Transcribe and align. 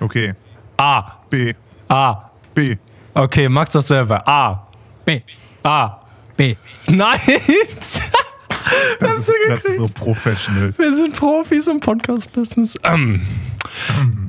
Okay. 0.00 0.34
A. 0.76 1.02
B. 1.28 1.54
A. 1.88 2.30
B. 2.54 2.76
Okay, 3.14 3.48
Max 3.48 3.72
dasselbe. 3.72 4.26
A. 4.26 4.66
B. 5.04 5.20
A. 5.62 6.00
B. 6.36 6.56
Nein! 6.88 7.20
Das, 9.00 9.28
ist, 9.28 9.34
das 9.48 9.64
ist 9.64 9.76
so 9.76 9.88
professional. 9.88 10.72
Wir 10.76 10.96
sind 10.96 11.16
Profis 11.16 11.66
im 11.66 11.80
Podcast-Business. 11.80 12.76
Ähm. 12.84 13.26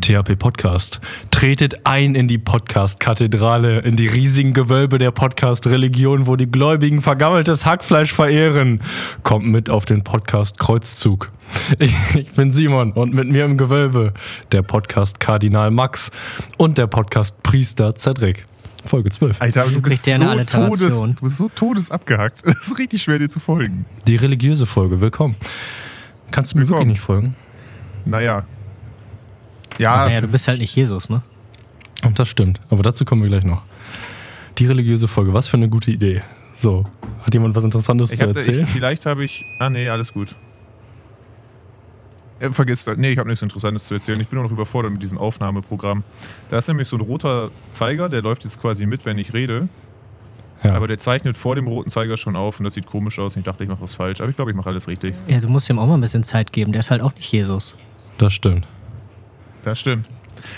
THP 0.01 0.35
Podcast. 0.37 0.99
Tretet 1.29 1.85
ein 1.85 2.15
in 2.15 2.27
die 2.27 2.37
Podcast-Kathedrale, 2.37 3.79
in 3.79 3.95
die 3.95 4.07
riesigen 4.07 4.53
Gewölbe 4.53 4.97
der 4.97 5.11
Podcast-Religion, 5.11 6.27
wo 6.27 6.35
die 6.35 6.49
Gläubigen 6.49 7.01
vergammeltes 7.01 7.65
Hackfleisch 7.65 8.11
verehren. 8.11 8.81
Kommt 9.23 9.45
mit 9.45 9.69
auf 9.69 9.85
den 9.85 10.03
Podcast-Kreuzzug. 10.03 11.31
Ich, 11.79 11.93
ich 12.15 12.31
bin 12.31 12.51
Simon 12.51 12.91
und 12.93 13.13
mit 13.13 13.29
mir 13.29 13.45
im 13.45 13.57
Gewölbe 13.57 14.13
der 14.51 14.63
Podcast-Kardinal 14.63 15.71
Max 15.71 16.11
und 16.57 16.77
der 16.77 16.87
Podcast-Priester 16.87 17.95
Cedric. 17.95 18.45
Folge 18.85 19.11
12. 19.11 19.39
Alter, 19.39 19.67
du, 19.67 19.81
bist 19.81 20.05
so 20.05 20.43
todes, 20.45 20.99
du 20.99 21.13
bist 21.21 21.37
so 21.37 21.49
todesabgehackt. 21.49 22.43
Es 22.45 22.67
ist 22.67 22.79
richtig 22.79 23.03
schwer, 23.03 23.19
dir 23.19 23.29
zu 23.29 23.39
folgen. 23.39 23.85
Die 24.07 24.15
religiöse 24.15 24.65
Folge. 24.65 24.99
Willkommen. 24.99 25.35
Kannst 26.31 26.53
du 26.53 26.57
mir 26.57 26.63
Willkommen. 26.63 26.79
wirklich 26.79 26.97
nicht 26.97 27.05
folgen? 27.05 27.35
Naja. 28.05 28.45
Ja, 29.77 30.05
Naja, 30.05 30.21
du 30.21 30.27
bist 30.27 30.47
halt 30.47 30.59
nicht 30.59 30.75
Jesus, 30.75 31.09
ne? 31.09 31.21
Und 32.03 32.17
das 32.19 32.27
stimmt. 32.29 32.59
Aber 32.69 32.83
dazu 32.83 33.05
kommen 33.05 33.21
wir 33.21 33.29
gleich 33.29 33.43
noch. 33.43 33.61
Die 34.57 34.65
religiöse 34.65 35.07
Folge. 35.07 35.33
Was 35.33 35.47
für 35.47 35.57
eine 35.57 35.69
gute 35.69 35.91
Idee. 35.91 36.21
So, 36.55 36.85
hat 37.23 37.33
jemand 37.33 37.55
was 37.55 37.63
Interessantes 37.63 38.11
ich 38.11 38.19
zu 38.19 38.27
hab, 38.27 38.35
erzählen? 38.35 38.63
ich, 38.63 38.69
vielleicht 38.69 39.05
habe 39.05 39.23
ich. 39.23 39.43
Ah, 39.59 39.69
nee, 39.69 39.87
alles 39.89 40.13
gut. 40.13 40.35
Äh, 42.39 42.49
vergiss 42.51 42.83
das. 42.85 42.97
Nee, 42.97 43.11
ich 43.11 43.17
habe 43.17 43.29
nichts 43.29 43.41
Interessantes 43.41 43.87
zu 43.87 43.93
erzählen. 43.95 44.19
Ich 44.19 44.27
bin 44.27 44.37
nur 44.37 44.43
noch 44.45 44.51
überfordert 44.51 44.91
mit 44.91 45.01
diesem 45.01 45.17
Aufnahmeprogramm. 45.17 46.03
Da 46.49 46.57
ist 46.57 46.67
nämlich 46.67 46.87
so 46.87 46.97
ein 46.97 47.01
roter 47.01 47.49
Zeiger, 47.71 48.09
der 48.09 48.21
läuft 48.21 48.43
jetzt 48.43 48.59
quasi 48.61 48.85
mit, 48.85 49.05
wenn 49.05 49.17
ich 49.17 49.33
rede. 49.33 49.69
ja. 50.63 50.73
Aber 50.73 50.87
der 50.87 50.97
zeichnet 50.97 51.37
vor 51.37 51.55
dem 51.55 51.67
roten 51.67 51.89
Zeiger 51.89 52.17
schon 52.17 52.35
auf 52.35 52.59
und 52.59 52.65
das 52.65 52.73
sieht 52.73 52.85
komisch 52.87 53.19
aus. 53.19 53.35
Und 53.35 53.39
ich 53.41 53.45
dachte, 53.45 53.63
ich 53.63 53.69
mache 53.69 53.81
was 53.81 53.93
falsch. 53.95 54.21
Aber 54.21 54.29
ich 54.29 54.35
glaube, 54.35 54.51
ich 54.51 54.57
mache 54.57 54.69
alles 54.69 54.87
richtig. 54.87 55.13
Ja, 55.27 55.39
du 55.39 55.47
musst 55.49 55.69
ihm 55.69 55.79
auch 55.79 55.87
mal 55.87 55.95
ein 55.95 56.01
bisschen 56.01 56.23
Zeit 56.23 56.51
geben. 56.51 56.71
Der 56.71 56.79
ist 56.81 56.91
halt 56.91 57.01
auch 57.01 57.13
nicht 57.15 57.31
Jesus. 57.31 57.75
das 58.17 58.33
stimmt. 58.33 58.65
Das 59.63 59.79
stimmt. 59.79 60.07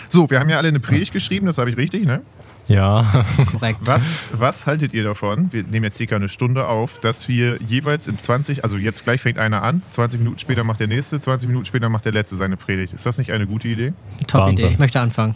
So, 0.07 0.29
wir 0.29 0.39
haben 0.39 0.49
ja 0.49 0.57
alle 0.57 0.69
eine 0.69 0.79
Predigt 0.79 1.11
geschrieben, 1.11 1.45
das 1.45 1.57
habe 1.57 1.69
ich 1.69 1.77
richtig, 1.77 2.05
ne? 2.05 2.21
Ja, 2.67 3.25
Korrekt. 3.51 3.79
Was, 3.83 4.15
was 4.31 4.65
haltet 4.65 4.93
ihr 4.93 5.03
davon? 5.03 5.51
Wir 5.51 5.63
nehmen 5.63 5.83
jetzt 5.83 5.97
circa 5.97 6.15
eine 6.15 6.29
Stunde 6.29 6.67
auf, 6.67 6.99
dass 6.99 7.27
wir 7.27 7.61
jeweils 7.61 8.07
in 8.07 8.17
20, 8.17 8.63
also 8.63 8.77
jetzt 8.77 9.03
gleich 9.03 9.21
fängt 9.21 9.37
einer 9.37 9.63
an, 9.63 9.81
20 9.91 10.19
Minuten 10.19 10.39
später 10.39 10.63
macht 10.63 10.79
der 10.79 10.87
nächste, 10.87 11.19
20 11.19 11.49
Minuten 11.49 11.65
später 11.65 11.89
macht 11.89 12.05
der 12.05 12.13
letzte 12.13 12.37
seine 12.37 12.55
Predigt. 12.55 12.93
Ist 12.93 13.05
das 13.05 13.17
nicht 13.17 13.31
eine 13.31 13.47
gute 13.47 13.67
Idee? 13.67 13.93
Top 14.27 14.41
Wahnsinn. 14.41 14.65
Idee. 14.65 14.73
Ich 14.73 14.79
möchte 14.79 15.01
anfangen. 15.01 15.35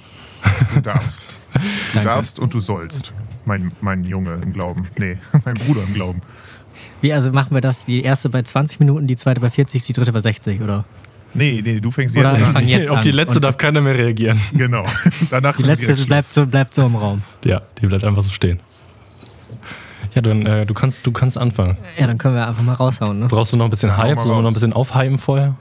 Du 0.73 0.81
darfst. 0.81 1.35
Du 1.53 1.59
Danke. 1.95 2.09
darfst 2.09 2.39
und 2.39 2.53
du 2.53 2.59
sollst. 2.59 3.11
Mein, 3.43 3.71
mein 3.81 4.03
Junge 4.03 4.35
im 4.41 4.53
Glauben. 4.53 4.87
Nee, 4.97 5.17
mein 5.45 5.55
Bruder 5.55 5.81
im 5.85 5.93
Glauben. 5.93 6.21
Wie, 7.01 7.11
also 7.11 7.31
machen 7.31 7.53
wir 7.53 7.61
das? 7.61 7.85
Die 7.85 8.03
erste 8.03 8.29
bei 8.29 8.41
20 8.41 8.79
Minuten, 8.79 9.07
die 9.07 9.15
zweite 9.15 9.41
bei 9.41 9.49
40, 9.49 9.81
die 9.81 9.93
dritte 9.93 10.13
bei 10.13 10.19
60, 10.19 10.61
oder? 10.61 10.85
Nee, 11.33 11.61
nee, 11.63 11.79
du 11.79 11.91
fängst 11.91 12.17
Oder 12.17 12.37
jetzt 12.37 12.55
an. 12.55 12.67
jetzt 12.67 12.89
auf 12.89 13.01
die 13.01 13.11
letzte 13.11 13.37
Und- 13.37 13.43
darf 13.43 13.57
keiner 13.57 13.81
mehr 13.81 13.95
reagieren. 13.95 14.39
Genau. 14.53 14.85
Danach 15.29 15.55
Die 15.57 15.63
letzte 15.63 15.93
bleibt 16.05 16.25
so, 16.27 16.45
bleibt 16.47 16.73
so 16.73 16.85
im 16.85 16.95
Raum. 16.95 17.21
Ja, 17.43 17.61
die 17.81 17.85
bleibt 17.87 18.03
einfach 18.03 18.23
so 18.23 18.29
stehen. 18.31 18.59
Ja, 20.15 20.21
dann 20.21 20.45
äh, 20.47 20.65
du 20.65 20.73
kannst 20.73 21.05
du 21.05 21.11
kannst 21.11 21.37
anfangen. 21.37 21.77
Ja, 21.99 22.07
dann 22.07 22.17
können 22.17 22.33
wir 22.35 22.47
einfach 22.47 22.63
mal 22.63 22.73
raushauen, 22.73 23.19
ne? 23.19 23.27
Brauchst 23.27 23.53
du 23.53 23.57
noch 23.57 23.65
ein 23.65 23.69
bisschen 23.71 23.95
Hype? 23.97 24.19
Sollen 24.21 24.37
wir 24.37 24.41
noch 24.41 24.49
ein 24.49 24.53
bisschen 24.55 24.73
aufhypen 24.73 25.17
vorher? 25.19 25.55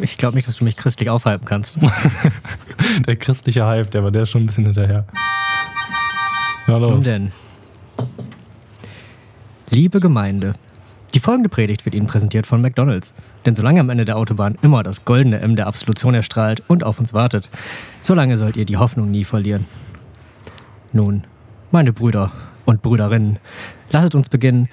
Ich 0.00 0.18
glaube 0.18 0.34
nicht, 0.34 0.48
dass 0.48 0.56
du 0.56 0.64
mich 0.64 0.76
christlich 0.76 1.10
aufhalten 1.10 1.44
kannst. 1.44 1.78
Der 3.06 3.14
christliche 3.16 3.64
Hype, 3.64 3.90
der 3.92 4.02
war 4.02 4.10
der 4.10 4.22
ist 4.24 4.30
schon 4.30 4.42
ein 4.42 4.46
bisschen 4.46 4.64
hinterher. 4.64 5.04
Ja, 6.66 6.78
Nun 6.78 6.82
los. 6.94 7.04
denn. 7.04 7.30
Liebe 9.70 10.00
Gemeinde, 10.00 10.54
die 11.14 11.20
folgende 11.20 11.48
Predigt 11.48 11.84
wird 11.84 11.94
Ihnen 11.94 12.06
präsentiert 12.06 12.46
von 12.46 12.62
McDonalds. 12.62 13.12
Denn 13.44 13.54
solange 13.54 13.80
am 13.80 13.90
Ende 13.90 14.04
der 14.04 14.16
Autobahn 14.16 14.56
immer 14.62 14.82
das 14.82 15.04
goldene 15.04 15.40
M 15.40 15.56
der 15.56 15.66
Absolution 15.66 16.14
erstrahlt 16.14 16.62
und 16.68 16.84
auf 16.84 16.98
uns 16.98 17.12
wartet, 17.12 17.48
solange 18.00 18.38
sollt 18.38 18.56
ihr 18.56 18.64
die 18.64 18.78
Hoffnung 18.78 19.10
nie 19.10 19.24
verlieren. 19.24 19.66
Nun, 20.92 21.24
meine 21.70 21.92
Brüder 21.92 22.32
und 22.64 22.82
Brüderinnen, 22.82 23.38
lasset 23.90 24.14
uns 24.14 24.28
beginnen, 24.28 24.68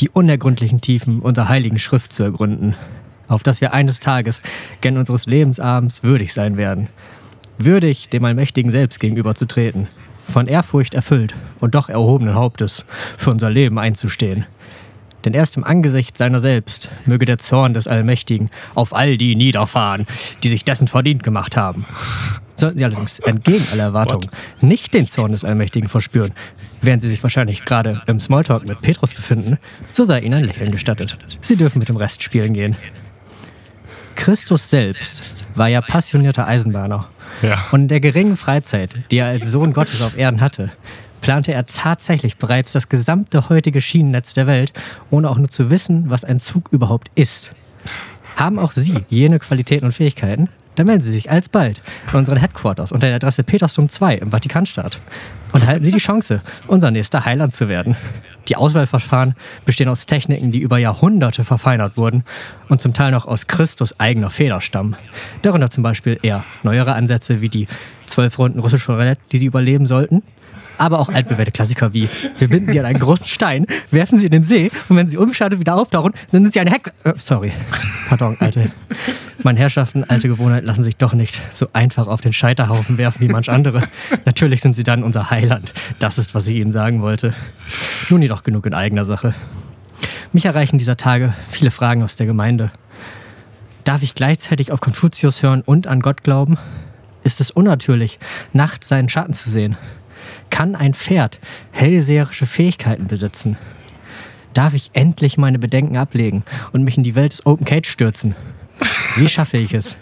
die 0.00 0.08
unergründlichen 0.08 0.80
Tiefen 0.80 1.20
unserer 1.20 1.48
heiligen 1.48 1.78
Schrift 1.78 2.12
zu 2.12 2.22
ergründen, 2.22 2.74
auf 3.28 3.42
dass 3.42 3.60
wir 3.60 3.72
eines 3.72 4.00
Tages 4.00 4.42
gen 4.80 4.98
unseres 4.98 5.26
Lebensabends 5.26 6.02
würdig 6.02 6.34
sein 6.34 6.56
werden, 6.56 6.88
würdig 7.58 8.08
dem 8.08 8.24
Allmächtigen 8.24 8.70
selbst 8.70 9.00
gegenüberzutreten, 9.00 9.88
von 10.28 10.46
Ehrfurcht 10.46 10.94
erfüllt 10.94 11.34
und 11.60 11.74
doch 11.74 11.88
erhobenen 11.88 12.34
Hauptes 12.34 12.86
für 13.16 13.30
unser 13.30 13.50
Leben 13.50 13.78
einzustehen. 13.78 14.46
Denn 15.24 15.32
erst 15.34 15.56
im 15.56 15.64
Angesicht 15.64 16.18
seiner 16.18 16.40
selbst 16.40 16.90
möge 17.06 17.24
der 17.26 17.38
Zorn 17.38 17.72
des 17.74 17.86
Allmächtigen 17.88 18.50
auf 18.74 18.94
all 18.94 19.16
die 19.16 19.36
niederfahren, 19.36 20.06
die 20.42 20.48
sich 20.48 20.64
dessen 20.64 20.88
verdient 20.88 21.22
gemacht 21.22 21.56
haben. 21.56 21.86
Sollten 22.56 22.78
sie 22.78 22.84
allerdings 22.84 23.18
entgegen 23.20 23.64
aller 23.72 23.84
Erwartungen 23.84 24.28
nicht 24.60 24.94
den 24.94 25.08
Zorn 25.08 25.32
des 25.32 25.44
Allmächtigen 25.44 25.88
verspüren, 25.88 26.32
während 26.82 27.02
sie 27.02 27.08
sich 27.08 27.22
wahrscheinlich 27.22 27.64
gerade 27.64 28.02
im 28.06 28.20
Smalltalk 28.20 28.64
mit 28.66 28.80
Petrus 28.80 29.14
befinden, 29.14 29.58
so 29.92 30.04
sei 30.04 30.20
ihnen 30.20 30.34
ein 30.34 30.44
Lächeln 30.44 30.70
gestattet. 30.70 31.18
Sie 31.40 31.56
dürfen 31.56 31.78
mit 31.78 31.88
dem 31.88 31.96
Rest 31.96 32.22
spielen 32.22 32.52
gehen. 32.54 32.76
Christus 34.14 34.70
selbst 34.70 35.22
war 35.56 35.68
ja 35.68 35.80
passionierter 35.80 36.46
Eisenbahner 36.46 37.08
Ja. 37.42 37.64
und 37.72 37.82
in 37.82 37.88
der 37.88 38.00
geringen 38.00 38.36
Freizeit, 38.36 38.94
die 39.10 39.16
er 39.18 39.26
als 39.26 39.50
Sohn 39.50 39.72
Gottes 39.72 40.02
auf 40.02 40.16
Erden 40.16 40.40
hatte, 40.40 40.70
plante 41.24 41.54
er 41.54 41.64
tatsächlich 41.64 42.36
bereits 42.36 42.72
das 42.72 42.90
gesamte 42.90 43.48
heutige 43.48 43.80
Schienennetz 43.80 44.34
der 44.34 44.46
Welt, 44.46 44.74
ohne 45.10 45.30
auch 45.30 45.38
nur 45.38 45.48
zu 45.48 45.70
wissen, 45.70 46.10
was 46.10 46.22
ein 46.22 46.38
Zug 46.38 46.68
überhaupt 46.70 47.10
ist. 47.14 47.54
Haben 48.36 48.58
auch 48.58 48.72
Sie 48.72 49.06
jene 49.08 49.38
Qualitäten 49.38 49.86
und 49.86 49.92
Fähigkeiten? 49.92 50.50
Dann 50.74 50.86
melden 50.86 51.00
Sie 51.00 51.10
sich 51.10 51.30
alsbald 51.30 51.80
in 52.12 52.18
unseren 52.18 52.36
Headquarters 52.36 52.92
unter 52.92 53.06
der 53.06 53.16
Adresse 53.16 53.42
Petersdom 53.42 53.88
2 53.88 54.16
im 54.16 54.32
Vatikanstaat 54.32 55.00
und 55.52 55.66
halten 55.66 55.82
Sie 55.82 55.92
die 55.92 55.98
Chance, 55.98 56.42
unser 56.66 56.90
nächster 56.90 57.24
Heiland 57.24 57.54
zu 57.54 57.70
werden. 57.70 57.96
Die 58.48 58.56
Auswahlverfahren 58.56 59.34
bestehen 59.64 59.88
aus 59.88 60.04
Techniken, 60.04 60.52
die 60.52 60.60
über 60.60 60.76
Jahrhunderte 60.76 61.42
verfeinert 61.42 61.96
wurden 61.96 62.24
und 62.68 62.82
zum 62.82 62.92
Teil 62.92 63.12
noch 63.12 63.24
aus 63.24 63.46
Christus 63.46 63.98
eigener 63.98 64.28
Feder 64.28 64.60
stammen. 64.60 64.96
Darunter 65.40 65.70
zum 65.70 65.84
Beispiel 65.84 66.18
eher 66.20 66.44
neuere 66.64 66.92
Ansätze 66.92 67.40
wie 67.40 67.48
die 67.48 67.66
zwölf 68.04 68.38
Runden 68.38 68.58
russische 68.58 68.92
Roulette, 68.92 69.22
die 69.32 69.38
Sie 69.38 69.46
überleben 69.46 69.86
sollten, 69.86 70.22
aber 70.78 70.98
auch 70.98 71.08
altbewährte 71.08 71.52
Klassiker 71.52 71.92
wie 71.94 72.08
wir 72.38 72.48
binden 72.48 72.70
sie 72.70 72.80
an 72.80 72.86
einen 72.86 72.98
großen 72.98 73.26
Stein, 73.26 73.66
werfen 73.90 74.18
sie 74.18 74.26
in 74.26 74.32
den 74.32 74.42
See 74.42 74.70
und 74.88 74.96
wenn 74.96 75.08
sie 75.08 75.16
unbeschadet 75.16 75.58
wieder 75.58 75.76
auftauchen, 75.76 76.12
dann 76.32 76.42
sind 76.42 76.52
sie 76.52 76.60
eine 76.60 76.70
Heck... 76.70 76.92
Äh, 77.04 77.14
sorry. 77.16 77.52
Pardon, 78.08 78.36
alte... 78.40 78.70
Meine 79.42 79.58
Herrschaften, 79.58 80.04
alte 80.04 80.28
Gewohnheiten 80.28 80.66
lassen 80.66 80.84
sich 80.84 80.96
doch 80.96 81.12
nicht 81.12 81.38
so 81.52 81.66
einfach 81.74 82.06
auf 82.06 82.22
den 82.22 82.32
Scheiterhaufen 82.32 82.96
werfen 82.96 83.20
wie 83.20 83.30
manch 83.30 83.50
andere. 83.50 83.82
Natürlich 84.24 84.62
sind 84.62 84.74
sie 84.74 84.84
dann 84.84 85.02
unser 85.02 85.28
Heiland. 85.30 85.74
Das 85.98 86.16
ist, 86.16 86.34
was 86.34 86.48
ich 86.48 86.56
Ihnen 86.56 86.72
sagen 86.72 87.02
wollte. 87.02 87.34
Nun 88.08 88.22
jedoch 88.22 88.42
genug 88.42 88.64
in 88.64 88.72
eigener 88.72 89.04
Sache. 89.04 89.34
Mich 90.32 90.46
erreichen 90.46 90.78
dieser 90.78 90.96
Tage 90.96 91.34
viele 91.48 91.70
Fragen 91.70 92.02
aus 92.02 92.16
der 92.16 92.26
Gemeinde. 92.26 92.70
Darf 93.84 94.02
ich 94.02 94.14
gleichzeitig 94.14 94.72
auf 94.72 94.80
Konfuzius 94.80 95.42
hören 95.42 95.60
und 95.60 95.86
an 95.86 96.00
Gott 96.00 96.24
glauben? 96.24 96.56
Ist 97.22 97.40
es 97.40 97.50
unnatürlich, 97.50 98.18
nachts 98.52 98.88
seinen 98.88 99.10
Schatten 99.10 99.34
zu 99.34 99.50
sehen? 99.50 99.76
Kann 100.50 100.74
ein 100.74 100.94
Pferd 100.94 101.38
hellseherische 101.72 102.46
Fähigkeiten 102.46 103.06
besitzen? 103.06 103.56
Darf 104.52 104.74
ich 104.74 104.90
endlich 104.92 105.36
meine 105.36 105.58
Bedenken 105.58 105.96
ablegen 105.96 106.44
und 106.72 106.84
mich 106.84 106.96
in 106.96 107.02
die 107.02 107.14
Welt 107.14 107.32
des 107.32 107.44
Open 107.44 107.66
Cage 107.66 107.88
stürzen? 107.88 108.36
Wie 109.16 109.28
schaffe 109.28 109.56
ich 109.56 109.74
es, 109.74 109.96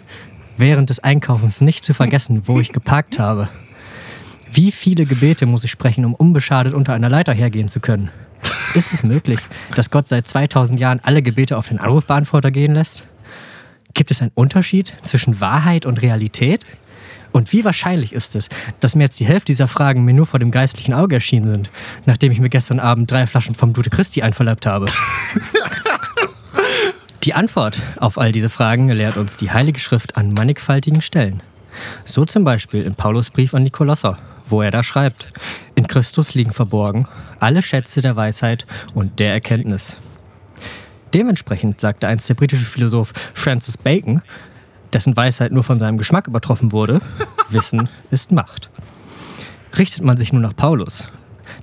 während 0.56 0.90
des 0.90 1.00
Einkaufens 1.00 1.60
nicht 1.60 1.84
zu 1.84 1.94
vergessen, 1.94 2.42
wo 2.46 2.60
ich 2.60 2.72
geparkt 2.72 3.18
habe? 3.18 3.48
Wie 4.50 4.70
viele 4.70 5.06
Gebete 5.06 5.46
muss 5.46 5.64
ich 5.64 5.70
sprechen, 5.70 6.04
um 6.04 6.14
unbeschadet 6.14 6.74
unter 6.74 6.92
einer 6.92 7.08
Leiter 7.08 7.32
hergehen 7.32 7.68
zu 7.68 7.80
können? 7.80 8.10
Ist 8.74 8.92
es 8.92 9.02
möglich, 9.02 9.40
dass 9.74 9.90
Gott 9.90 10.08
seit 10.08 10.28
2000 10.28 10.78
Jahren 10.78 11.00
alle 11.02 11.22
Gebete 11.22 11.56
auf 11.56 11.68
den 11.68 11.78
Anrufbeantworter 11.78 12.50
gehen 12.50 12.74
lässt? 12.74 13.06
Gibt 13.94 14.10
es 14.10 14.20
einen 14.22 14.32
Unterschied 14.34 14.92
zwischen 15.02 15.40
Wahrheit 15.40 15.86
und 15.86 16.00
Realität? 16.00 16.66
Und 17.32 17.52
wie 17.52 17.64
wahrscheinlich 17.64 18.12
ist 18.12 18.36
es, 18.36 18.48
dass 18.80 18.94
mir 18.94 19.04
jetzt 19.04 19.18
die 19.18 19.26
Hälfte 19.26 19.46
dieser 19.46 19.68
Fragen 19.68 20.04
mir 20.04 20.14
nur 20.14 20.26
vor 20.26 20.38
dem 20.38 20.50
geistlichen 20.50 20.94
Auge 20.94 21.16
erschienen 21.16 21.46
sind, 21.46 21.70
nachdem 22.04 22.30
ich 22.30 22.40
mir 22.40 22.50
gestern 22.50 22.78
Abend 22.78 23.10
drei 23.10 23.26
Flaschen 23.26 23.54
vom 23.54 23.72
Blute 23.72 23.90
Christi 23.90 24.22
einverleibt 24.22 24.66
habe? 24.66 24.86
Die 27.22 27.34
Antwort 27.34 27.76
auf 27.98 28.18
all 28.18 28.32
diese 28.32 28.48
Fragen 28.48 28.88
lehrt 28.88 29.16
uns 29.16 29.36
die 29.36 29.52
Heilige 29.52 29.78
Schrift 29.78 30.16
an 30.16 30.32
mannigfaltigen 30.32 31.02
Stellen. 31.02 31.40
So 32.04 32.24
zum 32.24 32.42
Beispiel 32.42 32.82
im 32.82 32.96
Paulusbrief 32.96 33.54
an 33.54 33.64
die 33.64 33.70
Kolosser, 33.70 34.18
wo 34.48 34.60
er 34.60 34.72
da 34.72 34.82
schreibt, 34.82 35.32
in 35.76 35.86
Christus 35.86 36.34
liegen 36.34 36.50
verborgen 36.50 37.06
alle 37.42 37.62
Schätze 37.62 38.00
der 38.00 38.14
Weisheit 38.14 38.66
und 38.94 39.18
der 39.18 39.32
Erkenntnis. 39.32 39.98
Dementsprechend 41.12 41.80
sagte 41.80 42.06
einst 42.06 42.28
der 42.28 42.34
britische 42.34 42.64
Philosoph 42.64 43.12
Francis 43.34 43.76
Bacon, 43.76 44.22
dessen 44.92 45.16
Weisheit 45.16 45.52
nur 45.52 45.62
von 45.62 45.78
seinem 45.78 45.98
Geschmack 45.98 46.26
übertroffen 46.26 46.72
wurde. 46.72 47.00
Wissen 47.50 47.88
ist 48.10 48.32
Macht. 48.32 48.70
Richtet 49.78 50.04
man 50.04 50.16
sich 50.16 50.32
nun 50.32 50.42
nach 50.42 50.54
Paulus, 50.54 51.04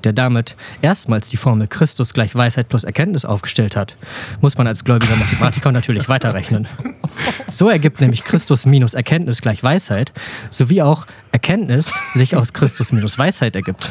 der 0.03 0.13
damit 0.13 0.55
erstmals 0.81 1.29
die 1.29 1.37
Formel 1.37 1.67
Christus 1.67 2.13
gleich 2.13 2.35
Weisheit 2.35 2.69
plus 2.69 2.83
Erkenntnis 2.83 3.25
aufgestellt 3.25 3.75
hat, 3.75 3.95
muss 4.41 4.57
man 4.57 4.67
als 4.67 4.83
gläubiger 4.83 5.15
Mathematiker 5.15 5.71
natürlich 5.71 6.09
weiterrechnen. 6.09 6.67
So 7.49 7.69
ergibt 7.69 8.01
nämlich 8.01 8.23
Christus 8.23 8.65
minus 8.65 8.93
Erkenntnis 8.93 9.41
gleich 9.41 9.63
Weisheit, 9.63 10.13
sowie 10.49 10.81
auch 10.81 11.05
Erkenntnis 11.31 11.91
sich 12.15 12.35
aus 12.35 12.53
Christus 12.53 12.91
minus 12.91 13.17
Weisheit 13.17 13.55
ergibt. 13.55 13.89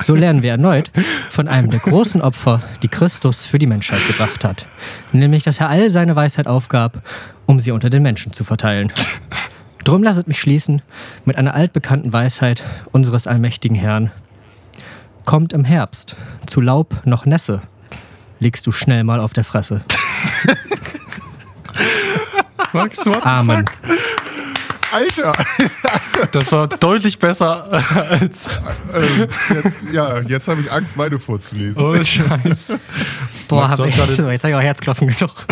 So 0.00 0.14
lernen 0.14 0.42
wir 0.42 0.52
erneut 0.52 0.90
von 1.30 1.48
einem 1.48 1.70
der 1.70 1.80
großen 1.80 2.20
Opfer, 2.20 2.62
die 2.82 2.88
Christus 2.88 3.46
für 3.46 3.58
die 3.58 3.66
Menschheit 3.66 4.06
gebracht 4.06 4.44
hat, 4.44 4.66
nämlich 5.12 5.42
dass 5.42 5.60
er 5.60 5.68
all 5.68 5.90
seine 5.90 6.16
Weisheit 6.16 6.46
aufgab, 6.46 7.02
um 7.46 7.60
sie 7.60 7.72
unter 7.72 7.90
den 7.90 8.02
Menschen 8.02 8.32
zu 8.32 8.44
verteilen. 8.44 8.92
Drum 9.84 10.02
lasset 10.02 10.28
mich 10.28 10.40
schließen 10.40 10.82
mit 11.24 11.36
einer 11.36 11.54
altbekannten 11.54 12.12
Weisheit 12.12 12.62
unseres 12.92 13.26
allmächtigen 13.26 13.76
Herrn. 13.76 14.12
Kommt 15.30 15.52
im 15.52 15.62
Herbst, 15.62 16.16
zu 16.46 16.60
Laub 16.60 17.02
noch 17.04 17.24
Nässe, 17.24 17.62
liegst 18.40 18.66
du 18.66 18.72
schnell 18.72 19.04
mal 19.04 19.20
auf 19.20 19.32
der 19.32 19.44
Fresse. 19.44 19.80
Max, 22.72 23.06
what? 23.06 23.24
Amen. 23.24 23.64
Alter! 24.90 25.32
Das 26.32 26.50
war 26.50 26.66
deutlich 26.66 27.20
besser 27.20 27.70
als. 28.10 28.60
ähm, 28.92 29.28
jetzt, 29.54 29.80
ja, 29.92 30.18
jetzt 30.18 30.48
habe 30.48 30.62
ich 30.62 30.72
Angst, 30.72 30.96
meine 30.96 31.20
vorzulesen. 31.20 31.80
Oh, 31.80 31.94
Scheiß. 31.94 32.76
Boah, 33.46 33.68
Max, 33.68 33.70
hab 33.70 33.76
du 33.76 33.82
hast 33.84 33.90
ich, 33.90 33.96
gerade- 33.96 34.16
so, 34.16 34.22
jetzt 34.30 34.42
habe 34.42 34.50
ich 34.50 34.56
auch 34.56 34.62
Herzklopfen 34.62 35.14
genug. 35.16 35.46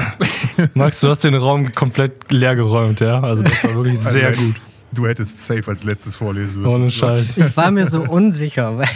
Max, 0.75 0.99
du 0.99 1.09
hast 1.09 1.23
den 1.23 1.37
Raum 1.37 1.73
komplett 1.73 2.33
leer 2.33 2.57
geräumt, 2.57 2.99
ja? 2.99 3.21
Also, 3.21 3.45
das 3.45 3.63
war 3.63 3.77
wirklich 3.77 4.01
sehr 4.01 4.33
gut. 4.33 4.57
Du 4.93 5.07
hättest 5.07 5.45
safe 5.45 5.69
als 5.69 5.85
letztes 5.85 6.17
vorlesen 6.17 6.63
müssen. 6.63 6.75
Ohne 6.75 6.91
Scheiß. 6.91 7.37
Ich 7.39 7.57
war 7.57 7.71
mir 7.71 7.87
so 7.87 8.03
unsicher, 8.03 8.79
weil, 8.79 8.89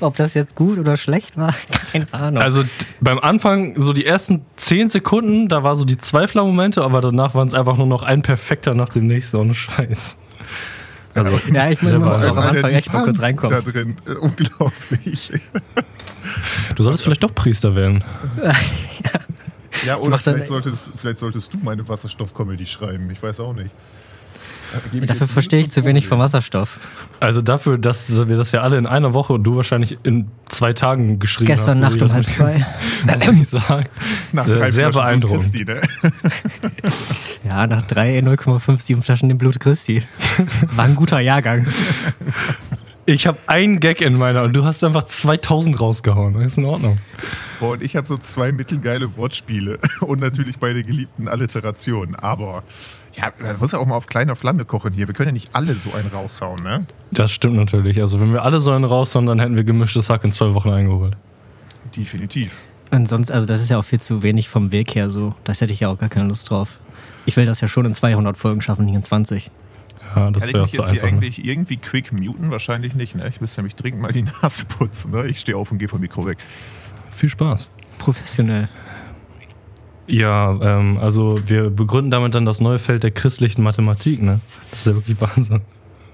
ob 0.00 0.16
das 0.16 0.34
jetzt 0.34 0.54
gut 0.54 0.78
oder 0.78 0.96
schlecht 0.96 1.36
war, 1.36 1.54
keine 1.92 2.12
Ahnung. 2.12 2.42
Also 2.42 2.64
beim 3.00 3.18
Anfang, 3.18 3.80
so 3.80 3.92
die 3.92 4.04
ersten 4.04 4.42
10 4.56 4.90
Sekunden, 4.90 5.48
da 5.48 5.62
war 5.62 5.76
so 5.76 5.84
die 5.84 5.96
Zweifler-Momente, 5.98 6.82
aber 6.82 7.00
danach 7.00 7.34
waren 7.34 7.48
es 7.48 7.54
einfach 7.54 7.76
nur 7.76 7.86
noch 7.86 8.02
ein 8.02 8.22
perfekter 8.22 8.74
nach 8.74 8.90
dem 8.90 9.06
nächsten, 9.06 9.36
ohne 9.38 9.54
Scheiß. 9.54 10.18
Also, 11.14 11.40
ja, 11.52 11.70
ich 11.70 11.82
muss 11.82 11.92
auch 11.92 12.22
am 12.36 12.38
Anfang 12.38 12.70
echt 12.70 12.92
mal 12.92 13.04
kurz 13.04 13.20
reinkommen. 13.20 13.64
Da 13.64 13.70
drin, 13.70 13.96
äh, 14.06 14.12
unglaublich. 14.12 15.32
du 16.76 16.82
solltest 16.84 17.02
vielleicht 17.02 17.22
doch 17.22 17.34
Priester 17.34 17.74
werden. 17.74 18.04
Ja, 19.86 19.96
oder 19.96 20.10
mach 20.10 20.22
dann- 20.22 20.34
vielleicht 20.34 20.48
solltest, 20.48 20.90
vielleicht 20.96 21.18
solltest 21.18 21.54
du 21.54 21.58
meine 21.62 21.88
Wasserstoff-Comedy 21.88 22.66
schreiben. 22.66 23.08
Ich 23.10 23.22
weiß 23.22 23.40
auch 23.40 23.54
nicht. 23.54 23.70
Äh, 24.92 25.06
Dafür 25.06 25.26
verstehe 25.26 25.60
ich 25.60 25.70
zu 25.70 25.84
wenig 25.84 26.06
vom. 26.06 26.20
Wasserstoff. 26.20 26.78
Also 27.18 27.40
dafür, 27.40 27.78
dass 27.78 28.10
wir 28.28 28.36
das 28.36 28.52
ja 28.52 28.60
alle 28.60 28.76
in 28.76 28.86
einer 28.86 29.14
Woche 29.14 29.32
und 29.32 29.42
du 29.44 29.56
wahrscheinlich 29.56 29.98
in 30.02 30.28
zwei 30.48 30.72
Tagen 30.74 31.18
geschrieben 31.18 31.46
Gestern 31.46 31.82
hast. 31.84 31.94
wie 31.94 31.98
Nacht 31.98 32.10
um 32.10 32.12
halb 32.12 32.28
zwei. 32.28 32.66
Muss 33.32 33.42
ich 33.42 33.48
sagen. 33.48 33.86
Nach 34.32 34.46
Äh, 34.46 34.50
drei 34.52 34.70
sehr 34.70 34.92
Flaschen 34.92 35.20
beeindruckend. 35.20 35.40
Christi, 35.52 35.64
ne? 35.64 35.80
Ja, 37.48 37.66
nach 37.66 37.82
drei 37.82 38.18
0,57 38.20 39.02
Flaschen 39.02 39.28
dem 39.28 39.38
Blut 39.38 39.58
Christi. 39.60 40.02
War 40.74 40.84
ein 40.84 40.94
guter 40.94 41.20
Jahrgang. 41.20 41.66
Ich 43.06 43.26
habe 43.26 43.38
einen 43.46 43.80
Gag 43.80 44.00
in 44.02 44.14
meiner 44.16 44.42
und 44.42 44.52
du 44.54 44.64
hast 44.64 44.84
einfach 44.84 45.04
2000 45.04 45.80
rausgehauen. 45.80 46.34
Das 46.34 46.44
ist 46.44 46.58
in 46.58 46.66
Ordnung. 46.66 46.96
Boah, 47.58 47.72
und 47.72 47.82
ich 47.82 47.96
habe 47.96 48.06
so 48.06 48.16
zwei 48.18 48.52
mittelgeile 48.52 49.16
Wortspiele 49.16 49.78
und 50.00 50.20
natürlich 50.20 50.60
meine 50.60 50.82
geliebten 50.82 51.26
Alliterationen. 51.28 52.14
Aber 52.14 52.62
ja, 53.14 53.32
man 53.38 53.58
muss 53.58 53.72
ja 53.72 53.78
auch 53.78 53.86
mal 53.86 53.96
auf 53.96 54.06
kleiner 54.06 54.36
Flamme 54.36 54.64
kochen 54.64 54.92
hier. 54.92 55.08
Wir 55.08 55.14
können 55.14 55.28
ja 55.28 55.32
nicht 55.32 55.50
alle 55.52 55.74
so 55.74 55.92
einen 55.92 56.08
raushauen, 56.08 56.62
ne? 56.62 56.86
Das 57.10 57.32
stimmt 57.32 57.56
natürlich. 57.56 58.00
Also 58.00 58.20
wenn 58.20 58.32
wir 58.32 58.42
alle 58.42 58.60
so 58.60 58.70
einen 58.70 58.84
raushauen, 58.84 59.26
dann 59.26 59.40
hätten 59.40 59.56
wir 59.56 59.64
gemischtes 59.64 60.10
Hack 60.10 60.24
in 60.24 60.32
zwei 60.32 60.54
Wochen 60.54 60.70
eingeholt. 60.70 61.16
Definitiv. 61.96 62.56
Und 62.90 63.08
sonst, 63.08 63.30
also 63.30 63.46
das 63.46 63.60
ist 63.60 63.70
ja 63.70 63.78
auch 63.78 63.84
viel 63.84 64.00
zu 64.00 64.22
wenig 64.22 64.48
vom 64.48 64.72
Weg 64.72 64.94
her 64.94 65.10
so. 65.10 65.34
Das 65.44 65.60
hätte 65.60 65.72
ich 65.72 65.80
ja 65.80 65.88
auch 65.88 65.98
gar 65.98 66.08
keine 66.08 66.28
Lust 66.28 66.50
drauf. 66.50 66.78
Ich 67.26 67.36
will 67.36 67.46
das 67.46 67.60
ja 67.60 67.68
schon 67.68 67.86
in 67.86 67.92
200 67.92 68.36
Folgen 68.36 68.60
schaffen, 68.60 68.84
nicht 68.84 68.94
in 68.94 69.02
20. 69.02 69.50
Ja, 70.16 70.30
das 70.30 70.46
ich 70.46 70.52
wäre 70.52 70.62
auch 70.62 70.66
mich 70.66 70.74
zu 70.74 70.82
jetzt 70.82 70.90
hier. 70.90 71.02
Ne? 71.02 71.08
eigentlich 71.08 71.44
irgendwie 71.44 71.76
quick 71.76 72.12
muten? 72.12 72.50
Wahrscheinlich 72.50 72.94
nicht, 72.94 73.14
ne? 73.14 73.28
Ich 73.28 73.40
müsste 73.40 73.60
nämlich 73.60 73.76
dringend 73.76 74.00
mal 74.00 74.12
die 74.12 74.22
Nase 74.42 74.64
putzen, 74.64 75.12
ne? 75.12 75.26
Ich 75.26 75.40
stehe 75.40 75.56
auf 75.56 75.70
und 75.70 75.78
gehe 75.78 75.88
vom 75.88 76.00
Mikro 76.00 76.26
weg. 76.26 76.38
Viel 77.12 77.28
Spaß. 77.28 77.68
Professionell. 77.98 78.68
Ja, 80.10 80.58
ähm, 80.60 80.98
also 81.00 81.38
wir 81.46 81.70
begründen 81.70 82.10
damit 82.10 82.34
dann 82.34 82.44
das 82.44 82.60
neue 82.60 82.78
Feld 82.78 83.02
der 83.02 83.10
christlichen 83.12 83.62
Mathematik, 83.62 84.20
ne? 84.22 84.40
Das 84.70 84.80
ist 84.80 84.86
ja 84.86 84.94
wirklich 84.94 85.20
Wahnsinn. 85.20 85.60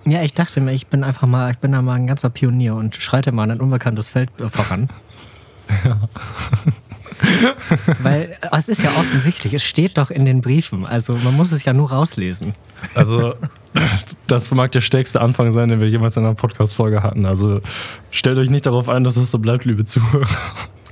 Ja, 0.04 0.22
ich 0.22 0.34
dachte 0.34 0.60
mir, 0.60 0.72
ich 0.72 0.86
bin 0.86 1.02
einfach 1.02 1.26
mal, 1.26 1.50
ich 1.50 1.58
bin 1.58 1.72
da 1.72 1.82
mal 1.82 1.94
ein 1.94 2.06
ganzer 2.06 2.30
Pionier 2.30 2.74
und 2.74 2.94
schreite 2.96 3.32
mal 3.32 3.44
in 3.44 3.52
ein 3.52 3.60
unbekanntes 3.60 4.10
Feld 4.10 4.30
voran. 4.50 4.88
Weil 8.02 8.36
äh, 8.40 8.56
es 8.56 8.68
ist 8.68 8.82
ja 8.82 8.90
offensichtlich, 8.90 9.54
es 9.54 9.64
steht 9.64 9.98
doch 9.98 10.10
in 10.10 10.24
den 10.24 10.40
Briefen. 10.40 10.86
Also 10.86 11.14
man 11.14 11.34
muss 11.36 11.52
es 11.52 11.64
ja 11.64 11.72
nur 11.72 11.90
rauslesen. 11.90 12.52
Also, 12.94 13.34
das 14.26 14.50
mag 14.50 14.72
der 14.72 14.80
stärkste 14.80 15.20
Anfang 15.20 15.52
sein, 15.52 15.68
den 15.68 15.80
wir 15.80 15.88
jemals 15.88 16.16
in 16.16 16.24
einer 16.24 16.34
Podcast-Folge 16.34 17.02
hatten. 17.02 17.26
Also, 17.26 17.60
stellt 18.10 18.38
euch 18.38 18.50
nicht 18.50 18.66
darauf 18.66 18.88
ein, 18.88 19.04
dass 19.04 19.14
das 19.14 19.30
so 19.30 19.38
bleibt, 19.38 19.64
liebe 19.64 19.84
Zuhörer. 19.84 20.28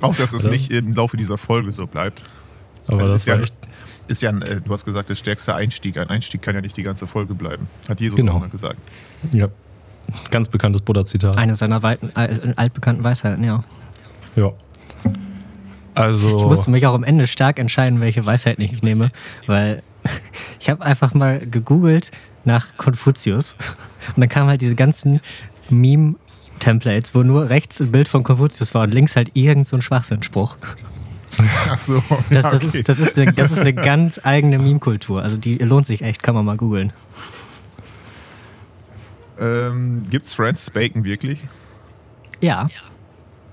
Auch, 0.00 0.16
dass 0.16 0.32
es 0.32 0.44
Ja. 0.44 0.50
nicht 0.50 0.70
im 0.70 0.94
Laufe 0.94 1.16
dieser 1.16 1.38
Folge 1.38 1.72
so 1.72 1.86
bleibt. 1.86 2.22
Aber 2.86 3.00
Weil 3.00 3.08
das 3.08 3.22
ist 3.22 3.26
ja, 3.26 3.34
war 3.36 3.42
echt. 3.42 3.54
ist 4.08 4.22
ja 4.22 4.30
ein, 4.30 4.42
äh, 4.42 4.60
du 4.60 4.72
hast 4.72 4.84
gesagt, 4.84 5.08
der 5.08 5.14
stärkste 5.14 5.54
Einstieg. 5.54 5.96
Ein 5.98 6.08
Einstieg 6.10 6.42
kann 6.42 6.54
ja 6.54 6.60
nicht 6.60 6.76
die 6.76 6.82
ganze 6.82 7.06
Folge 7.06 7.34
bleiben. 7.34 7.66
Hat 7.88 8.00
Jesus 8.00 8.16
Genau. 8.16 8.34
auch 8.34 8.40
mal 8.40 8.48
gesagt. 8.48 8.78
Ja. 9.32 9.48
Ganz 10.30 10.48
bekanntes 10.48 10.82
Buddha-Zitat. 10.82 11.36
Eine 11.38 11.54
seiner 11.54 11.82
weiten, 11.82 12.10
altbekannten 12.14 13.02
Weisheiten, 13.04 13.42
ja. 13.42 13.64
Ja. 14.36 14.52
Also. 15.94 16.36
Ich 16.36 16.42
musste 16.44 16.70
mich 16.70 16.86
auch 16.86 16.94
am 16.94 17.04
Ende 17.04 17.26
stark 17.26 17.58
entscheiden, 17.58 18.00
welche 18.00 18.26
Weisheiten 18.26 18.62
ich 18.64 18.82
nehme, 18.82 19.12
weil 19.46 19.82
ich 20.60 20.68
habe 20.68 20.84
einfach 20.84 21.14
mal 21.14 21.38
gegoogelt 21.46 22.10
nach 22.44 22.76
Konfuzius 22.76 23.56
und 24.08 24.20
dann 24.20 24.28
kamen 24.28 24.50
halt 24.50 24.60
diese 24.60 24.74
ganzen 24.74 25.20
Meme-Templates, 25.70 27.14
wo 27.14 27.22
nur 27.22 27.48
rechts 27.48 27.80
ein 27.80 27.90
Bild 27.92 28.08
von 28.08 28.22
Konfuzius 28.22 28.74
war 28.74 28.82
und 28.82 28.92
links 28.92 29.16
halt 29.16 29.30
irgend 29.34 29.66
so 29.68 29.76
ein 29.76 29.82
Schwachsinnspruch. 29.82 30.56
Ach 31.68 31.78
so. 31.78 32.02
Das, 32.30 32.44
ja, 32.44 32.50
das, 32.50 32.54
okay. 32.54 32.78
ist, 32.78 32.88
das, 32.88 32.98
ist 32.98 33.18
eine, 33.18 33.32
das 33.32 33.52
ist 33.52 33.58
eine 33.58 33.74
ganz 33.74 34.20
eigene 34.22 34.58
Meme-Kultur. 34.58 35.22
Also 35.22 35.36
die 35.36 35.58
lohnt 35.58 35.86
sich 35.86 36.02
echt, 36.02 36.22
kann 36.22 36.34
man 36.34 36.44
mal 36.44 36.56
googeln. 36.56 36.92
ähm, 39.38 40.04
gibt's 40.10 40.34
Francis 40.34 40.70
Bacon 40.70 41.04
wirklich? 41.04 41.44
Ja, 42.40 42.68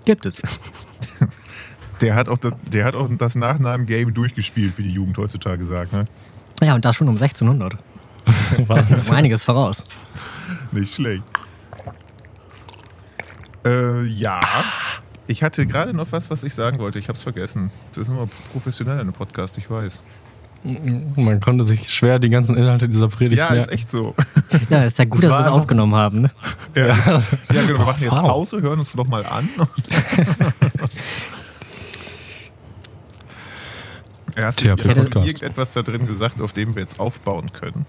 gibt 0.06 0.26
es. 0.26 0.42
Der 2.02 2.16
hat 2.16 2.30
auch 2.30 2.38
das, 2.38 2.54
der 2.72 2.86
hat 2.86 2.96
auch 2.96 3.08
das 3.18 3.36
Nachnamen-Game 3.36 4.14
durchgespielt, 4.14 4.78
wie 4.78 4.84
die 4.84 4.92
Jugend 4.92 5.18
heutzutage 5.18 5.66
sagt. 5.66 5.94
Ne? 5.94 6.06
Ja, 6.62 6.74
und 6.74 6.84
da 6.84 6.94
schon 6.94 7.08
um 7.08 7.16
1600. 7.16 7.78
Das 8.68 8.90
ist 8.90 9.10
um 9.10 9.16
einiges 9.16 9.44
voraus. 9.44 9.84
Nicht 10.72 10.94
schlecht. 10.94 11.24
Äh, 13.66 14.04
ja. 14.04 14.40
Ich 15.32 15.44
hatte 15.44 15.66
gerade 15.66 15.94
noch 15.94 16.12
was, 16.12 16.30
was 16.30 16.44
ich 16.44 16.54
sagen 16.54 16.78
wollte. 16.80 17.00
Ich 17.00 17.08
habe 17.08 17.16
es 17.16 17.24
vergessen. 17.24 17.72
Das 17.94 18.04
ist 18.04 18.10
immer 18.10 18.28
professionell 18.52 18.96
in 18.96 19.02
einem 19.02 19.14
Podcast, 19.14 19.58
ich 19.58 19.70
weiß. 19.70 20.02
Man 21.16 21.40
konnte 21.40 21.64
sich 21.64 21.90
schwer 21.90 22.20
die 22.20 22.28
ganzen 22.30 22.58
Inhalte 22.58 22.90
dieser 22.90 23.08
Predigt 23.08 23.40
Ja, 23.40 23.52
merken. 23.52 23.62
ist 23.62 23.72
echt 23.72 23.90
so. 23.90 24.14
Ja, 24.70 24.84
ist 24.84 25.00
ja 25.00 25.06
gut, 25.06 25.24
Das 25.24 25.32
dass 25.32 25.32
wir 25.32 25.40
es 25.40 25.48
aufgenommen 25.48 25.96
haben. 25.96 26.22
Ne? 26.24 26.32
Ja, 26.76 26.88
ja 26.88 27.24
genau. 27.48 27.68
Wir 27.70 27.78
machen 27.80 28.04
jetzt. 28.04 28.12
Pause, 28.14 28.62
hören 28.62 28.80
uns 28.80 28.94
noch 28.94 29.08
mal 29.08 29.26
an. 29.26 29.48
Ja, 34.38 34.46
Hast 34.46 34.62
du, 34.62 34.66
irgendetwas 34.66 35.74
da 35.74 35.82
drin 35.82 36.08
gesagt, 36.08 36.42
auf 36.42 36.52
dem 36.54 36.76
wir 36.76 36.82
jetzt 36.82 37.00
aufbauen 37.00 37.52
können? 37.54 37.86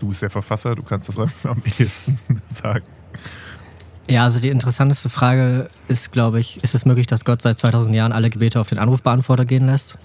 Du 0.00 0.08
bist 0.08 0.22
der 0.22 0.30
Verfasser, 0.30 0.76
du 0.76 0.82
kannst 0.84 1.08
das 1.08 1.18
am 1.18 1.30
am 1.44 1.62
ehesten 1.78 2.18
sagen. 2.46 2.84
Ja, 4.08 4.24
also 4.24 4.40
die 4.40 4.48
interessanteste 4.48 5.08
Frage 5.10 5.68
ist, 5.88 6.12
glaube 6.12 6.40
ich, 6.40 6.62
ist 6.64 6.74
es 6.74 6.84
möglich, 6.86 7.06
dass 7.06 7.24
Gott 7.24 7.42
seit 7.42 7.58
2000 7.58 7.94
Jahren 7.94 8.12
alle 8.12 8.30
Gebete 8.30 8.60
auf 8.60 8.68
den 8.68 8.78
Anrufbeantworter 8.78 9.44
gehen 9.44 9.66
lässt? 9.66 9.98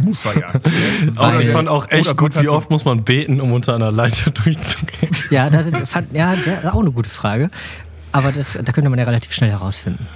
Muss 0.00 0.24
er 0.24 0.38
ja. 0.38 0.48
Aber 1.16 1.40
ich 1.40 1.46
Weil- 1.48 1.52
fand 1.52 1.68
auch 1.68 1.88
echt 1.90 2.16
gut, 2.16 2.40
wie 2.40 2.46
so- 2.46 2.52
oft 2.52 2.70
muss 2.70 2.84
man 2.84 3.04
beten, 3.04 3.40
um 3.40 3.52
unter 3.52 3.74
einer 3.74 3.90
Leiter 3.92 4.30
durchzugehen. 4.44 5.10
Ja, 5.30 5.48
da, 5.50 5.62
fand, 5.86 6.12
ja, 6.12 6.34
das 6.36 6.46
ist 6.46 6.66
auch 6.66 6.80
eine 6.80 6.92
gute 6.92 7.08
Frage. 7.10 7.50
Aber 8.12 8.32
das, 8.32 8.58
da 8.62 8.72
könnte 8.72 8.90
man 8.90 8.98
ja 8.98 9.04
relativ 9.04 9.32
schnell 9.32 9.50
herausfinden. 9.50 10.06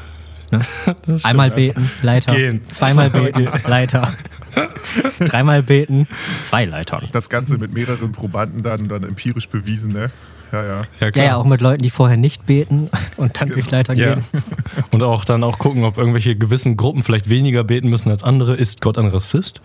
Ne? 0.51 0.61
Einmal 1.23 1.51
beten, 1.51 1.91
Leiter. 2.03 2.35
Gehen. 2.35 2.63
Zweimal 2.69 3.11
Zweimal 3.11 3.33
beten, 3.33 3.69
Leiter. 3.69 4.15
Dreimal 5.21 5.63
beten, 5.63 6.07
zwei 6.43 6.65
Leitern. 6.65 7.07
Das 7.13 7.31
Ganze 7.31 7.57
mit 7.59 7.73
mehreren 7.73 8.13
Probanden 8.13 8.63
dann, 8.63 8.89
dann 8.89 9.03
empirisch 9.03 9.49
bewiesen, 9.49 9.93
ne? 9.93 10.11
Ja, 10.53 10.63
ja. 10.65 10.83
Ja, 11.01 11.09
Ja, 11.15 11.25
ja, 11.25 11.37
auch 11.37 11.45
mit 11.47 11.61
Leuten, 11.61 11.83
die 11.83 11.91
vorher 11.91 12.17
nicht 12.17 12.45
beten 12.47 12.91
und 13.17 13.41
dann 13.41 13.49
durch 13.49 13.71
Leitern 13.71 13.97
Ja. 13.97 14.15
gehen. 14.15 14.25
Und 14.91 15.03
auch 15.03 15.25
dann 15.25 15.43
auch 15.45 15.59
gucken, 15.59 15.85
ob 15.85 15.97
irgendwelche 15.99 16.37
gewissen 16.37 16.77
Gruppen 16.77 17.03
vielleicht 17.03 17.29
weniger 17.29 17.65
beten 17.65 17.89
müssen 17.89 18.11
als 18.11 18.23
andere. 18.23 18.55
Ist 18.57 18.81
Gott 18.83 18.99
ein 18.99 19.07
Rassist? 19.07 19.61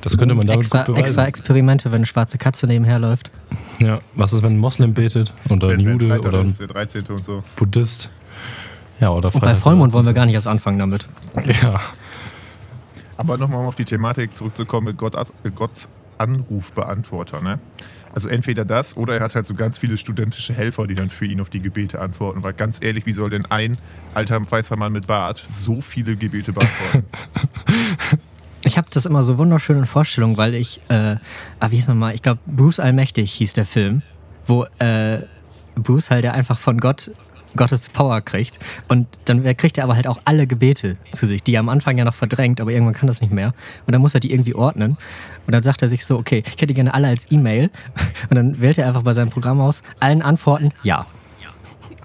Das 0.00 0.16
könnte 0.16 0.34
man 0.34 0.46
damit 0.46 0.60
Extra, 0.62 0.78
gut 0.78 0.86
beweisen. 0.94 1.04
extra 1.04 1.26
Experimente, 1.26 1.86
wenn 1.92 1.96
eine 1.96 2.06
schwarze 2.06 2.38
Katze 2.38 2.66
nebenher 2.66 2.98
läuft. 2.98 3.30
Ja, 3.78 3.98
was 4.14 4.32
ist, 4.32 4.42
wenn 4.42 4.54
ein 4.54 4.58
Moslem 4.58 4.94
betet 4.94 5.32
oder 5.50 5.68
ein 5.68 5.80
Jude 5.80 6.18
oder 6.20 6.40
ein 6.40 6.46
ist, 6.46 6.60
der 6.60 6.68
13. 6.68 7.02
und 7.10 7.24
so. 7.24 7.42
Buddhist? 7.56 8.08
Ja, 9.00 9.10
oder 9.10 9.34
Und 9.34 9.40
bei 9.40 9.54
Vollmond 9.54 9.92
wollen 9.92 10.06
wir 10.06 10.12
gar 10.14 10.24
nicht 10.26 10.34
erst 10.34 10.46
anfangen 10.46 10.78
damit. 10.78 11.06
Ja, 11.62 11.80
Aber 13.18 13.36
nochmal 13.38 13.60
um 13.60 13.66
auf 13.66 13.76
die 13.76 13.84
Thematik 13.84 14.34
zurückzukommen 14.34 14.86
mit 14.88 14.96
Gott, 14.98 15.14
Gottes 15.54 15.88
Anrufbeantworter, 16.18 17.40
ne? 17.40 17.58
Also 18.12 18.28
entweder 18.28 18.64
das 18.64 18.96
oder 18.96 19.14
er 19.14 19.20
hat 19.20 19.34
halt 19.34 19.46
so 19.46 19.54
ganz 19.54 19.78
viele 19.78 19.96
studentische 19.96 20.52
Helfer, 20.52 20.86
die 20.86 20.94
dann 20.94 21.10
für 21.10 21.26
ihn 21.26 21.40
auf 21.40 21.50
die 21.50 21.60
Gebete 21.60 22.00
antworten. 22.00 22.42
Weil 22.42 22.54
ganz 22.54 22.82
ehrlich, 22.82 23.06
wie 23.06 23.12
soll 23.12 23.30
denn 23.30 23.46
ein 23.46 23.76
alter 24.14 24.40
weißer 24.50 24.76
Mann 24.76 24.92
mit 24.92 25.06
Bart 25.06 25.44
so 25.48 25.80
viele 25.80 26.16
Gebete 26.16 26.52
beantworten? 26.52 27.04
Ich 28.62 28.76
habe 28.76 28.88
das 28.92 29.06
immer 29.06 29.22
so 29.22 29.38
wunderschön 29.38 29.78
in 29.78 29.86
Vorstellung, 29.86 30.36
weil 30.36 30.54
ich, 30.54 30.80
äh, 30.88 31.16
ah, 31.60 31.70
wie 31.70 31.76
hieß 31.76 31.88
nochmal, 31.88 32.14
ich 32.14 32.20
glaube, 32.20 32.40
Bruce 32.46 32.78
Allmächtig 32.78 33.32
hieß 33.32 33.54
der 33.54 33.64
Film, 33.64 34.02
wo 34.46 34.64
äh, 34.78 35.20
Bruce 35.76 36.10
halt 36.10 36.24
ja 36.24 36.32
einfach 36.32 36.58
von 36.58 36.78
Gott 36.78 37.10
Gottes 37.56 37.88
Power 37.88 38.20
kriegt. 38.20 38.58
Und 38.88 39.06
dann 39.24 39.42
kriegt 39.56 39.78
er 39.78 39.84
aber 39.84 39.96
halt 39.96 40.06
auch 40.06 40.20
alle 40.24 40.46
Gebete 40.46 40.96
zu 41.12 41.26
sich, 41.26 41.42
die 41.42 41.54
er 41.54 41.60
am 41.60 41.68
Anfang 41.68 41.98
ja 41.98 42.04
noch 42.04 42.14
verdrängt, 42.14 42.60
aber 42.60 42.70
irgendwann 42.70 42.94
kann 42.94 43.06
das 43.06 43.20
nicht 43.20 43.32
mehr. 43.32 43.54
Und 43.86 43.92
dann 43.92 44.00
muss 44.00 44.14
er 44.14 44.20
die 44.20 44.32
irgendwie 44.32 44.54
ordnen. 44.54 44.96
Und 45.50 45.54
dann 45.54 45.64
sagt 45.64 45.82
er 45.82 45.88
sich 45.88 46.06
so, 46.06 46.16
okay, 46.16 46.44
ich 46.46 46.62
hätte 46.62 46.74
gerne 46.74 46.94
alle 46.94 47.08
als 47.08 47.26
E-Mail. 47.28 47.70
Und 48.30 48.36
dann 48.36 48.60
wählt 48.60 48.78
er 48.78 48.86
einfach 48.86 49.02
bei 49.02 49.14
seinem 49.14 49.30
Programm 49.30 49.60
aus, 49.60 49.82
allen 49.98 50.22
Antworten 50.22 50.70
ja. 50.84 51.06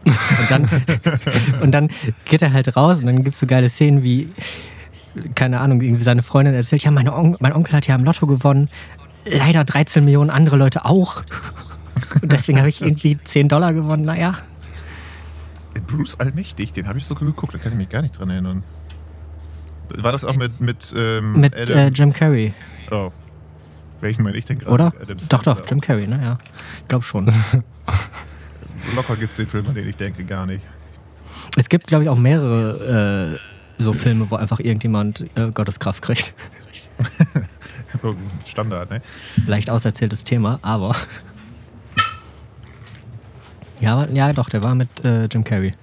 Und 0.04 0.50
dann, 0.50 0.70
und 1.62 1.72
dann 1.72 1.90
geht 2.26 2.42
er 2.42 2.54
halt 2.54 2.76
raus 2.76 3.00
und 3.00 3.08
dann 3.08 3.24
gibt 3.24 3.34
es 3.34 3.40
so 3.40 3.48
geile 3.48 3.70
Szenen 3.70 4.04
wie, 4.04 4.30
keine 5.36 5.60
Ahnung, 5.60 5.82
irgendwie 5.82 6.04
seine 6.04 6.22
Freundin 6.24 6.56
erzählt, 6.56 6.84
ja, 6.84 6.92
meine 6.92 7.16
On 7.16 7.38
mein 7.40 7.54
Onkel 7.54 7.74
hat 7.74 7.88
ja 7.88 7.96
am 7.96 8.04
Lotto 8.04 8.28
gewonnen. 8.28 8.70
Leider 9.26 9.64
13 9.64 10.04
Millionen 10.06 10.30
andere 10.32 10.58
Leute 10.58 10.86
auch. 10.86 11.24
Und 12.22 12.32
deswegen 12.32 12.58
habe 12.58 12.70
ich 12.70 12.82
irgendwie 12.82 13.20
10 13.24 13.48
Dollar 13.48 13.74
gewonnen. 13.74 14.06
Naja, 14.06 14.38
Bruce 15.88 16.20
Allmächtig, 16.20 16.74
den 16.74 16.88
habe 16.88 16.98
ich 16.98 17.06
sogar 17.06 17.26
geguckt, 17.26 17.54
da 17.54 17.58
kann 17.58 17.72
ich 17.72 17.78
mich 17.78 17.90
gar 17.90 18.02
nicht 18.02 18.18
dran 18.18 18.30
erinnern. 18.30 18.64
War 19.90 20.12
das 20.12 20.24
auch 20.24 20.36
mit, 20.36 20.62
mit, 20.62 20.94
ähm, 20.98 21.40
mit 21.40 21.56
äh, 21.56 21.88
Jim 21.90 22.12
Carrey, 22.12 22.54
Oh. 22.92 23.10
Welchen 24.06 24.22
meine 24.22 24.38
ich 24.38 24.46
denn 24.46 24.60
gerade? 24.60 24.72
oder? 24.72 24.94
Adam 25.02 25.18
Doch, 25.18 25.44
Sandler. 25.44 25.56
doch, 25.56 25.68
Jim 25.68 25.82
Carrey, 25.82 26.06
ne? 26.06 26.22
Ja, 26.24 26.38
ich 26.80 26.88
glaube 26.88 27.04
schon. 27.04 27.26
Locker 28.96 29.16
gibt 29.16 29.32
es 29.32 29.38
den 29.38 29.48
Film, 29.48 29.68
an 29.68 29.74
den 29.74 29.90
ich 29.90 29.96
denke, 29.96 30.24
gar 30.24 30.46
nicht. 30.46 30.64
Es 31.58 31.70
gibt, 31.70 31.88
glaube 31.88 32.04
ich, 32.04 32.10
auch 32.12 32.18
mehrere 32.18 33.40
äh, 33.80 33.82
so 33.82 33.94
Filme, 33.94 34.30
wo 34.30 34.36
einfach 34.36 34.60
irgendjemand 34.60 35.26
äh, 35.36 35.50
Gottes 35.52 35.80
Kraft 35.80 36.04
kriegt. 36.04 36.36
Standard, 38.46 38.92
ne? 38.92 39.02
Leicht 39.48 39.72
auserzähltes 39.72 40.24
Thema, 40.24 40.60
aber. 40.62 40.96
Ja, 43.80 44.06
ja, 44.12 44.34
doch, 44.34 44.50
der 44.50 44.62
war 44.62 44.76
mit 44.76 45.04
äh, 45.04 45.26
Jim 45.26 45.44
Carrey. 45.44 45.74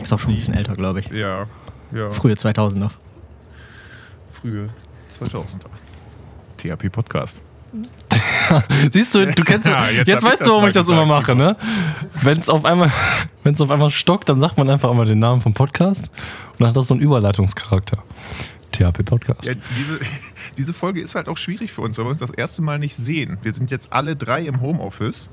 Ist 0.00 0.12
auch 0.12 0.20
schon 0.20 0.30
ein 0.30 0.36
bisschen 0.36 0.54
älter, 0.54 0.76
glaube 0.76 1.00
ich. 1.00 1.08
Ja, 1.08 1.48
ja. 1.90 2.12
Frühe 2.12 2.34
2000er. 2.34 2.90
Frühe 4.30 4.68
2000er. 5.18 5.66
THP 6.64 6.90
Podcast. 6.90 7.42
Siehst 8.90 9.14
du, 9.14 9.26
du 9.26 9.42
kennst 9.44 9.68
Ja, 9.68 9.90
jetzt, 9.90 10.08
jetzt 10.08 10.22
weißt 10.22 10.46
du, 10.46 10.50
warum 10.50 10.66
ich 10.66 10.72
das 10.72 10.88
immer 10.88 11.04
mache, 11.04 11.34
ne? 11.34 11.56
Wenn 12.22 12.38
es 12.38 12.48
auf 12.48 12.64
einmal, 12.64 12.90
wenn 13.42 13.54
es 13.54 13.60
auf 13.60 13.70
einmal 13.70 13.90
stockt, 13.90 14.28
dann 14.28 14.40
sagt 14.40 14.56
man 14.56 14.70
einfach 14.70 14.90
immer 14.90 15.04
den 15.04 15.18
Namen 15.18 15.40
vom 15.40 15.52
Podcast 15.52 16.10
und 16.52 16.60
dann 16.60 16.68
hat 16.68 16.76
das 16.76 16.86
so 16.86 16.94
einen 16.94 17.02
Überleitungscharakter. 17.02 17.98
THP 18.72 19.04
Podcast. 19.04 19.44
Ja, 19.44 19.52
diese, 19.78 20.00
diese 20.58 20.72
Folge 20.72 21.00
ist 21.00 21.14
halt 21.14 21.28
auch 21.28 21.36
schwierig 21.36 21.72
für 21.72 21.82
uns, 21.82 21.96
weil 21.98 22.06
wir 22.06 22.10
uns 22.10 22.18
das 22.20 22.30
erste 22.30 22.60
Mal 22.60 22.78
nicht 22.78 22.96
sehen. 22.96 23.38
Wir 23.42 23.52
sind 23.52 23.70
jetzt 23.70 23.92
alle 23.92 24.16
drei 24.16 24.42
im 24.42 24.60
Homeoffice. 24.60 25.30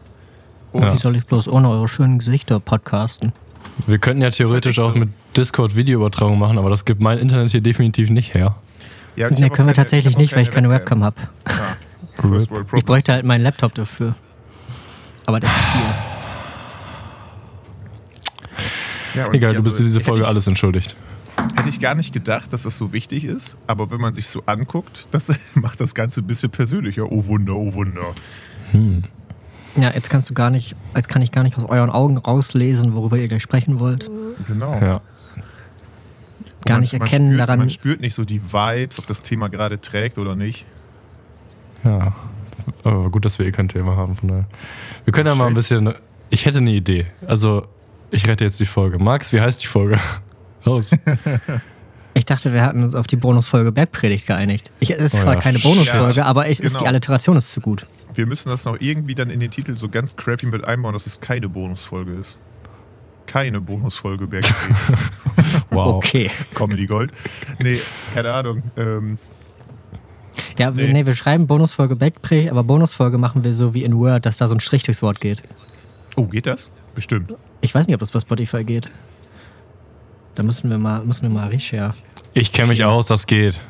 Und 0.71 0.83
Ja. 0.83 0.93
Wie 0.93 0.97
soll 0.97 1.15
ich 1.15 1.25
bloß 1.25 1.47
ohne 1.47 1.69
eure 1.69 1.87
schönen 1.87 2.19
Gesichter 2.19 2.59
podcasten? 2.59 3.33
Wir 3.87 3.97
könnten 3.97 4.21
ja 4.21 4.29
theoretisch 4.29 4.79
auch 4.79 4.93
so. 4.93 4.99
mit 4.99 5.09
Discord 5.35 5.75
Videoübertragung 5.75 6.37
machen, 6.37 6.59
aber 6.59 6.69
das 6.69 6.85
gibt 6.85 7.01
mein 7.01 7.17
Internet 7.17 7.51
hier 7.51 7.61
definitiv 7.61 8.09
nicht 8.09 8.33
her. 8.35 8.55
Ja, 9.15 9.29
Ne, 9.29 9.47
auch 9.47 9.53
können 9.53 9.67
wir 9.67 9.75
tatsächlich 9.75 10.17
nicht, 10.17 10.35
weil 10.35 10.43
ich 10.43 10.51
keine 10.51 10.69
Webcam 10.69 11.03
habe. 11.03 11.15
Ja, 11.47 12.37
Ich 12.73 12.85
bräuchte 12.85 13.13
halt 13.13 13.25
meinen 13.25 13.41
Laptop 13.41 13.73
dafür. 13.75 14.15
Aber 15.25 15.39
der 15.39 15.49
ist 15.49 15.55
hier. 15.73 15.95
Ja, 19.13 19.31
Egal, 19.33 19.51
du 19.51 19.57
also 19.57 19.63
bist 19.63 19.77
für 19.77 19.83
diese 19.83 19.99
hätte 19.99 20.05
Folge 20.05 20.21
ich, 20.21 20.27
alles 20.27 20.47
entschuldigt. 20.47 20.95
Hätte 21.55 21.69
ich 21.69 21.79
gar 21.79 21.95
nicht 21.95 22.13
gedacht, 22.13 22.53
dass 22.53 22.63
das 22.63 22.77
so 22.77 22.93
wichtig 22.93 23.25
ist. 23.25 23.57
Aber 23.67 23.91
wenn 23.91 23.99
man 23.99 24.13
sich 24.13 24.27
so 24.27 24.43
anguckt, 24.45 25.07
das 25.11 25.31
macht 25.55 25.81
das 25.81 25.93
Ganze 25.95 26.21
ein 26.21 26.27
bisschen 26.27 26.49
persönlicher. 26.49 27.11
Oh 27.11 27.25
Wunder, 27.25 27.55
oh 27.55 27.73
Wunder. 27.73 28.13
Ja, 29.75 29.93
jetzt 29.93 30.09
kannst 30.09 30.29
du 30.29 30.33
gar 30.33 30.49
nicht, 30.49 30.75
jetzt 30.95 31.09
kann 31.09 31.21
ich 31.21 31.31
gar 31.31 31.43
nicht 31.43 31.57
aus 31.57 31.65
euren 31.65 31.89
Augen 31.89 32.17
rauslesen, 32.17 32.93
worüber 32.95 33.17
ihr 33.17 33.27
gleich 33.27 33.43
sprechen 33.43 33.79
wollt. 33.79 34.09
Genau. 34.47 34.79
Ja. 34.79 35.01
Gar 36.65 36.75
Man- 36.75 36.81
nicht 36.81 36.93
man 36.93 37.01
erkennen 37.01 37.29
spürt, 37.31 37.39
daran. 37.39 37.59
Man 37.59 37.69
spürt 37.69 38.01
nicht 38.01 38.13
so 38.15 38.25
die 38.25 38.41
Vibes, 38.41 38.99
ob 38.99 39.07
das 39.07 39.21
Thema 39.21 39.49
gerade 39.49 39.81
trägt 39.81 40.17
oder 40.17 40.35
nicht. 40.35 40.65
Ja. 41.83 42.13
Aber 42.83 43.09
gut, 43.09 43.25
dass 43.25 43.39
wir 43.39 43.45
eh 43.47 43.51
kein 43.51 43.67
Thema 43.69 43.95
haben. 43.95 44.15
Von 44.15 44.29
daher. 44.29 44.45
Wir 45.05 45.13
können 45.13 45.27
ja 45.27 45.35
mal 45.35 45.47
ein 45.47 45.53
bisschen. 45.55 45.93
Ich 46.29 46.45
hätte 46.45 46.59
eine 46.59 46.71
Idee. 46.71 47.07
Also, 47.25 47.67
ich 48.11 48.27
rette 48.27 48.43
jetzt 48.43 48.59
die 48.59 48.65
Folge. 48.65 48.99
Max, 48.99 49.33
wie 49.33 49.41
heißt 49.41 49.61
die 49.63 49.67
Folge? 49.67 49.99
Los. 50.63 50.91
Ich 52.13 52.25
dachte, 52.25 52.53
wir 52.53 52.61
hatten 52.63 52.83
uns 52.83 52.93
auf 52.93 53.07
die 53.07 53.15
Bonusfolge 53.15 53.71
Bergpredigt 53.71 54.27
geeinigt. 54.27 54.69
Ich, 54.79 54.91
es 54.91 54.99
ist 55.01 55.15
Oh 55.15 55.23
zwar 55.23 55.33
ja. 55.35 55.39
keine 55.39 55.57
Bonusfolge, 55.59 56.13
Ja, 56.15 56.25
aber 56.25 56.47
es 56.47 56.59
ist, 56.59 56.73
genau. 56.73 56.83
die 56.83 56.87
Alliteration 56.89 57.35
ist 57.37 57.51
zu 57.51 57.61
gut. 57.61 57.87
Wir 58.13 58.25
müssen 58.27 58.49
das 58.49 58.65
noch 58.65 58.79
irgendwie 58.79 59.15
dann 59.15 59.29
in 59.29 59.39
den 59.39 59.49
Titel 59.49 59.75
so 59.77 59.89
ganz 59.89 60.15
crappy 60.15 60.45
mit 60.45 60.63
einbauen, 60.65 60.93
dass 60.93 61.07
es 61.07 61.19
keine 61.21 61.49
Bonusfolge 61.49 62.11
ist. 62.13 62.37
Keine 63.31 63.61
Bonusfolge 63.61 64.27
Bergpredigt. 64.27 64.79
Wow. 65.69 65.95
Okay. 65.95 66.29
Comedy 66.53 66.85
Gold. 66.85 67.11
Nee, 67.59 67.79
keine 68.13 68.33
Ahnung. 68.33 68.61
Ähm, 68.77 69.17
Ja, 70.57 70.75
wir, 70.75 70.87
Nee. 70.87 70.93
nee, 70.93 71.05
wir 71.05 71.15
schreiben 71.15 71.47
Bonusfolge 71.47 71.95
Bergpredigt, 71.95 72.51
aber 72.51 72.63
Bonusfolge 72.63 73.17
machen 73.17 73.43
wir 73.45 73.53
so 73.53 73.73
wie 73.73 73.83
in 73.83 73.97
Word, 73.97 74.25
dass 74.25 74.35
da 74.37 74.47
so 74.49 74.55
ein 74.55 74.59
Strich 74.59 74.83
durchs 74.83 75.01
Wort 75.01 75.21
geht. 75.21 75.41
oh, 76.17 76.25
geht 76.25 76.45
das? 76.45 76.69
Bestimmt. 76.93 77.33
Ich 77.61 77.73
weiß 77.73 77.87
nicht, 77.87 77.95
ob 77.95 78.01
das 78.01 78.11
bei 78.11 78.19
Spotify 78.19 78.63
geht. 78.65 78.89
Da 80.35 80.43
müssen 80.43 80.69
wir 80.69 80.77
mal, 80.77 81.03
müssen 81.05 81.23
wir 81.23 81.29
mal 81.29 81.47
Richard. 81.47 81.95
Ich 82.33 82.51
kenne 82.51 82.69
mich 82.69 82.83
aus, 82.83 83.05
das 83.07 83.25
geht. 83.27 83.61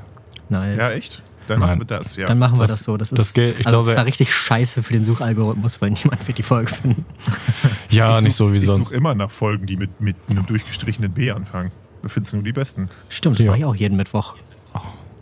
Nice. 0.49 0.77
Ja, 0.79 0.91
echt? 0.91 1.21
Dann 1.51 1.59
Nein. 1.59 1.69
machen 1.69 1.81
wir 1.81 1.85
das, 1.97 2.15
ja. 2.15 2.25
Dann 2.27 2.39
machen 2.39 2.57
wir 2.57 2.61
Das- 2.67 2.71
das, 2.71 2.83
so. 2.83 2.97
Das, 2.97 3.09
das 3.11 3.19
ist, 3.27 3.33
geht- 3.33 3.59
ich 3.59 3.65
also 3.67 3.77
glaube- 3.79 3.87
das 3.87 3.95
war 3.97 4.05
richtig 4.05 4.33
scheiße 4.33 4.83
für 4.83 4.93
den 4.93 5.03
Suchalgorithmus, 5.03 5.81
weil 5.81 5.91
niemand 6.03 6.27
wird 6.27 6.37
die 6.37 6.43
Folge 6.43 6.71
finden. 6.71 7.05
Ja, 7.89 8.17
Ich 8.17 8.23
nicht 8.23 8.35
such- 8.35 8.47
so 8.47 8.53
wie 8.53 8.57
ich 8.57 8.65
sonst. 8.65 8.87
suche 8.89 8.95
immer 8.97 9.13
nach 9.15 9.29
Folgen, 9.31 9.65
die 9.65 9.75
mit, 9.75 9.99
mit 9.99 10.15
einem 10.29 10.45
durchgestrichenen 10.45 11.11
B 11.11 11.29
anfangen. 11.31 11.71
Du 12.01 12.07
findest 12.09 12.33
nur 12.33 12.41
die 12.43 12.53
besten. 12.53 12.89
Stimmt, 13.09 13.35
das 13.35 13.43
Ja. 13.45 13.51
mache 13.51 13.59
ich 13.59 13.65
auch 13.65 13.75
jeden 13.75 13.97
Mittwoch. 13.97 14.35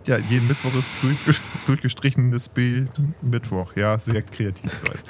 Ja, 0.06 0.18
jeden 0.18 0.48
Mittwoch 0.48 0.74
ist 0.78 0.94
durchges 1.02 1.42
durchgestrichenes 1.66 2.48
B 2.50 2.84
Mittwoch. 3.22 3.76
Ja, 3.76 4.00
sehr 4.00 4.22
kreativ, 4.22 4.72
ich 4.84 4.90
weiß. 4.92 5.04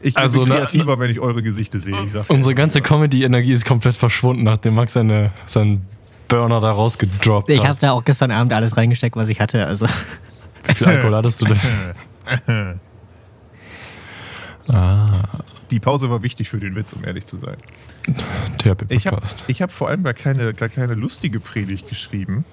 Ich 0.00 0.16
Also, 0.16 0.40
bin 0.40 0.50
ne- 0.50 0.54
kreativer, 0.56 0.98
wenn 0.98 1.10
ich 1.10 1.18
eure 1.20 1.42
Gesichter 1.42 1.80
sehe. 1.80 2.00
Ich 2.04 2.12
sag's 2.12 2.30
Unsere 2.30 2.54
ganze 2.54 2.80
Comedy-Energie 2.80 3.52
ist 3.52 3.64
komplett 3.64 3.96
verschwunden, 3.96 4.44
nachdem 4.44 4.74
Max 4.74 4.92
seine, 4.92 5.32
seinen 5.46 5.82
Burner 6.28 6.60
da 6.60 6.70
rausgedroppt 6.72 7.50
Ich 7.50 7.58
habe 7.60 7.68
hat. 7.70 7.82
da 7.82 7.92
auch 7.92 8.04
gestern 8.04 8.30
Abend 8.30 8.52
alles 8.52 8.76
reingesteckt, 8.76 9.16
was 9.16 9.28
ich 9.28 9.40
hatte. 9.40 9.66
Also 9.66 9.86
viel 10.76 10.86
Alkohol 10.86 11.14
hattest 11.16 11.40
du 11.40 11.46
denn? 11.46 11.58
ah, 14.68 15.22
Die 15.70 15.80
Pause 15.80 16.10
war 16.10 16.22
wichtig 16.22 16.48
für 16.48 16.58
den 16.58 16.74
Witz, 16.76 16.92
um 16.92 17.04
ehrlich 17.04 17.24
zu 17.26 17.38
sein. 17.38 17.56
Ich 18.88 19.06
habe 19.06 19.22
hab 19.48 19.72
vor 19.72 19.88
allem 19.88 20.04
gar 20.04 20.14
keine, 20.14 20.54
gar 20.54 20.68
keine 20.68 20.94
lustige 20.94 21.40
Predigt 21.40 21.88
geschrieben. 21.88 22.44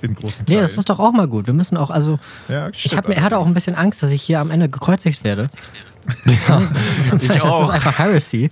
In 0.00 0.14
großen 0.14 0.46
Teilen. 0.46 0.58
nee, 0.58 0.60
das 0.60 0.76
ist 0.78 0.88
doch 0.88 1.00
auch 1.00 1.12
mal 1.12 1.26
gut. 1.26 1.46
Wir 1.48 1.54
müssen 1.54 1.76
auch, 1.76 1.90
also 1.90 2.18
ja, 2.48 2.68
ich 2.68 2.96
hab, 2.96 3.08
mir- 3.08 3.20
hatte 3.20 3.36
auch 3.38 3.46
ein 3.46 3.54
bisschen 3.54 3.74
Angst, 3.74 4.02
dass 4.02 4.12
ich 4.12 4.22
hier 4.22 4.38
am 4.40 4.50
Ende 4.52 4.68
gekreuzigt 4.68 5.24
werde. 5.24 5.50
Ja, 6.24 6.62
Vielleicht 7.18 7.44
ist 7.44 7.50
auch. 7.50 7.60
das 7.60 7.70
einfach 7.70 7.98
Heresy. 7.98 8.50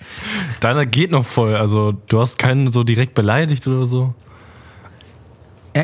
Deiner 0.60 0.84
geht 0.86 1.10
noch 1.12 1.24
voll. 1.24 1.54
Also, 1.56 1.92
du 1.92 2.20
hast 2.20 2.38
keinen 2.38 2.68
so 2.70 2.82
direkt 2.82 3.14
beleidigt 3.14 3.66
oder 3.68 3.86
so. 3.86 4.12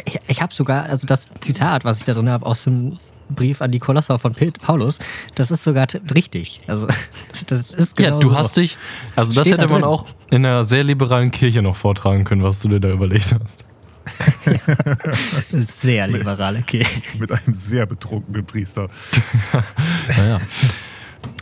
Ich 0.05 0.19
ich 0.27 0.43
habe 0.43 0.53
sogar, 0.53 0.85
also 0.85 1.07
das 1.07 1.29
Zitat, 1.41 1.85
was 1.85 1.99
ich 2.01 2.05
da 2.05 2.15
drin 2.15 2.29
habe, 2.29 2.45
aus 2.45 2.65
dem 2.65 2.99
Brief 3.35 3.63
an 3.63 3.71
die 3.71 3.79
Kolosser 3.79 4.19
von 4.19 4.35
Paulus, 4.35 4.99
das 5.35 5.51
ist 5.51 5.65
sogar 5.65 5.87
richtig. 6.15 6.61
Also 6.67 6.87
das, 7.47 7.71
ist 7.71 7.97
genau 7.97 8.17
ja, 8.17 8.21
du 8.21 8.29
so. 8.29 8.37
hast 8.37 8.57
dich. 8.57 8.77
Also, 9.17 9.33
das 9.33 9.43
Steht 9.43 9.59
da 9.59 9.63
hätte 9.63 9.73
man 9.73 9.83
drin. 9.83 9.91
auch 9.91 10.07
in 10.31 10.47
einer 10.47 10.65
sehr 10.65 10.85
liberalen 10.85 11.31
Kirche 11.31 11.63
noch 11.63 11.77
vortragen 11.77 12.25
können, 12.25 12.43
was 12.43 12.61
du 12.61 12.69
dir 12.69 12.81
da 12.81 12.91
überlegt 12.91 13.35
hast. 13.41 13.65
Sehr 15.53 16.07
liberal, 16.07 16.57
okay. 16.57 16.87
Mit 17.19 17.31
einem 17.31 17.53
sehr 17.53 17.87
betrunkenen 17.87 18.45
Priester. 18.45 18.89
Naja. 20.09 20.41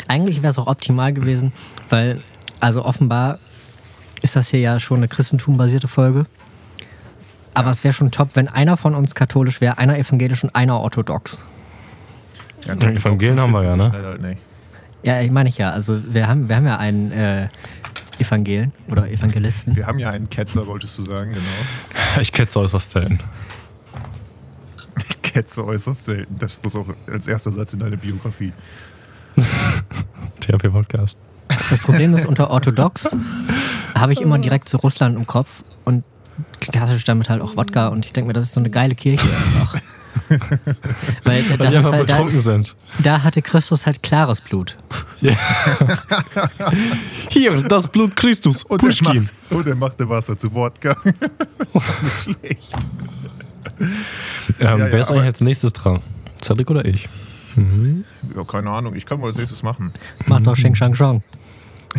Eigentlich 0.08 0.42
wäre 0.42 0.50
es 0.50 0.58
auch 0.58 0.66
optimal 0.66 1.12
gewesen, 1.12 1.52
weil, 1.88 2.22
also 2.58 2.84
offenbar 2.84 3.38
ist 4.22 4.36
das 4.36 4.50
hier 4.50 4.60
ja 4.60 4.80
schon 4.80 4.98
eine 4.98 5.08
christentumbasierte 5.08 5.88
Folge. 5.88 6.26
Aber 7.54 7.70
es 7.70 7.82
wäre 7.84 7.94
schon 7.94 8.10
top, 8.10 8.30
wenn 8.34 8.48
einer 8.48 8.76
von 8.76 8.94
uns 8.94 9.14
katholisch 9.14 9.60
wäre, 9.60 9.78
einer 9.78 9.98
evangelisch 9.98 10.44
und 10.44 10.54
einer 10.54 10.78
orthodox. 10.80 11.38
Ja, 12.66 12.74
Die 12.74 12.86
Evangelien 12.86 13.40
haben 13.40 13.52
wir 13.52 13.64
ja, 13.64 13.76
ne? 13.76 13.92
Halt 13.92 14.22
nicht. 14.22 14.40
Ja, 15.02 15.20
ich 15.20 15.30
meine 15.30 15.48
ich 15.48 15.58
ja. 15.58 15.70
Also 15.70 16.00
wir 16.06 16.28
haben, 16.28 16.48
wir 16.48 16.56
haben 16.56 16.66
ja 16.66 16.76
einen 16.76 17.10
äh, 17.10 17.48
Evangelen 18.18 18.72
oder 18.88 19.10
Evangelisten. 19.10 19.74
Wir 19.76 19.86
haben 19.86 19.98
ja 19.98 20.10
einen 20.10 20.28
Ketzer, 20.28 20.66
wolltest 20.66 20.98
du 20.98 21.02
sagen, 21.02 21.32
genau. 21.32 21.46
Ich 22.20 22.32
ketze 22.32 22.60
äußerst 22.60 22.90
selten. 22.90 23.20
Ketzer 25.22 25.64
äußerst 25.64 26.04
selten. 26.04 26.36
Das 26.38 26.62
muss 26.62 26.76
auch 26.76 26.86
als 27.06 27.26
erster 27.26 27.52
Satz 27.52 27.72
in 27.72 27.80
deine 27.80 27.96
Biografie. 27.96 28.52
THP-Podcast. 30.40 31.16
Das 31.48 31.78
Problem 31.80 32.14
ist, 32.14 32.26
unter 32.26 32.50
orthodox 32.50 33.10
habe 33.96 34.12
ich 34.12 34.20
immer 34.20 34.38
direkt 34.38 34.68
zu 34.68 34.76
Russland 34.76 35.16
im 35.16 35.26
Kopf 35.26 35.62
und 35.84 36.04
klassisch 36.60 37.04
damit 37.04 37.28
halt 37.28 37.42
auch 37.42 37.56
Wodka 37.56 37.88
und 37.88 38.06
ich 38.06 38.12
denke 38.12 38.28
mir, 38.28 38.32
das 38.32 38.46
ist 38.46 38.54
so 38.54 38.60
eine 38.60 38.70
geile 38.70 38.94
Kirche 38.94 39.26
einfach. 39.26 39.76
Weil 41.24 41.44
Weil 41.48 41.56
das 41.58 41.70
die 41.74 41.80
ist 41.80 41.92
halt 41.92 42.08
da, 42.10 42.14
betrunken 42.16 42.40
sind. 42.40 42.76
da 43.02 43.22
hatte 43.22 43.42
Christus 43.42 43.86
halt 43.86 44.02
klares 44.02 44.40
Blut. 44.40 44.76
Hier, 47.30 47.62
das 47.62 47.88
Blut 47.88 48.16
Christus. 48.16 48.62
Und 48.64 48.82
er 48.82 48.88
Pushkin. 48.88 49.22
macht, 49.24 49.32
und 49.50 49.66
er 49.66 49.74
machte 49.76 50.08
Wasser 50.08 50.36
zu 50.38 50.52
Wodka. 50.54 50.96
das 51.72 51.82
ist 52.28 52.28
nicht 52.28 52.38
schlecht. 52.40 52.74
Ähm, 53.80 53.88
Ja, 54.58 54.76
ja, 54.78 54.92
wer 54.92 55.00
ist 55.00 55.10
eigentlich 55.10 55.24
als 55.24 55.40
nächstes 55.40 55.72
dran? 55.72 56.00
Cedric 56.42 56.70
oder 56.70 56.84
ich? 56.84 57.08
Ja, 58.36 58.44
keine 58.44 58.70
Ahnung, 58.70 58.94
ich 58.94 59.04
kann 59.04 59.20
mal 59.20 59.26
als 59.28 59.36
nächstes 59.36 59.62
machen. 59.62 59.90
Macht 60.26 60.46
doch 60.46 60.56
Sheng 60.56 60.74
Shang 60.74 60.94
Shang. 60.94 61.22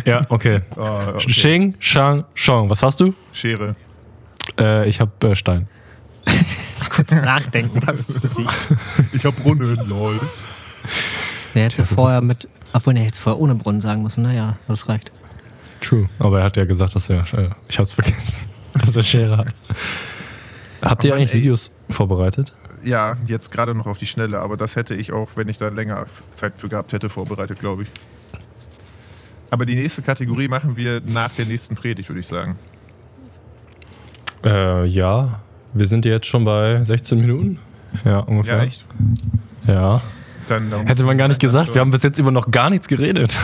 Ja, 0.04 0.22
okay. 0.30 0.60
Ah, 0.76 1.10
okay. 1.14 1.26
Xing, 1.30 1.74
Shang, 1.78 2.24
Shang. 2.34 2.70
Was 2.70 2.82
hast 2.82 3.00
du? 3.00 3.14
Schere. 3.32 3.76
Äh, 4.58 4.88
ich 4.88 5.00
habe 5.00 5.28
äh, 5.28 5.34
Stein. 5.36 5.68
Kurz 6.94 7.14
nachdenken, 7.14 7.80
was 7.86 8.08
es 8.08 8.20
besiegt. 8.20 8.68
Ich 9.12 9.24
hab 9.24 9.36
Brunnen, 9.36 9.76
lol. 9.88 10.20
Der 11.54 11.64
hätte 11.64 11.84
vorher 11.84 12.20
mit, 12.20 12.48
obwohl 12.72 12.96
er 12.96 13.04
hätte 13.04 13.18
vorher 13.18 13.40
ohne 13.40 13.54
Brunnen 13.54 13.80
sagen 13.80 14.02
müssen. 14.02 14.22
Naja, 14.22 14.56
das 14.68 14.88
reicht. 14.88 15.12
True. 15.80 16.08
Aber 16.18 16.38
er 16.40 16.44
hat 16.46 16.56
ja 16.56 16.64
gesagt, 16.64 16.94
dass 16.94 17.08
er. 17.08 17.24
Äh, 17.34 17.50
ich 17.68 17.78
hab's 17.78 17.92
vergessen. 17.92 18.40
dass 18.84 18.96
er 18.96 19.02
Schere 19.02 19.36
hat. 19.38 19.54
Habt 20.82 21.04
ihr 21.04 21.12
Aber 21.12 21.18
eigentlich 21.18 21.32
ey- 21.34 21.40
Videos 21.40 21.70
vorbereitet? 21.90 22.52
Ja, 22.84 23.14
jetzt 23.26 23.52
gerade 23.52 23.74
noch 23.76 23.86
auf 23.86 23.98
die 23.98 24.06
Schnelle, 24.06 24.40
aber 24.40 24.56
das 24.56 24.74
hätte 24.74 24.94
ich 24.96 25.12
auch, 25.12 25.28
wenn 25.36 25.48
ich 25.48 25.56
da 25.58 25.68
länger 25.68 26.06
Zeit 26.34 26.54
für 26.56 26.68
gehabt 26.68 26.92
hätte, 26.92 27.08
vorbereitet, 27.08 27.60
glaube 27.60 27.84
ich. 27.84 27.88
Aber 29.50 29.66
die 29.66 29.76
nächste 29.76 30.02
Kategorie 30.02 30.48
machen 30.48 30.76
wir 30.76 31.00
nach 31.06 31.30
der 31.34 31.44
nächsten 31.46 31.76
Predigt, 31.76 32.08
würde 32.08 32.20
ich 32.20 32.26
sagen. 32.26 32.56
Äh, 34.44 34.84
ja. 34.86 35.40
Wir 35.74 35.86
sind 35.86 36.04
jetzt 36.04 36.26
schon 36.26 36.44
bei 36.44 36.82
16 36.84 37.18
Minuten. 37.20 37.58
Ja, 38.04 38.20
ungefähr. 38.20 38.58
Ja, 38.58 38.62
echt? 38.64 38.84
Ja. 39.66 40.00
Dann, 40.48 40.70
da 40.70 40.78
muss 40.78 40.88
Hätte 40.90 41.04
man 41.04 41.18
gar 41.18 41.28
nicht 41.28 41.40
gesagt. 41.40 41.66
Schon, 41.66 41.74
Wir 41.74 41.80
haben 41.80 41.90
bis 41.90 42.02
jetzt 42.02 42.18
über 42.18 42.30
noch 42.30 42.50
gar 42.50 42.68
nichts 42.70 42.88
geredet. 42.88 43.36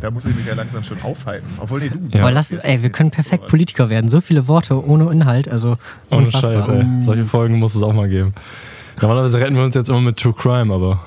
da 0.00 0.10
muss 0.10 0.26
ich 0.26 0.34
mich 0.34 0.46
ja 0.46 0.54
langsam 0.54 0.82
schon 0.82 1.00
aufhalten. 1.02 1.46
Obwohl, 1.58 1.80
nee, 1.80 1.90
du. 1.90 1.98
Ja. 2.16 2.20
Aber 2.22 2.32
lass, 2.32 2.52
ey, 2.52 2.82
wir 2.82 2.90
können 2.90 3.10
perfekt. 3.10 3.46
Politiker 3.48 3.90
werden. 3.90 4.08
So 4.08 4.20
viele 4.20 4.48
Worte 4.48 4.84
ohne 4.84 5.10
Inhalt, 5.12 5.48
also 5.48 5.76
Ohne 6.10 6.26
unfassbar. 6.26 6.62
Scheiß, 6.62 6.68
ey. 6.68 6.86
Solche 7.02 7.24
Folgen 7.24 7.58
muss 7.58 7.74
es 7.74 7.82
auch 7.82 7.92
mal 7.92 8.08
geben. 8.08 8.34
Normalerweise 9.00 9.38
retten 9.38 9.56
wir 9.56 9.64
uns 9.64 9.74
jetzt 9.74 9.88
immer 9.88 10.00
mit 10.00 10.16
True 10.18 10.34
Crime, 10.34 10.72
aber 10.74 11.00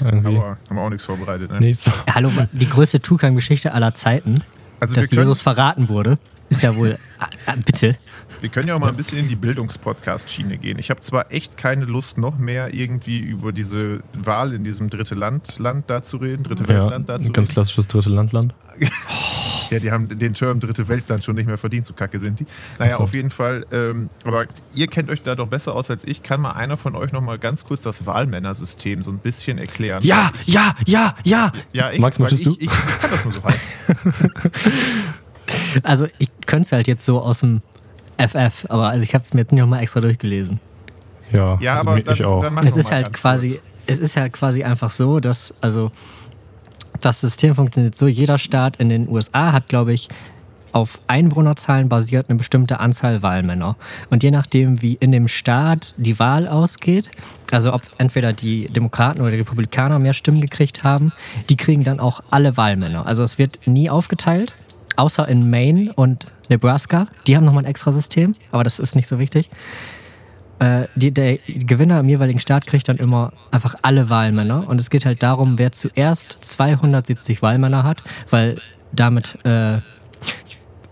irgendwie 0.00 0.36
Aber 0.36 0.56
haben 0.68 0.76
wir 0.76 0.82
auch 0.82 0.90
nichts 0.90 1.04
vorbereitet, 1.04 1.50
ne? 1.52 1.60
nichts. 1.60 1.84
Hallo, 2.12 2.30
die 2.52 2.68
größte 2.68 3.00
Tukan-Geschichte 3.00 3.72
aller 3.72 3.94
Zeiten, 3.94 4.42
Also 4.80 4.96
dass 4.96 5.10
Jesus 5.10 5.40
verraten 5.42 5.88
wurde, 5.88 6.18
ist 6.48 6.62
ja 6.62 6.74
wohl. 6.76 6.98
Ah, 7.18 7.54
bitte. 7.66 7.96
Wir 8.44 8.50
können 8.50 8.68
ja 8.68 8.74
auch 8.74 8.78
mal 8.78 8.88
ein 8.88 8.96
bisschen 8.96 9.16
in 9.16 9.26
die 9.26 9.36
Bildungspodcast-Schiene 9.36 10.58
gehen. 10.58 10.78
Ich 10.78 10.90
habe 10.90 11.00
zwar 11.00 11.32
echt 11.32 11.56
keine 11.56 11.86
Lust, 11.86 12.18
noch 12.18 12.36
mehr 12.36 12.74
irgendwie 12.74 13.18
über 13.18 13.52
diese 13.52 14.02
Wahl 14.12 14.52
in 14.52 14.64
diesem 14.64 14.90
dritte 14.90 15.14
Land, 15.14 15.58
Land 15.58 15.88
da 15.88 16.02
zu 16.02 16.18
reden, 16.18 16.42
dritte 16.44 16.64
Ja, 16.64 16.82
Weltland 16.82 17.08
da 17.08 17.18
zu 17.18 17.32
ganz 17.32 17.48
reden. 17.48 17.54
klassisches 17.54 17.86
dritte 17.88 18.10
Landland. 18.10 18.54
Ja, 19.70 19.78
die 19.80 19.90
haben 19.90 20.06
den 20.18 20.34
Term 20.34 20.60
dritte 20.60 20.88
Weltland 20.88 21.24
schon 21.24 21.36
nicht 21.36 21.46
mehr 21.46 21.56
verdient, 21.56 21.86
so 21.86 21.94
kacke 21.94 22.20
sind 22.20 22.38
die. 22.38 22.46
Naja, 22.78 22.92
Ach 22.92 22.98
so. 22.98 23.04
auf 23.04 23.14
jeden 23.14 23.30
Fall. 23.30 23.64
Ähm, 23.72 24.10
aber 24.22 24.44
ihr 24.74 24.88
kennt 24.88 25.08
euch 25.08 25.22
da 25.22 25.34
doch 25.34 25.48
besser 25.48 25.74
aus 25.74 25.90
als 25.90 26.04
ich. 26.04 26.22
Kann 26.22 26.42
mal 26.42 26.52
einer 26.52 26.76
von 26.76 26.94
euch 26.94 27.12
noch 27.12 27.22
mal 27.22 27.38
ganz 27.38 27.64
kurz 27.64 27.82
das 27.82 28.04
Wahlmännersystem 28.04 29.02
so 29.02 29.10
ein 29.10 29.18
bisschen 29.18 29.56
erklären? 29.56 30.02
Ja, 30.04 30.32
ja, 30.44 30.76
ja, 30.84 31.16
ja. 31.24 31.50
ja 31.72 31.90
ich, 31.90 31.98
Max, 31.98 32.18
möchtest 32.18 32.42
ich, 32.42 32.46
du? 32.46 32.56
Ich, 32.58 32.70
ich 32.70 32.98
kann 33.00 33.10
das 33.10 33.24
nur 33.24 33.32
so 33.32 33.42
halten. 33.42 34.30
Also, 35.82 36.06
ich 36.18 36.30
könnte 36.46 36.66
es 36.66 36.72
halt 36.72 36.86
jetzt 36.86 37.04
so 37.04 37.20
aus 37.20 37.40
dem 37.40 37.62
FF, 38.18 38.66
aber 38.68 38.88
also 38.88 39.04
ich 39.04 39.14
habe 39.14 39.24
es 39.24 39.34
mir 39.34 39.40
jetzt 39.40 39.52
nicht 39.52 39.60
nochmal 39.60 39.82
extra 39.82 40.00
durchgelesen. 40.00 40.60
Ja, 41.32 41.58
Ja, 41.60 41.80
aber 41.80 41.98
ich 41.98 42.04
dann, 42.04 42.22
auch. 42.24 42.42
dann 42.42 42.66
Es 42.66 42.76
ist 42.76 42.92
halt 42.92 43.12
quasi, 43.12 43.50
kurz. 43.50 43.62
es 43.86 43.98
ist 43.98 44.16
halt 44.16 44.32
quasi 44.32 44.64
einfach 44.64 44.90
so, 44.90 45.20
dass, 45.20 45.52
also, 45.60 45.90
das 47.00 47.20
System 47.20 47.54
funktioniert 47.54 47.94
so, 47.96 48.06
jeder 48.06 48.38
Staat 48.38 48.76
in 48.76 48.88
den 48.88 49.08
USA 49.08 49.52
hat, 49.52 49.68
glaube 49.68 49.92
ich, 49.92 50.08
auf 50.74 51.00
Einwohnerzahlen 51.06 51.88
basiert 51.88 52.28
eine 52.28 52.36
bestimmte 52.36 52.80
Anzahl 52.80 53.22
Wahlmänner. 53.22 53.76
Und 54.10 54.24
je 54.24 54.32
nachdem, 54.32 54.82
wie 54.82 54.94
in 54.94 55.12
dem 55.12 55.28
Staat 55.28 55.94
die 55.96 56.18
Wahl 56.18 56.48
ausgeht, 56.48 57.12
also 57.52 57.72
ob 57.72 57.82
entweder 57.98 58.32
die 58.32 58.66
Demokraten 58.68 59.20
oder 59.20 59.30
die 59.30 59.36
Republikaner 59.36 60.00
mehr 60.00 60.14
Stimmen 60.14 60.40
gekriegt 60.40 60.82
haben, 60.82 61.12
die 61.48 61.56
kriegen 61.56 61.84
dann 61.84 62.00
auch 62.00 62.24
alle 62.30 62.56
Wahlmänner. 62.56 63.06
Also 63.06 63.22
es 63.22 63.38
wird 63.38 63.60
nie 63.66 63.88
aufgeteilt, 63.88 64.52
außer 64.96 65.28
in 65.28 65.50
Maine 65.50 65.92
und 65.94 66.26
Nebraska. 66.48 67.06
Die 67.26 67.36
haben 67.36 67.44
nochmal 67.44 67.64
ein 67.64 67.70
extra 67.70 67.92
System, 67.92 68.34
aber 68.50 68.64
das 68.64 68.78
ist 68.78 68.94
nicht 68.94 69.06
so 69.06 69.18
wichtig. 69.18 69.50
Äh, 70.58 70.86
die, 70.94 71.12
der 71.12 71.38
Gewinner 71.48 72.00
im 72.00 72.08
jeweiligen 72.08 72.38
Staat 72.38 72.66
kriegt 72.66 72.88
dann 72.88 72.96
immer 72.96 73.32
einfach 73.50 73.74
alle 73.82 74.08
Wahlmänner. 74.08 74.68
Und 74.68 74.80
es 74.80 74.90
geht 74.90 75.04
halt 75.04 75.22
darum, 75.22 75.58
wer 75.58 75.72
zuerst 75.72 76.38
270 76.42 77.42
Wahlmänner 77.42 77.82
hat, 77.82 78.02
weil 78.30 78.60
damit 78.92 79.38
äh, 79.44 79.78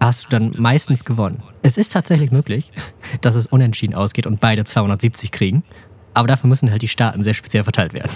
hast 0.01 0.25
du 0.25 0.29
dann 0.31 0.55
meistens 0.59 1.05
gewonnen. 1.05 1.43
Es 1.63 1.79
ist 1.79 1.93
tatsächlich 1.93 2.33
möglich, 2.33 2.73
dass 3.21 3.35
es 3.35 3.47
unentschieden 3.47 3.95
ausgeht 3.95 4.27
und 4.27 4.41
beide 4.41 4.65
270 4.65 5.31
kriegen. 5.31 5.63
Aber 6.15 6.27
dafür 6.29 6.49
müssen 6.49 6.71
halt 6.71 6.83
die 6.83 6.89
Staaten 6.89 7.23
sehr 7.23 7.35
speziell 7.35 7.63
verteilt 7.63 7.95
werden. 7.95 8.11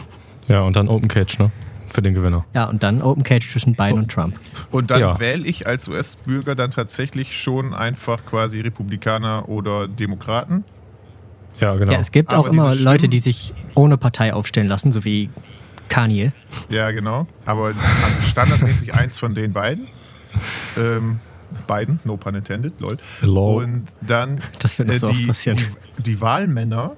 Ja, 0.49 0.61
und 0.62 0.77
dann 0.77 0.88
Open 0.88 1.09
Cage, 1.09 1.38
ne? 1.38 1.51
Für 1.96 2.02
den 2.02 2.12
Gewinner. 2.12 2.44
Ja, 2.54 2.66
und 2.66 2.82
dann 2.82 3.00
Open 3.00 3.22
Cage 3.22 3.48
zwischen 3.50 3.74
Biden 3.74 3.94
und 4.00 4.11
Trump. 4.11 4.38
Und 4.70 4.90
dann 4.90 5.00
Ja. 5.00 5.18
wähle 5.18 5.46
ich 5.46 5.66
als 5.66 5.88
US-Bürger 5.88 6.54
dann 6.54 6.70
tatsächlich 6.70 7.35
schon 7.40 7.72
einfach 7.72 8.26
quasi 8.26 8.61
Republikaner 8.61 9.48
oder 9.48 9.88
Demokraten. 9.88 10.62
Ja, 11.59 11.74
genau. 11.76 11.92
Ja, 11.92 11.98
es 11.98 12.12
gibt 12.12 12.35
Aber 12.35 12.40
auch 12.40 12.52
immer 12.52 12.72
diese 12.72 12.85
Leute, 12.85 12.98
Stimmen- 13.06 13.11
die 13.12 13.18
sich 13.20 13.54
ohne 13.74 13.96
Partei 13.96 14.35
aufstellen 14.35 14.66
lassen, 14.68 14.92
so 14.92 15.06
wie 15.06 15.30
Kanye. 15.88 16.32
Ja, 16.68 16.90
genau. 16.90 17.26
Aber 17.46 17.68
also 17.68 18.20
standardmäßig 18.26 18.92
eins 18.92 19.16
von 19.16 19.35
den 19.35 19.54
beiden. 19.54 19.87
Ähm, 20.76 21.20
beiden, 21.66 21.98
no 22.04 22.18
pun 22.18 22.35
intended, 22.35 22.78
lol. 22.78 22.98
Lol. 23.22 23.64
Und 23.64 23.85
dann 24.02 24.42
Das 24.61 24.78
wird 24.78 24.90
äh, 24.90 24.98
so 24.98 25.09
oft 25.09 25.18
die, 25.18 25.26
passieren. 25.28 25.59
die, 25.96 26.02
die 26.02 26.20
Wahlmänner 26.20 26.92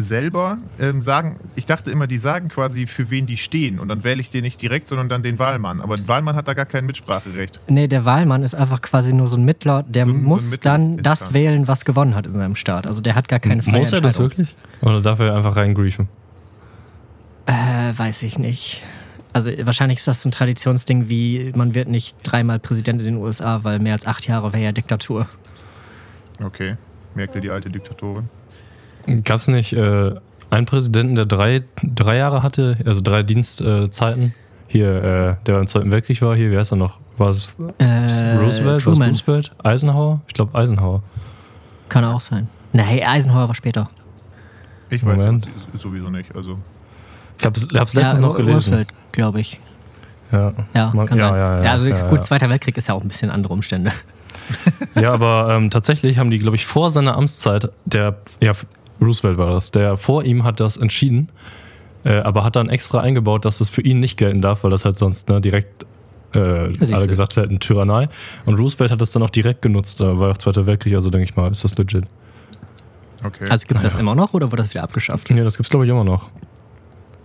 selber 0.00 0.58
ähm, 0.78 1.02
sagen, 1.02 1.36
ich 1.56 1.66
dachte 1.66 1.90
immer, 1.90 2.06
die 2.06 2.18
sagen 2.18 2.48
quasi, 2.48 2.86
für 2.86 3.10
wen 3.10 3.26
die 3.26 3.36
stehen. 3.36 3.78
Und 3.78 3.88
dann 3.88 4.04
wähle 4.04 4.20
ich 4.20 4.30
den 4.30 4.42
nicht 4.42 4.60
direkt, 4.62 4.86
sondern 4.86 5.08
dann 5.08 5.22
den 5.22 5.38
Wahlmann. 5.38 5.80
Aber 5.80 5.94
ein 5.96 6.06
Wahlmann 6.08 6.36
hat 6.36 6.48
da 6.48 6.54
gar 6.54 6.66
kein 6.66 6.86
Mitspracherecht. 6.86 7.60
Nee, 7.68 7.88
der 7.88 8.04
Wahlmann 8.04 8.42
ist 8.42 8.54
einfach 8.54 8.80
quasi 8.82 9.12
nur 9.12 9.28
so 9.28 9.36
ein 9.36 9.44
Mittler, 9.44 9.82
der 9.84 10.04
So 10.04 10.10
ein- 10.12 10.22
so 10.22 10.28
muss 10.28 10.60
dann 10.60 10.96
das 10.98 11.32
wählen, 11.34 11.68
was 11.68 11.84
gewonnen 11.84 12.14
hat 12.14 12.26
in 12.26 12.32
seinem 12.34 12.56
Staat. 12.56 12.86
Also 12.86 13.00
der 13.02 13.14
hat 13.14 13.28
gar 13.28 13.38
keine 13.40 13.62
freie 13.62 13.78
Muss 13.80 13.92
er 13.92 14.00
das 14.00 14.18
wirklich? 14.18 14.54
Oder 14.82 15.00
darf 15.02 15.18
er 15.20 15.36
einfach 15.36 15.56
reingriefen? 15.56 16.08
Äh, 17.46 17.52
weiß 17.96 18.22
ich 18.22 18.38
nicht. 18.38 18.82
Also 19.32 19.50
wahrscheinlich 19.62 19.98
ist 19.98 20.08
das 20.08 20.22
so 20.22 20.28
ein 20.28 20.32
Traditionsding 20.32 21.08
wie, 21.08 21.52
man 21.54 21.74
wird 21.74 21.88
nicht 21.88 22.16
dreimal 22.24 22.58
Präsident 22.58 23.00
in 23.00 23.06
den 23.06 23.16
USA, 23.16 23.62
weil 23.62 23.78
mehr 23.78 23.92
als 23.92 24.06
acht 24.06 24.26
Jahre 24.26 24.52
wäre 24.52 24.62
ja 24.64 24.72
Diktatur. 24.72 25.26
Okay, 26.42 26.76
merkte 27.14 27.40
die 27.40 27.50
alte 27.50 27.70
Diktatorin. 27.70 28.28
Gab 29.24 29.40
es 29.40 29.48
nicht 29.48 29.72
äh, 29.72 30.12
einen 30.50 30.66
Präsidenten, 30.66 31.14
der 31.14 31.26
drei, 31.26 31.62
drei 31.82 32.16
Jahre 32.16 32.42
hatte, 32.42 32.76
also 32.84 33.00
drei 33.00 33.22
Dienstzeiten? 33.22 34.34
Hier, 34.68 35.02
äh, 35.02 35.44
der 35.46 35.54
beim 35.54 35.66
Zweiten 35.66 35.90
Weltkrieg 35.90 36.22
war, 36.22 36.36
hier, 36.36 36.50
wie 36.50 36.56
heißt 36.56 36.72
er 36.72 36.76
noch? 36.76 36.98
War 37.18 37.28
es 37.30 37.56
Äh, 37.78 38.36
Roosevelt? 38.36 38.82
Truman. 38.82 39.08
Roosevelt? 39.10 39.50
Eisenhower? 39.64 40.20
Ich 40.28 40.34
glaube 40.34 40.56
Eisenhower. 40.56 41.02
Kann 41.88 42.04
auch 42.04 42.20
sein. 42.20 42.48
Nee, 42.72 43.02
Eisenhower 43.04 43.48
war 43.48 43.54
später. 43.54 43.90
Ich 44.88 45.04
weiß 45.04 45.24
Moment. 45.24 45.48
sowieso 45.74 46.08
nicht. 46.08 46.34
Also, 46.36 46.58
Ich 47.38 47.44
habe 47.44 47.58
es 47.58 47.70
letztens 47.70 48.14
ja, 48.14 48.20
noch 48.20 48.36
gelesen. 48.36 48.54
Roosevelt, 48.54 48.88
glaube 49.12 49.40
ich. 49.40 49.56
Ja. 50.32 50.52
Ja, 50.74 50.92
Man- 50.94 51.06
kann 51.06 51.18
ja, 51.18 51.28
sein. 51.30 51.38
ja, 51.38 51.62
ja, 51.64 51.72
also 51.72 51.88
ja, 51.88 52.02
gut, 52.08 52.18
ja. 52.18 52.22
Zweiter 52.22 52.48
Weltkrieg 52.48 52.76
ist 52.76 52.86
ja 52.86 52.94
auch 52.94 53.02
ein 53.02 53.08
bisschen 53.08 53.30
andere 53.30 53.52
Umstände. 53.52 53.90
Ja, 54.94 55.12
aber 55.12 55.52
ähm, 55.54 55.70
tatsächlich 55.70 56.18
haben 56.18 56.30
die, 56.30 56.38
glaube 56.38 56.56
ich, 56.56 56.66
vor 56.66 56.90
seiner 56.92 57.16
Amtszeit, 57.16 57.70
der, 57.84 58.16
ja, 58.40 58.52
Roosevelt 59.00 59.38
war 59.38 59.52
das, 59.52 59.70
der 59.70 59.96
vor 59.96 60.24
ihm 60.24 60.44
hat 60.44 60.60
das 60.60 60.76
entschieden, 60.76 61.28
äh, 62.04 62.16
aber 62.18 62.44
hat 62.44 62.56
dann 62.56 62.68
extra 62.68 63.00
eingebaut, 63.00 63.44
dass 63.44 63.58
das 63.58 63.68
für 63.70 63.82
ihn 63.82 64.00
nicht 64.00 64.16
gelten 64.16 64.42
darf, 64.42 64.64
weil 64.64 64.70
das 64.70 64.84
halt 64.84 64.96
sonst 64.96 65.28
ne, 65.28 65.40
direkt 65.40 65.86
äh, 66.34 66.38
alle 66.38 67.06
gesagt 67.06 67.36
hätten, 67.36 67.58
Tyrannei. 67.60 68.08
Und 68.46 68.54
Roosevelt 68.58 68.90
hat 68.90 69.00
das 69.00 69.10
dann 69.10 69.22
auch 69.22 69.30
direkt 69.30 69.62
genutzt, 69.62 70.00
äh, 70.00 70.18
war 70.18 70.30
auch 70.32 70.38
Zweiter 70.38 70.66
Weltkrieg, 70.66 70.94
also 70.94 71.10
denke 71.10 71.24
ich 71.24 71.36
mal, 71.36 71.50
ist 71.50 71.64
das 71.64 71.76
legit. 71.76 72.04
Okay. 73.24 73.44
Also 73.50 73.66
gibt 73.66 73.78
es 73.78 73.84
das 73.84 73.96
immer 73.96 74.14
noch 74.14 74.32
oder 74.32 74.50
wurde 74.50 74.62
das 74.62 74.70
wieder 74.70 74.82
abgeschafft? 74.82 75.28
Ja, 75.30 75.44
das 75.44 75.56
gibt's 75.56 75.70
glaube 75.70 75.84
ich 75.84 75.90
immer 75.90 76.04
noch. 76.04 76.28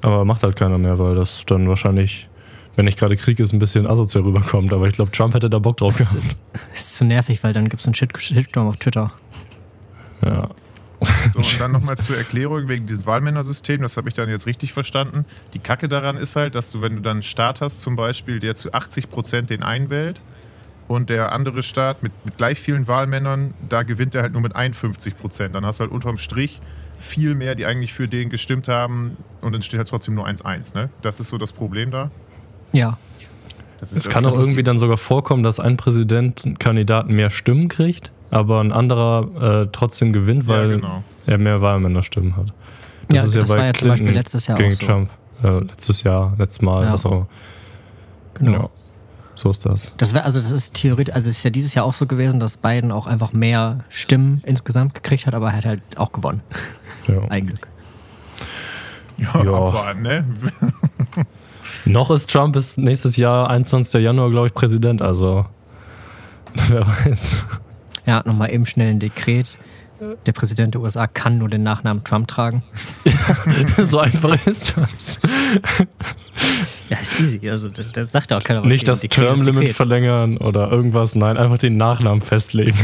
Aber 0.02 0.26
macht 0.26 0.44
halt 0.44 0.56
keiner 0.56 0.78
mehr, 0.78 1.00
weil 1.00 1.16
das 1.16 1.44
dann 1.48 1.70
wahrscheinlich, 1.70 2.28
wenn 2.76 2.86
nicht 2.86 3.00
gerade 3.00 3.16
Krieg 3.16 3.40
ist, 3.40 3.54
ein 3.54 3.60
bisschen 3.60 3.88
asozial 3.88 4.24
rüberkommt. 4.24 4.74
Aber 4.74 4.88
ich 4.88 4.94
glaube, 4.94 5.12
Trump 5.12 5.34
hätte 5.34 5.50
da 5.50 5.58
Bock 5.60 5.78
drauf 5.78 5.98
Das 5.98 6.14
gehabt. 6.14 6.36
ist 6.74 6.96
zu 6.98 7.06
nervig, 7.06 7.44
weil 7.44 7.54
dann 7.54 7.70
gibt 7.70 7.80
es 7.80 7.88
einen 7.88 7.96
Shit 7.96 8.12
Shitstorm 8.18 8.68
auf 8.68 8.78
Twitter. 8.78 9.14
Ja. 10.24 10.50
So, 11.34 11.40
und 11.40 11.60
dann 11.60 11.72
nochmal 11.72 11.98
zur 11.98 12.18
Erklärung 12.18 12.68
wegen 12.68 12.86
diesem 12.86 13.06
Wahlmännersystem, 13.06 13.82
das 13.82 13.98
habe 13.98 14.10
ich 14.10 14.16
dann 14.16 14.30
jetzt 14.30 14.46
richtig 14.46 14.74
verstanden. 14.74 15.26
Die 15.54 15.60
Kacke 15.60 15.90
daran 15.90 16.18
ist 16.18 16.36
halt, 16.36 16.56
dass 16.56 16.72
du, 16.72 16.82
wenn 16.82 16.96
du 16.96 17.02
dann 17.02 17.18
einen 17.18 17.24
Staat 17.24 17.62
hast, 17.62 17.82
zum 17.82 17.96
Beispiel, 17.96 18.40
der 18.40 18.56
zu 18.56 18.74
80 18.74 19.10
Prozent 19.10 19.50
den 19.50 19.64
einen 19.64 19.90
wählt 19.90 20.22
und 20.88 21.10
der 21.10 21.32
andere 21.32 21.64
Staat 21.64 22.04
mit, 22.04 22.12
mit 22.24 22.38
gleich 22.38 22.60
vielen 22.60 22.88
Wahlmännern, 22.88 23.54
da 23.68 23.84
gewinnt 23.84 24.16
er 24.16 24.22
halt 24.22 24.34
nur 24.34 24.42
mit 24.42 24.56
51 24.56 25.18
Prozent. 25.18 25.56
Dann 25.56 25.66
hast 25.66 25.80
du 25.80 25.84
halt 25.84 25.92
unterm 25.92 26.18
Strich 26.18 26.62
viel 27.00 27.36
mehr, 27.36 27.56
die 27.56 27.66
eigentlich 27.66 27.94
für 27.94 28.08
den 28.08 28.30
gestimmt 28.30 28.68
haben 28.68 29.18
und 29.42 29.54
dann 29.54 29.62
steht 29.62 29.80
halt 29.80 29.88
trotzdem 29.88 30.16
nur 30.16 30.28
1-1. 30.28 30.76
Ne? 30.76 30.90
Das 31.02 31.20
ist 31.20 31.30
so 31.30 31.38
das 31.38 31.54
Problem 31.54 31.92
da. 31.92 32.12
Ja. 32.72 32.98
Es 33.82 34.10
kann 34.10 34.26
auch 34.26 34.38
irgendwie 34.38 34.64
dann 34.64 34.80
sogar 34.80 34.98
vorkommen, 34.98 35.44
dass 35.44 35.60
ein 35.60 35.78
Präsidentenkandidat 35.78 37.10
mehr 37.10 37.30
Stimmen 37.30 37.68
kriegt, 37.68 38.12
aber 38.32 38.60
ein 38.62 38.72
anderer 38.72 39.64
äh, 39.64 39.68
trotzdem 39.72 40.14
gewinnt, 40.14 40.48
weil 40.48 40.72
ja, 40.72 40.76
genau. 40.78 41.04
er 41.26 41.38
mehr 41.38 41.62
Wahlmännerstimmen 41.62 42.36
hat. 42.36 42.48
Das 43.08 43.18
Ja, 43.18 43.24
ist 43.24 43.36
ja 43.36 43.42
das 43.42 43.50
bei 43.50 43.58
war 43.58 43.66
ja 43.66 43.74
zum 43.74 43.88
Beispiel 43.90 44.06
Clinton 44.08 44.14
letztes 44.16 44.48
Jahr 44.48 44.58
gegen 44.58 44.74
auch 44.74 44.80
so. 44.80 44.86
Trump. 44.88 45.10
Ja, 45.44 45.58
letztes 45.60 46.04
Jahr, 46.04 46.34
letztes 46.38 46.62
Mal, 46.62 46.86
Ja. 46.86 46.94
was 46.94 47.06
auch. 47.06 47.28
Genau. 48.36 48.52
Ja, 48.52 48.70
so 49.36 49.50
ist 49.50 49.66
das. 49.66 49.92
Das 49.98 50.14
wäre, 50.14 50.24
also 50.26 50.40
das 50.40 50.52
ist 50.52 50.74
theoretisch, 50.76 51.14
also 51.14 51.30
es 51.30 51.38
ist 51.38 51.44
ja 51.44 51.50
dieses 51.50 51.74
Jahr 51.74 51.86
auch 51.86 51.94
so 51.94 52.06
gewesen, 52.06 52.40
dass 52.40 52.58
Biden 52.58 52.92
auch 52.92 53.06
einfach 53.08 53.32
mehr 53.34 53.80
Stimmen 53.90 54.42
insgesamt 54.46 54.94
gekriegt 54.96 55.28
hat, 55.28 55.34
aber 55.34 55.48
er 55.52 55.58
hat 55.58 55.66
halt 55.66 55.82
auch 55.98 56.12
gewonnen. 56.12 56.42
Ja. 57.08 57.20
Ein 57.30 57.48
Glück. 57.48 57.68
Ja, 59.18 59.44
Ja. 59.44 59.54
abwarten, 59.54 60.02
ne? 60.02 60.26
Noch 61.86 62.10
ist 62.12 62.30
Trump 62.30 62.54
bis 62.54 62.78
nächstes 62.78 63.16
Jahr, 63.18 63.50
21. 63.50 64.02
Januar, 64.02 64.30
glaube 64.32 64.48
ich, 64.48 64.54
Präsident, 64.54 65.02
also 65.02 65.46
wer 66.70 66.86
weiß. 66.88 67.38
Ja, 68.06 68.22
nochmal 68.26 68.52
eben 68.54 68.66
schnell 68.66 68.92
ein 68.92 69.00
Dekret. 69.00 69.58
Der 70.26 70.34
Präsident 70.34 70.74
der 70.74 70.82
USA 70.82 71.08
kann 71.08 71.38
nur 71.38 71.48
den 71.48 71.64
Nachnamen 71.64 72.04
Trump 72.04 72.28
tragen. 72.28 72.64
so 73.78 74.00
einfach 74.00 74.46
ist 74.46 74.74
das. 74.76 75.20
Ja, 76.90 76.98
ist 76.98 77.20
easy. 77.20 77.50
Also, 77.50 77.70
das, 77.70 78.12
sagt 78.12 78.32
ja 78.32 78.38
auch 78.38 78.44
keiner 78.44 78.62
was 78.62 78.68
Nicht 78.68 78.88
das 78.88 79.02
Termlimit 79.02 79.70
verlängern 79.70 80.38
oder 80.38 80.70
irgendwas, 80.70 81.16
nein, 81.16 81.38
einfach 81.38 81.58
den 81.58 81.78
Nachnamen 81.78 82.22
festlegen. 82.22 82.78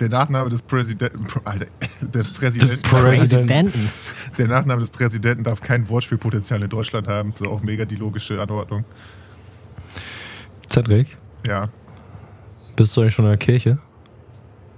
Der 0.00 0.08
Nachname 0.08 0.48
des 0.48 0.62
Präsidenten, 0.62 1.26
Alter, 1.44 1.66
des 2.00 2.32
Präsidenten, 2.32 2.80
Präsidenten. 2.82 3.46
Präsidenten. 3.46 3.90
der 4.38 4.48
Nachname 4.48 4.80
des 4.80 4.88
Präsidenten 4.88 5.44
darf 5.44 5.60
kein 5.60 5.86
Wortspielpotenzial 5.90 6.62
in 6.62 6.70
Deutschland 6.70 7.06
haben. 7.06 7.32
Das 7.32 7.42
ist 7.42 7.46
auch 7.46 7.60
mega 7.60 7.84
die 7.84 7.96
logische 7.96 8.40
Anordnung. 8.40 8.86
Cedric, 10.72 11.18
Ja, 11.46 11.68
bist 12.76 12.96
du 12.96 13.02
eigentlich 13.02 13.14
schon 13.14 13.26
in 13.26 13.32
der 13.32 13.38
Kirche? 13.38 13.78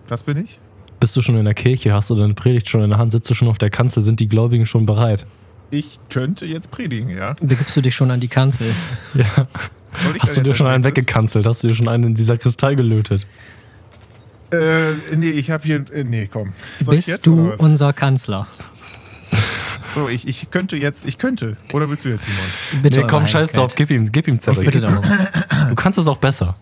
Was 0.08 0.22
bin 0.22 0.36
ich? 0.44 0.58
Bist 1.00 1.16
du 1.16 1.22
schon 1.22 1.36
in 1.36 1.44
der 1.44 1.54
Kirche? 1.54 1.92
Hast 1.92 2.10
du 2.10 2.14
deine 2.14 2.34
Predigt 2.34 2.68
schon 2.68 2.82
in 2.82 2.90
der 2.90 2.98
Hand? 2.98 3.12
Sitzt 3.12 3.28
du 3.28 3.34
schon 3.34 3.48
auf 3.48 3.58
der 3.58 3.70
Kanzel? 3.70 4.02
Sind 4.02 4.20
die 4.20 4.28
Gläubigen 4.28 4.66
schon 4.66 4.86
bereit? 4.86 5.26
Ich 5.70 5.98
könnte 6.10 6.44
jetzt 6.44 6.70
predigen, 6.70 7.08
ja. 7.08 7.34
Begibst 7.40 7.76
du 7.76 7.80
dich 7.80 7.94
schon 7.94 8.10
an 8.10 8.20
die 8.20 8.28
Kanzel? 8.28 8.74
Ja. 9.14 9.24
Ich 10.14 10.22
Hast 10.22 10.36
du 10.38 10.42
dir 10.42 10.54
schon 10.54 10.68
einen 10.68 10.84
weggekanzelt? 10.84 11.44
Hast 11.44 11.62
du 11.62 11.68
dir 11.68 11.74
schon 11.74 11.86
einen 11.86 12.04
in 12.04 12.14
dieser 12.14 12.38
Kristall 12.38 12.76
gelötet? 12.76 13.26
Äh, 14.50 14.92
nee, 15.16 15.28
ich 15.30 15.50
habe 15.50 15.64
hier. 15.64 15.84
Äh, 15.92 16.04
nee, 16.04 16.28
komm. 16.32 16.52
Soll 16.80 16.94
ich 16.94 16.98
Bist 16.98 17.08
jetzt, 17.08 17.26
du 17.26 17.52
unser 17.58 17.92
Kanzler? 17.92 18.46
So, 19.94 20.08
ich, 20.08 20.26
ich 20.26 20.50
könnte 20.50 20.76
jetzt. 20.76 21.04
Ich 21.04 21.18
könnte. 21.18 21.56
Oder 21.72 21.90
willst 21.90 22.04
du 22.06 22.08
jetzt, 22.08 22.24
Simon? 22.24 22.82
Bitte. 22.82 23.00
nee, 23.00 23.06
komm, 23.06 23.26
scheiß 23.26 23.52
drauf, 23.52 23.74
gib 23.74 23.90
ihm, 23.90 24.10
gib 24.10 24.28
ihm 24.28 24.36
Ich 24.36 24.42
Cedric. 24.42 24.64
bitte 24.64 24.80
darum. 24.80 25.04
Du 25.68 25.74
kannst 25.74 25.98
es 25.98 26.08
auch 26.08 26.16
besser. 26.16 26.56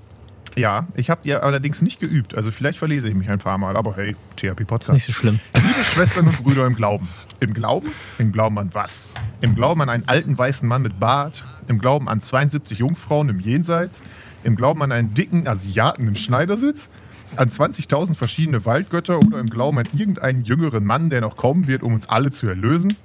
Ja, 0.57 0.87
ich 0.95 1.11
habe 1.11 1.21
ja 1.25 1.41
allerdings 1.41 1.81
nicht 1.83 2.01
geübt. 2.01 2.35
Also 2.35 2.51
vielleicht 2.51 2.79
verlese 2.79 3.09
ich 3.09 3.15
mich 3.15 3.31
ein 3.31 3.39
paar 3.39 3.59
Mal. 3.59 3.77
Aber 3.77 3.97
hey, 3.97 4.15
THP 4.37 4.61
Ist 4.61 4.67
Podcast. 4.67 4.93
nicht 4.93 5.05
so 5.05 5.13
schlimm. 5.13 5.41
Liebe 5.55 5.85
Schwestern 5.85 6.29
und 6.29 6.43
Brüder 6.43 6.67
im 6.67 6.75
Glauben. 6.75 7.09
Im 7.41 7.55
Glauben? 7.55 7.93
Im 8.19 8.33
Glauben 8.33 8.59
an 8.59 8.71
was? 8.75 9.09
Im 9.41 9.55
Glauben 9.55 9.81
an 9.81 9.89
einen 9.89 10.09
alten 10.09 10.37
weißen 10.37 10.69
Mann 10.69 10.83
mit 10.83 11.01
Bart? 11.01 11.45
Im 11.69 11.79
Glauben 11.79 12.09
an 12.09 12.21
72 12.21 12.79
Jungfrauen 12.79 13.29
im 13.29 13.41
Jenseits? 13.41 14.03
Im 14.43 14.57
Glauben 14.57 14.83
an 14.83 14.93
einen 14.93 15.15
dicken 15.15 15.47
Asiaten 15.47 16.07
im 16.07 16.17
Schneidersitz? 16.17 16.91
An 17.37 17.49
20.000 17.49 18.15
verschiedene 18.15 18.67
Waldgötter 18.67 19.19
oder 19.19 19.39
im 19.39 19.49
Glauben 19.49 19.79
an 19.79 19.87
irgendeinen 19.97 20.43
jüngeren 20.43 20.85
Mann, 20.85 21.11
der 21.11 21.21
noch 21.21 21.37
kommen 21.37 21.69
wird, 21.69 21.83
um 21.83 21.95
uns 21.95 22.09
alle 22.09 22.31
zu 22.31 22.49
erlösen? 22.49 22.97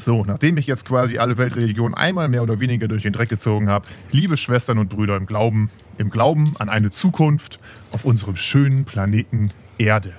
So, 0.00 0.24
nachdem 0.24 0.56
ich 0.58 0.68
jetzt 0.68 0.86
quasi 0.86 1.18
alle 1.18 1.38
Weltreligionen 1.38 1.92
einmal 1.92 2.28
mehr 2.28 2.44
oder 2.44 2.60
weniger 2.60 2.86
durch 2.86 3.02
den 3.02 3.12
Dreck 3.12 3.28
gezogen 3.28 3.68
habe, 3.68 3.88
liebe 4.12 4.36
Schwestern 4.36 4.78
und 4.78 4.88
Brüder 4.88 5.16
im 5.16 5.26
Glauben, 5.26 5.70
im 5.98 6.08
Glauben 6.08 6.54
an 6.60 6.68
eine 6.68 6.92
Zukunft 6.92 7.58
auf 7.90 8.04
unserem 8.04 8.36
schönen 8.36 8.84
Planeten 8.84 9.50
Erde. 9.76 10.12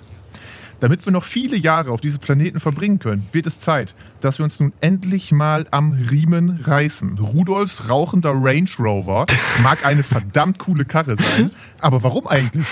Damit 0.81 1.05
wir 1.05 1.13
noch 1.13 1.23
viele 1.23 1.55
Jahre 1.55 1.91
auf 1.91 2.01
diesem 2.01 2.19
Planeten 2.19 2.59
verbringen 2.59 2.99
können, 2.99 3.27
wird 3.31 3.47
es 3.47 3.61
Zeit, 3.61 3.95
dass 4.19 4.37
wir 4.37 4.43
uns 4.43 4.59
nun 4.59 4.73
endlich 4.81 5.31
mal 5.31 5.65
am 5.71 5.93
Riemen 5.93 6.59
reißen. 6.61 7.17
Rudolfs 7.17 7.89
rauchender 7.89 8.31
Range 8.33 8.69
Rover 8.79 9.27
mag 9.63 9.85
eine 9.85 10.03
verdammt 10.03 10.59
coole 10.59 10.83
Karre 10.83 11.15
sein, 11.15 11.51
aber 11.79 12.03
warum 12.03 12.27
eigentlich? 12.27 12.67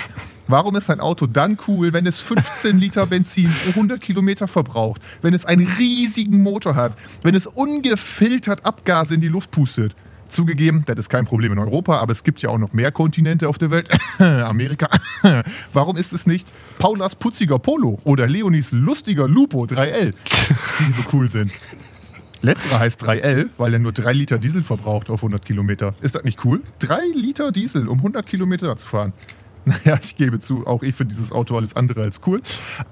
Warum 0.50 0.78
ist 0.78 0.90
ein 0.90 1.02
Auto 1.02 1.28
dann 1.28 1.58
cool, 1.68 1.92
wenn 1.92 2.08
es 2.08 2.22
15 2.22 2.80
Liter 2.80 3.06
Benzin 3.06 3.54
pro 3.64 3.72
100 3.72 4.00
Kilometer 4.00 4.48
verbraucht, 4.48 5.02
wenn 5.22 5.34
es 5.34 5.44
einen 5.44 5.68
riesigen 5.78 6.42
Motor 6.42 6.76
hat, 6.76 6.96
wenn 7.22 7.36
es 7.36 7.48
ungefiltert 7.48 8.66
Abgase 8.66 9.16
in 9.16 9.22
die 9.22 9.28
Luft 9.28 9.52
pustet? 9.52 9.94
Zugegeben, 10.30 10.84
das 10.86 11.00
ist 11.00 11.10
kein 11.10 11.26
Problem 11.26 11.52
in 11.52 11.60
Europa, 11.60 12.00
aber 12.00 12.12
es 12.12 12.24
gibt 12.24 12.42
ja 12.42 12.50
auch 12.50 12.58
noch 12.58 12.72
mehr 12.72 12.92
Kontinente 12.92 13.50
auf 13.50 13.58
der 13.58 13.72
Welt. 13.72 13.90
Amerika. 14.20 14.90
Warum 15.74 15.98
ist 15.98 16.14
es 16.14 16.28
nicht 16.28 16.52
Paulas 16.80 17.16
putziger 17.16 17.60
Polo 17.60 18.00
oder 18.06 18.28
Leonis 18.28 18.72
lustiger 18.72 19.28
Lupo 19.28 19.64
3L, 19.64 20.14
die 20.80 20.92
so 20.92 21.02
cool 21.14 21.28
sind? 21.28 21.52
Letzterer 22.42 22.80
heißt 22.80 23.04
3L, 23.04 23.50
weil 23.58 23.74
er 23.74 23.80
nur 23.80 23.92
3 23.92 24.14
Liter 24.14 24.38
Diesel 24.38 24.64
verbraucht 24.64 25.10
auf 25.10 25.20
100 25.20 25.44
Kilometer. 25.44 25.96
Ist 26.02 26.16
das 26.16 26.24
nicht 26.24 26.46
cool? 26.46 26.62
3 26.80 27.00
Liter 27.16 27.52
Diesel, 27.52 27.88
um 27.88 27.98
100 27.98 28.26
Kilometer 28.26 28.76
zu 28.76 28.86
fahren. 28.86 29.14
Naja, 29.86 30.00
ich 30.02 30.16
gebe 30.16 30.40
zu, 30.40 30.66
auch 30.66 30.82
ich 30.82 30.96
finde 30.96 31.14
dieses 31.14 31.32
Auto 31.32 31.58
alles 31.58 31.76
andere 31.76 32.02
als 32.02 32.22
cool. 32.26 32.42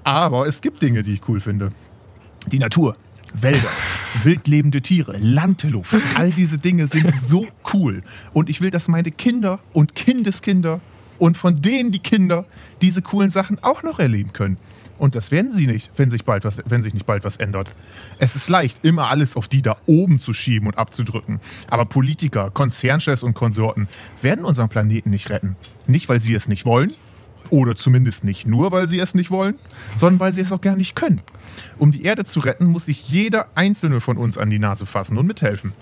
Aber 0.04 0.46
es 0.46 0.60
gibt 0.60 0.82
Dinge, 0.82 1.02
die 1.02 1.14
ich 1.14 1.28
cool 1.28 1.40
finde. 1.40 1.72
Die 2.48 2.58
Natur, 2.58 2.96
Wälder, 3.32 3.70
wildlebende 4.22 4.82
Tiere, 4.82 5.16
Landluft. 5.18 5.96
All 6.14 6.30
diese 6.30 6.58
Dinge 6.58 6.86
sind 6.86 7.10
so 7.20 7.46
cool. 7.72 8.02
Und 8.32 8.50
ich 8.50 8.60
will, 8.60 8.70
dass 8.70 8.88
meine 8.88 9.10
Kinder 9.10 9.58
und 9.72 9.94
Kindeskinder 9.94 10.80
und 11.18 11.38
von 11.38 11.62
denen 11.62 11.92
die 11.92 11.98
Kinder 11.98 12.44
diese 12.82 13.00
coolen 13.00 13.30
Sachen 13.30 13.62
auch 13.62 13.82
noch 13.82 13.98
erleben 13.98 14.32
können. 14.34 14.58
Und 14.98 15.14
das 15.14 15.30
werden 15.30 15.50
sie 15.50 15.66
nicht, 15.66 15.90
wenn 15.96 16.10
sich, 16.10 16.24
bald 16.24 16.44
was, 16.44 16.62
wenn 16.66 16.82
sich 16.82 16.94
nicht 16.94 17.06
bald 17.06 17.24
was 17.24 17.36
ändert. 17.36 17.70
Es 18.18 18.36
ist 18.36 18.48
leicht, 18.48 18.84
immer 18.84 19.08
alles 19.08 19.36
auf 19.36 19.48
die 19.48 19.62
da 19.62 19.76
oben 19.86 20.20
zu 20.20 20.32
schieben 20.32 20.66
und 20.68 20.78
abzudrücken. 20.78 21.40
Aber 21.68 21.84
Politiker, 21.84 22.50
Konzernchefs 22.50 23.22
und 23.22 23.34
Konsorten 23.34 23.88
werden 24.22 24.44
unseren 24.44 24.68
Planeten 24.68 25.10
nicht 25.10 25.30
retten. 25.30 25.56
Nicht, 25.86 26.08
weil 26.08 26.20
sie 26.20 26.34
es 26.34 26.48
nicht 26.48 26.64
wollen, 26.64 26.92
oder 27.50 27.76
zumindest 27.76 28.24
nicht 28.24 28.46
nur, 28.46 28.72
weil 28.72 28.88
sie 28.88 28.98
es 28.98 29.14
nicht 29.14 29.30
wollen, 29.30 29.58
sondern 29.96 30.20
weil 30.20 30.32
sie 30.32 30.40
es 30.40 30.52
auch 30.52 30.60
gar 30.60 30.76
nicht 30.76 30.96
können. 30.96 31.20
Um 31.78 31.92
die 31.92 32.02
Erde 32.02 32.24
zu 32.24 32.40
retten, 32.40 32.66
muss 32.66 32.86
sich 32.86 33.08
jeder 33.08 33.46
einzelne 33.54 34.00
von 34.00 34.16
uns 34.16 34.38
an 34.38 34.50
die 34.50 34.58
Nase 34.58 34.86
fassen 34.86 35.16
und 35.18 35.26
mithelfen. 35.26 35.72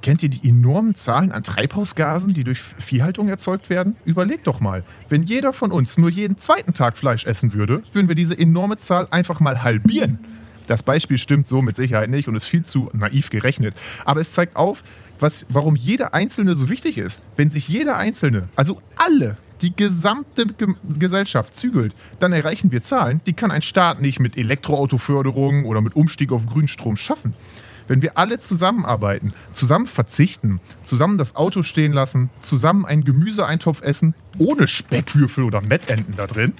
Kennt 0.00 0.22
ihr 0.22 0.28
die 0.28 0.48
enormen 0.48 0.94
Zahlen 0.94 1.32
an 1.32 1.42
Treibhausgasen, 1.42 2.32
die 2.32 2.44
durch 2.44 2.60
Viehhaltung 2.60 3.28
erzeugt 3.28 3.68
werden? 3.68 3.96
Überlegt 4.04 4.46
doch 4.46 4.60
mal, 4.60 4.84
wenn 5.08 5.24
jeder 5.24 5.52
von 5.52 5.72
uns 5.72 5.98
nur 5.98 6.10
jeden 6.10 6.38
zweiten 6.38 6.72
Tag 6.72 6.96
Fleisch 6.96 7.26
essen 7.26 7.52
würde, 7.52 7.82
würden 7.92 8.08
wir 8.08 8.14
diese 8.14 8.38
enorme 8.38 8.76
Zahl 8.78 9.08
einfach 9.10 9.40
mal 9.40 9.62
halbieren. 9.62 10.18
Das 10.68 10.82
Beispiel 10.82 11.18
stimmt 11.18 11.46
so 11.48 11.62
mit 11.62 11.76
Sicherheit 11.76 12.10
nicht 12.10 12.28
und 12.28 12.36
ist 12.36 12.46
viel 12.46 12.62
zu 12.62 12.90
naiv 12.92 13.30
gerechnet. 13.30 13.74
Aber 14.04 14.20
es 14.20 14.32
zeigt 14.32 14.54
auf, 14.54 14.84
was, 15.18 15.46
warum 15.48 15.74
jeder 15.74 16.14
Einzelne 16.14 16.54
so 16.54 16.68
wichtig 16.68 16.98
ist. 16.98 17.22
Wenn 17.36 17.50
sich 17.50 17.68
jeder 17.68 17.96
Einzelne, 17.96 18.48
also 18.54 18.80
alle, 18.96 19.36
die 19.62 19.74
gesamte 19.74 20.46
Ge 20.46 20.74
Gesellschaft 20.98 21.56
zügelt, 21.56 21.94
dann 22.18 22.32
erreichen 22.32 22.70
wir 22.70 22.82
Zahlen, 22.82 23.20
die 23.26 23.32
kann 23.32 23.50
ein 23.50 23.62
Staat 23.62 24.00
nicht 24.00 24.20
mit 24.20 24.36
Elektroautoförderung 24.36 25.64
oder 25.64 25.80
mit 25.80 25.96
Umstieg 25.96 26.30
auf 26.30 26.46
Grünstrom 26.46 26.96
schaffen. 26.96 27.34
Wenn 27.88 28.02
wir 28.02 28.16
alle 28.18 28.38
zusammenarbeiten, 28.38 29.32
zusammen 29.52 29.86
verzichten, 29.86 30.60
zusammen 30.84 31.18
das 31.18 31.34
Auto 31.34 31.62
stehen 31.62 31.92
lassen, 31.92 32.30
zusammen 32.40 32.86
einen 32.86 33.02
Gemüseeintopf 33.04 33.82
essen, 33.82 34.14
ohne 34.38 34.68
Speckwürfel 34.68 35.42
oder 35.44 35.60
Mettenten 35.62 36.14
da 36.16 36.26
drin, 36.26 36.52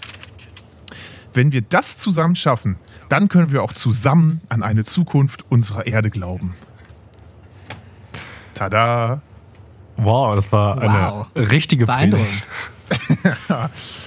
wenn 1.35 1.53
wir 1.53 1.61
das 1.61 1.99
zusammen 1.99 2.35
schaffen, 2.35 2.77
dann 3.09 3.29
können 3.29 3.53
wir 3.53 3.63
auch 3.63 3.73
zusammen 3.73 4.41
an 4.49 4.63
eine 4.63 4.85
Zukunft 4.85 5.45
unserer 5.51 5.87
Erde 5.87 6.11
glauben. 6.11 6.57
Tada! 8.55 9.21
Wow, 9.97 10.35
das 10.37 10.51
war 10.51 10.77
Wow. 10.77 11.27
eine 11.35 11.51
richtige 11.51 11.87
Beeindruckend. 11.87 12.43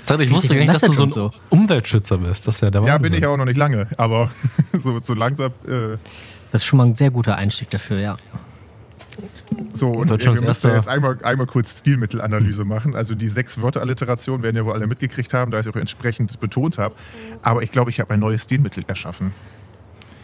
Predigt. 0.05 0.31
Ich 0.31 0.35
wusste 0.35 0.55
gar 0.55 0.61
nicht, 0.65 0.73
dass 0.73 0.81
du 0.81 0.93
so 0.93 1.03
ein 1.03 1.11
und 1.11 1.33
Umweltschützer 1.49 2.17
bist. 2.17 2.47
Das 2.47 2.55
ist 2.55 2.61
ja 2.61 2.71
der 2.71 2.81
Ja, 2.83 2.97
bin 2.97 3.13
ich 3.13 3.25
auch 3.25 3.37
noch 3.37 3.45
nicht 3.45 3.57
lange, 3.57 3.87
aber 3.97 4.31
so, 4.79 4.99
so 4.99 5.13
langsam. 5.13 5.51
Äh, 5.67 5.97
Das 6.51 6.61
ist 6.61 6.65
schon 6.65 6.77
mal 6.77 6.85
ein 6.87 6.95
sehr 6.95 7.11
guter 7.11 7.35
Einstieg 7.35 7.69
dafür, 7.69 7.99
ja. 7.99 8.17
so, 9.73 9.89
und 9.89 10.09
wir 10.09 10.41
müssen 10.41 10.67
ja 10.69 10.75
jetzt 10.75 10.87
einmal, 10.87 11.17
einmal 11.23 11.47
kurz 11.47 11.79
Stilmittelanalyse 11.79 12.65
machen. 12.65 12.95
Also 12.95 13.15
die 13.15 13.27
sechs 13.27 13.61
Wörteralliteration 13.61 14.43
werden 14.43 14.57
ja 14.57 14.65
wohl 14.65 14.73
alle 14.73 14.87
mitgekriegt 14.87 15.33
haben, 15.33 15.51
da 15.51 15.59
ich 15.59 15.65
es 15.65 15.71
auch 15.73 15.77
entsprechend 15.77 16.39
betont 16.39 16.77
habe. 16.77 16.95
Aber 17.41 17.63
ich 17.63 17.71
glaube, 17.71 17.89
ich 17.89 17.99
habe 17.99 18.13
ein 18.13 18.19
neues 18.19 18.43
Stilmittel 18.43 18.83
erschaffen. 18.87 19.33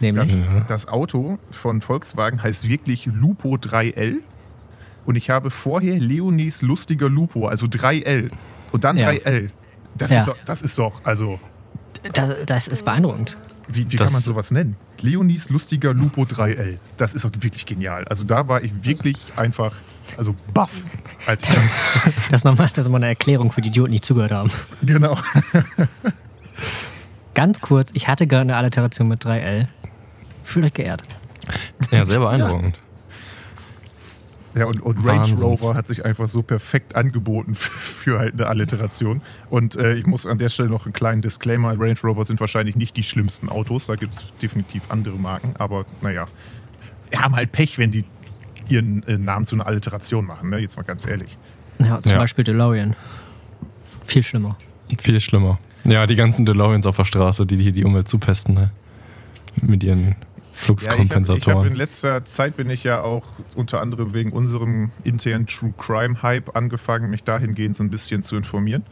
Nämlich. 0.00 0.28
Ja. 0.30 0.60
das 0.68 0.86
Auto 0.88 1.38
von 1.50 1.80
Volkswagen 1.80 2.42
heißt 2.42 2.68
wirklich 2.68 3.06
Lupo 3.06 3.54
3L. 3.56 4.16
Und 5.06 5.16
ich 5.16 5.30
habe 5.30 5.50
vorher 5.50 5.98
Leonis 5.98 6.60
lustiger 6.62 7.08
Lupo, 7.08 7.48
also 7.48 7.66
3L. 7.66 8.30
Und 8.72 8.84
dann 8.84 8.96
Ja. 8.98 9.08
3L. 9.08 9.48
Das, 9.96 10.10
Ja. 10.10 10.18
ist 10.18 10.28
doch, 10.28 10.36
das 10.44 10.62
ist 10.62 10.78
doch, 10.78 11.00
also, 11.04 11.40
Das, 12.12 12.30
das 12.46 12.68
ist 12.68 12.84
beeindruckend. 12.84 13.36
Wie, 13.68 13.90
wie 13.90 13.96
kann 13.96 14.12
man 14.12 14.20
sowas 14.20 14.50
nennen? 14.50 14.76
Leonis 15.00 15.50
lustiger 15.50 15.94
Lupo 15.94 16.22
3L. 16.22 16.78
Das 16.96 17.14
ist 17.14 17.24
doch 17.24 17.30
wirklich 17.38 17.66
genial. 17.66 18.04
Also 18.08 18.24
da 18.24 18.48
war 18.48 18.62
ich 18.62 18.72
wirklich 18.82 19.18
einfach, 19.36 19.72
also 20.16 20.34
baff, 20.54 20.72
als 21.26 21.42
ich 21.42 21.50
das, 21.50 21.58
Das 22.30 22.40
ist 22.40 22.44
nochmal 22.44 22.68
das 22.68 22.78
ist 22.78 22.84
nochmal 22.84 23.00
eine 23.02 23.08
Erklärung 23.08 23.52
für 23.52 23.60
die 23.60 23.68
Idioten, 23.68 23.92
die 23.92 24.00
zugehört 24.00 24.32
haben. 24.32 24.50
genau. 24.82 25.18
Ganz 27.34 27.60
kurz, 27.60 27.90
ich 27.92 28.08
hatte 28.08 28.26
gerade 28.26 28.42
eine 28.42 28.56
Alliteration 28.56 29.06
mit 29.06 29.24
3L. 29.24 29.68
Fühlt 30.42 30.66
euch 30.66 30.74
geehrt. 30.74 31.02
Ja, 31.90 32.04
sehr 32.04 32.20
beeindruckend. 32.20 32.76
Ja, 32.76 32.82
und, 34.66 34.80
und 34.80 35.04
Range. 35.06 35.32
Rover 35.40 35.74
hat 35.74 35.86
sich 35.86 36.04
einfach 36.04 36.28
so 36.28 36.42
perfekt 36.42 36.96
angeboten 36.96 37.54
für, 37.54 37.70
für 38.14 38.18
halt 38.18 38.34
eine 38.34 38.46
Alliteration. 38.46 39.22
Und 39.50 39.76
äh, 39.76 39.94
ich 39.94 40.06
muss 40.06 40.26
an 40.26 40.38
der 40.38 40.48
Stelle 40.48 40.68
noch 40.68 40.86
einen 40.86 40.92
kleinen 40.92 41.22
Disclaimer: 41.22 41.78
Range 41.78 41.98
Rover 42.02 42.24
sind 42.24 42.40
wahrscheinlich 42.40 42.76
nicht 42.76 42.96
die 42.96 43.02
schlimmsten 43.02 43.48
Autos. 43.48 43.86
Da 43.86 43.94
gibt 43.96 44.14
es 44.14 44.24
definitiv 44.42 44.84
andere 44.90 45.16
Marken. 45.16 45.54
Aber 45.58 45.84
naja, 46.00 46.24
wir 47.10 47.20
haben 47.20 47.36
halt 47.36 47.52
Pech, 47.52 47.78
wenn 47.78 47.90
die 47.90 48.04
ihren 48.68 49.02
äh, 49.04 49.16
Namen 49.16 49.46
zu 49.46 49.56
einer 49.56 49.66
Alliteration 49.66 50.26
machen. 50.26 50.50
Ne? 50.50 50.58
Jetzt 50.58 50.76
mal 50.76 50.82
ganz 50.82 51.06
ehrlich. 51.06 51.36
Ja, 51.78 52.02
zum 52.02 52.12
Ja. 52.12 52.18
Beispiel 52.18 52.44
DeLorean. 52.44 52.96
Viel 54.04 54.22
schlimmer. 54.22 54.56
Viel 55.00 55.20
schlimmer. 55.20 55.58
Ja, 55.84 56.06
die 56.06 56.16
ganzen 56.16 56.44
DeLoreans 56.44 56.86
auf 56.86 56.96
der 56.96 57.04
Straße, 57.04 57.46
die 57.46 57.56
die, 57.56 57.72
die 57.72 57.84
Umwelt 57.84 58.08
zupesten, 58.08 58.54
ne? 58.54 58.70
Mit 59.62 59.82
ihren 59.82 60.16
Ja, 60.58 60.74
ich 60.74 60.88
habe 60.88 60.98
Fluxkompensatoren. 60.98 61.58
hab 61.58 61.66
in 61.66 61.76
letzter 61.76 62.24
Zeit 62.24 62.56
bin 62.56 62.68
ich 62.70 62.84
ja 62.84 63.02
auch 63.02 63.24
unter 63.54 63.80
anderem 63.80 64.12
wegen 64.12 64.32
unserem 64.32 64.90
internen 65.04 65.46
True 65.46 65.72
Crime 65.78 66.22
Hype 66.22 66.56
angefangen, 66.56 67.10
mich 67.10 67.24
dahingehend 67.24 67.76
so 67.76 67.84
ein 67.84 67.90
bisschen 67.90 68.22
zu 68.22 68.36
informieren. 68.36 68.84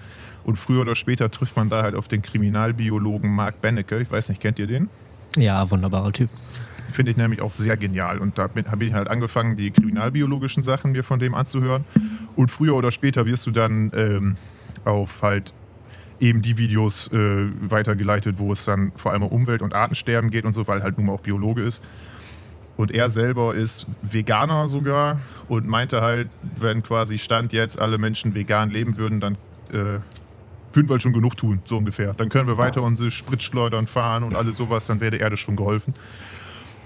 Und 0.45 0.57
früher 0.57 0.83
oder 0.83 0.95
später 0.95 1.31
trifft 1.31 1.57
man 1.57 1.69
da 1.69 1.83
halt 1.83 1.97
auf 1.97 2.07
den 2.07 2.23
Kriminalbiologen 2.23 3.31
Mark 3.31 3.61
Benecke. 3.61 3.99
Ich 3.99 4.11
weiß 4.11 4.29
nicht, 4.29 4.41
kennt 4.41 4.59
ihr 4.59 4.69
den? 4.69 4.89
Ja, 5.37 5.69
wunderbarer 5.71 6.13
Typ. 6.13 6.31
Finde 6.93 7.11
ich 7.11 7.17
nämlich 7.17 7.43
auch 7.43 7.51
sehr 7.51 7.77
genial. 7.77 8.19
Und 8.19 8.39
da 8.39 8.45
habe 8.45 8.85
ich 8.85 8.95
halt 8.95 9.09
angefangen, 9.09 9.57
die 9.57 9.71
kriminalbiologischen 9.73 10.63
Sachen 10.63 10.93
mir 10.93 11.03
von 11.03 11.19
dem 11.19 11.35
anzuhören. 11.35 11.85
Und 12.37 12.51
früher 12.51 12.75
oder 12.77 12.93
später 12.93 13.27
wirst 13.27 13.47
du 13.47 13.51
dann 13.51 13.91
ähm, 13.95 14.37
auf 14.85 15.23
halt 15.23 15.53
eben 16.21 16.43
die 16.43 16.59
Videos 16.59 17.09
äh, 17.13 17.49
weitergeleitet, 17.61 18.39
wo 18.39 18.53
es 18.53 18.65
dann 18.65 18.93
vor 18.97 19.13
allem 19.13 19.23
um 19.23 19.31
Umwelt- 19.31 19.63
und 19.63 19.75
Artensterben 19.75 20.31
geht 20.31 20.45
und 20.45 20.53
so, 20.53 20.67
weil 20.67 20.83
halt 20.83 20.97
nun 20.97 21.07
mal 21.07 21.13
auch 21.13 21.21
Biologe 21.21 21.63
ist. 21.63 21.83
Und 22.77 22.91
er 22.91 23.09
selber 23.09 23.55
ist 23.55 23.87
Veganer 24.03 24.69
sogar 24.69 25.21
und 25.49 25.67
meinte 25.67 26.03
halt, 26.03 26.29
wenn 26.59 26.83
quasi 26.83 27.19
Stand 27.19 27.53
jetzt 27.53 27.81
alle 27.81 27.97
Menschen 27.97 28.35
vegan 28.35 28.71
leben 28.71 28.99
würden, 28.99 29.21
dann 29.21 29.35
äh, 29.71 30.01
würden 30.73 30.89
wir 30.89 30.91
halt 30.91 31.03
schon 31.03 31.15
genug 31.15 31.37
tun, 31.37 31.61
so 31.65 31.79
ungefähr. 31.79 32.13
Dann 32.13 32.29
können 32.29 32.47
wir 32.47 32.59
weiter 32.59 32.83
unsere 32.83 33.11
Spritschleudern 33.11 33.87
fahren 33.87 34.25
und 34.25 34.35
alles 34.37 34.59
sowas, 34.59 34.87
dann 34.87 35.01
wäre 35.01 35.13
der 35.13 35.21
Erde 35.21 35.39
schon 35.39 35.57
geholfen. 35.57 35.95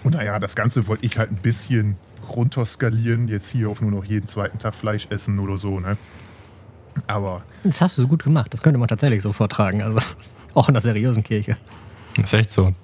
Und 0.04 0.14
naja, 0.14 0.38
das 0.38 0.54
Ganze 0.54 0.86
wollte 0.86 1.04
ich 1.04 1.18
halt 1.18 1.30
ein 1.30 1.36
bisschen 1.42 1.96
runterskalieren, 2.28 3.28
jetzt 3.28 3.50
hier 3.50 3.68
auf 3.68 3.80
nur 3.80 3.90
noch 3.90 4.04
jeden 4.04 4.28
zweiten 4.28 4.58
Tag 4.58 4.74
Fleisch 4.74 5.08
essen 5.10 5.38
oder 5.40 5.58
so, 5.58 5.80
ne? 5.80 5.96
Aber 7.06 7.42
Das 7.64 7.80
hast 7.80 7.98
du 7.98 8.02
so 8.02 8.08
gut 8.08 8.22
gemacht. 8.24 8.52
Das 8.52 8.62
könnte 8.62 8.78
man 8.78 8.88
tatsächlich 8.88 9.22
so 9.22 9.32
vortragen. 9.32 9.82
Also 9.82 10.00
auch 10.54 10.68
in 10.68 10.74
der 10.74 10.82
seriösen 10.82 11.22
Kirche. 11.22 11.56
ist 12.22 12.32
echt 12.34 12.50
so. 12.50 12.74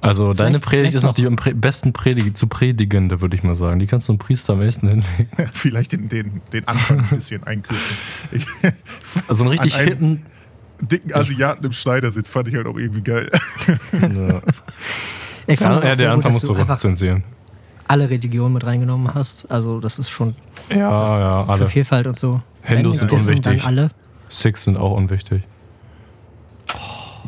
Also 0.00 0.34
deine 0.34 0.58
Vielleicht- 0.60 0.64
Predigt 0.64 0.80
vielleicht 0.90 0.94
ist 0.96 1.02
noch 1.04 1.14
die 1.14 1.26
am 1.26 1.36
Pre 1.36 1.54
besten 1.54 1.92
Predigt 1.92 2.36
zu 2.36 2.46
predigende, 2.46 3.20
würde 3.20 3.34
ich 3.34 3.42
mal 3.42 3.54
sagen. 3.54 3.78
Die 3.80 3.86
kannst 3.86 4.08
du 4.08 4.12
einem 4.12 4.18
Priester 4.18 4.52
am 4.52 4.60
besten 4.60 4.88
hinlegen. 4.88 5.28
vielleicht 5.52 5.92
den, 5.92 6.08
den, 6.08 6.42
den 6.52 6.68
Anfang 6.68 7.00
ein 7.00 7.08
bisschen 7.08 7.42
einkürzen. 7.44 7.96
Ich, 8.30 8.46
Also 9.28 9.44
einen 9.44 9.52
richtig 9.58 9.76
hitten. 9.76 10.22
dicken 10.80 11.12
Asiaten 11.14 11.64
im 11.64 11.72
Schneidersitz 11.72 12.30
fand 12.30 12.48
ich 12.48 12.54
halt 12.54 12.66
auch 12.66 12.76
irgendwie 12.76 13.00
geil. 13.02 13.30
Ja. 13.92 14.40
Ich 15.48 15.58
fand 15.58 15.76
es 15.76 15.76
Ja, 15.76 15.76
auch 15.76 15.80
sehr 15.80 15.96
der 15.96 16.06
gut, 16.08 16.14
Anfang 16.16 16.22
dass 16.22 16.32
musst 16.34 16.44
du 16.48 16.54
du 16.54 16.60
einfach 16.60 16.78
zensieren. 16.78 17.24
Alle 17.88 18.08
Religionen 18.10 18.54
mit 18.54 18.64
reingenommen 18.66 19.14
hast. 19.14 19.50
Also 19.50 19.80
das 19.80 19.98
ist 19.98 20.10
schon 20.10 20.34
Ja, 20.70 20.90
das 20.90 21.08
ja, 21.20 21.44
für 21.44 21.52
alle. 21.52 21.68
Vielfalt 21.68 22.06
und 22.06 22.18
so. 22.18 22.40
Hindus 22.62 22.98
sind 22.98 23.12
unwichtig. 23.12 23.42
Dann 23.42 23.60
alle. 23.60 23.90
Sikhs 24.28 24.64
sind 24.64 24.76
auch 24.76 24.92
unwichtig. 24.92 25.42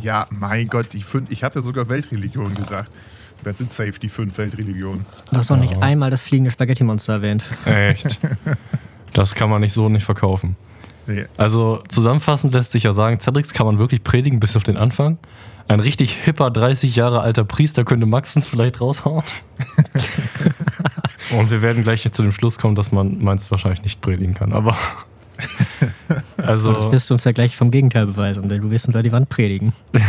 Ja, 0.01 0.27
mein 0.31 0.69
Gott, 0.69 0.93
die 0.93 1.03
fünf, 1.03 1.31
ich 1.31 1.43
hatte 1.43 1.61
sogar 1.63 1.89
Weltreligionen 1.89 2.55
gesagt. 2.55 2.91
Das 3.45 3.59
sind 3.59 3.73
safe 3.73 3.93
die 4.01 4.09
fünf 4.09 4.37
Weltreligionen. 4.39 5.05
Du 5.31 5.37
hast 5.39 5.51
auch 5.51 5.57
nicht 5.57 5.73
Ja. 5.75 5.79
einmal 5.81 6.11
das 6.11 6.23
fliegende 6.23 6.51
Spaghetti-Monster 6.51 7.15
erwähnt. 7.15 7.45
Echt. 7.65 8.19
das 9.13 9.35
kann 9.35 9.49
man 9.51 9.61
nicht 9.61 9.73
so 9.73 9.89
nicht 9.89 10.05
verkaufen. 10.05 10.57
Nee. 11.07 11.25
Also 11.37 11.83
zusammenfassend 11.89 12.53
lässt 12.55 12.73
sich 12.73 12.83
ja 12.83 12.93
sagen, 12.93 13.19
Cedrics 13.21 13.53
kann 13.53 13.67
man 13.67 13.79
wirklich 13.79 14.03
predigen 14.05 14.41
bis 14.41 14.57
auf 14.57 14.63
den 14.65 14.77
Anfang. 14.77 15.19
Ein 15.69 15.81
richtig 15.81 16.13
hipper, 16.13 16.51
30 16.51 16.97
Jahre 16.97 17.21
alter 17.21 17.45
Priester 17.45 17.85
könnte 17.85 18.07
Maxens 18.07 18.47
vielleicht 18.47 18.81
raushauen. 18.81 19.23
Und 21.39 21.51
wir 21.51 21.61
werden 21.61 21.83
gleich 21.83 22.11
zu 22.11 22.23
dem 22.23 22.33
Schluss 22.33 22.59
kommen, 22.59 22.75
dass 22.75 22.91
man 22.91 23.23
meins 23.23 23.51
wahrscheinlich 23.51 23.83
nicht 23.83 24.01
predigen 24.01 24.35
kann. 24.35 24.55
Aber 24.55 24.75
also, 26.39 26.73
das 26.73 26.91
wirst 26.91 27.11
du 27.11 27.15
uns 27.15 27.25
ja 27.25 27.33
gleich 27.33 27.55
vom 27.55 27.71
Gegenteil 27.71 28.07
beweisen, 28.07 28.49
denn 28.49 28.63
du 28.63 28.71
wirst 28.71 28.87
uns 28.87 28.97
an 28.97 29.03
die 29.03 29.13
Wand 29.13 29.29
predigen. 29.29 29.75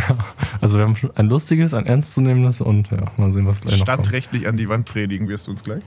also 0.62 0.78
wir 0.78 0.84
haben 0.84 0.96
schon 0.96 1.14
ein 1.14 1.28
lustiges, 1.28 1.74
ein 1.74 1.84
ernstzunehmendes 1.84 2.62
und 2.62 2.90
ja, 2.90 3.04
mal 3.18 3.30
sehen, 3.32 3.46
was 3.46 3.60
gleich 3.60 3.78
noch 3.78 3.86
kommt. 3.86 4.06
Standrechtlich 4.06 4.48
an 4.48 4.56
die 4.56 4.68
Wand 4.68 4.86
predigen 4.86 5.28
wirst 5.28 5.46
du 5.46 5.50
uns 5.50 5.62
gleich. 5.62 5.82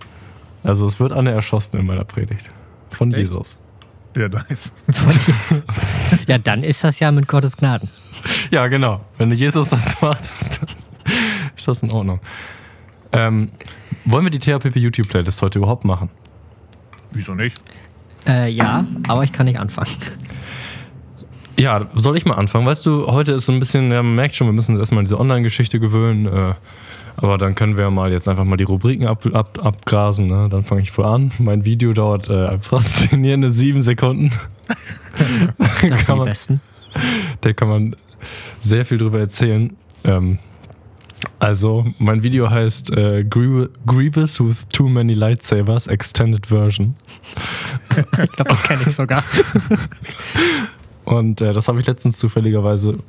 Also 0.64 0.86
es 0.86 1.00
wird 1.00 1.14
eine 1.14 1.32
erschossen 1.32 1.80
in 1.80 1.86
meiner 1.86 2.06
Predigt. 2.06 2.50
Von 2.92 3.12
Echt? 3.12 3.20
Jesus. 3.20 3.58
Ja, 4.16 4.30
nice. 4.30 4.84
Ja, 6.28 6.38
dann 6.38 6.64
ist 6.64 6.84
das 6.84 7.00
ja 7.00 7.12
mit 7.12 7.28
Gottes 7.28 7.58
Gnaden. 7.58 7.90
Ja, 8.52 8.68
genau. 8.68 9.02
Wenn 9.18 9.32
Jesus 9.32 9.70
das 9.70 10.00
macht, 10.02 10.24
ist 10.40 10.62
das, 10.62 10.90
ist 11.56 11.68
das 11.68 11.84
in 11.84 11.92
Ordnung. 11.92 12.20
Ähm, 13.12 13.50
wollen 14.06 14.26
wir 14.26 14.32
die 14.32 14.40
THPP 14.40 14.78
YouTube-Playlist 14.78 15.42
heute 15.42 15.60
überhaupt 15.60 15.86
machen? 15.86 16.10
Wieso 17.12 17.36
nicht? 17.36 17.62
Äh, 18.26 18.50
ja, 18.52 18.86
aber 19.08 19.24
ich 19.24 19.34
kann 19.34 19.46
nicht 19.46 19.60
anfangen. 19.60 19.92
Ja, 21.58 21.88
soll 21.94 22.18
ich 22.18 22.26
mal 22.26 22.36
anfangen? 22.36 22.66
Weißt 22.66 22.86
du, 22.86 23.08
heute 23.08 23.34
ist 23.34 23.46
so 23.46 23.52
ein 23.52 23.60
bisschen, 23.60 23.92
ja, 23.92 24.02
man 24.02 24.16
merkt 24.16 24.36
schon, 24.36 24.48
wir 24.48 24.54
müssen 24.54 24.74
uns 24.74 24.80
erstmal 24.80 25.00
an 25.00 25.06
diese 25.06 25.20
Online-Geschichte 25.20 25.80
gewöhnen. 25.80 26.26
Äh, 26.26 26.54
aber 27.18 27.38
dann 27.38 27.56
können 27.56 27.78
wir 27.78 27.90
mal 27.92 28.12
jetzt 28.12 28.28
einfach 28.28 28.44
mal 28.44 28.58
die 28.58 28.64
Rubriken 28.64 29.06
ab, 29.08 29.26
ab, 29.34 29.60
abgrasen. 29.64 30.28
Ne? 30.28 30.48
Dann 30.50 30.64
fange 30.64 30.82
ich 30.82 30.98
wohl 30.98 31.06
an. 31.06 31.32
Mein 31.40 31.66
Video 31.66 31.94
dauert 31.94 32.30
äh, 32.30 32.58
faszinierende 32.60 33.50
sieben 33.52 33.82
Sekunden. 33.82 34.32
Das 35.88 36.06
sind 36.06 36.08
die 36.08 36.12
man- 36.20 36.26
besten. 36.26 36.62
Da 37.42 37.54
kann 37.54 37.68
man 37.70 37.96
sehr 38.62 38.86
viel 38.86 38.98
drüber 38.98 39.20
erzählen. 39.20 39.76
Ähm, 40.04 40.40
also, 41.40 41.86
mein 42.00 42.24
Video 42.24 42.50
heißt 42.50 42.90
äh, 42.92 43.24
Griev- 43.30 43.70
Grievous 43.86 44.40
with 44.40 44.68
Too 44.70 44.90
Many 44.90 45.14
Lightsabers 45.14 45.88
Extended 45.88 46.48
Version. 46.48 46.96
Ich 47.96 48.32
glaube, 48.32 48.50
das 48.50 48.64
kenne 48.64 48.82
ich 48.88 48.94
sogar. 48.94 49.24
Und 51.06 51.42
äh, 51.42 51.54
das 51.54 51.68
habe 51.68 51.80
ich 51.80 51.88
letztens 51.88 52.18
zufälligerweise 52.18 53.00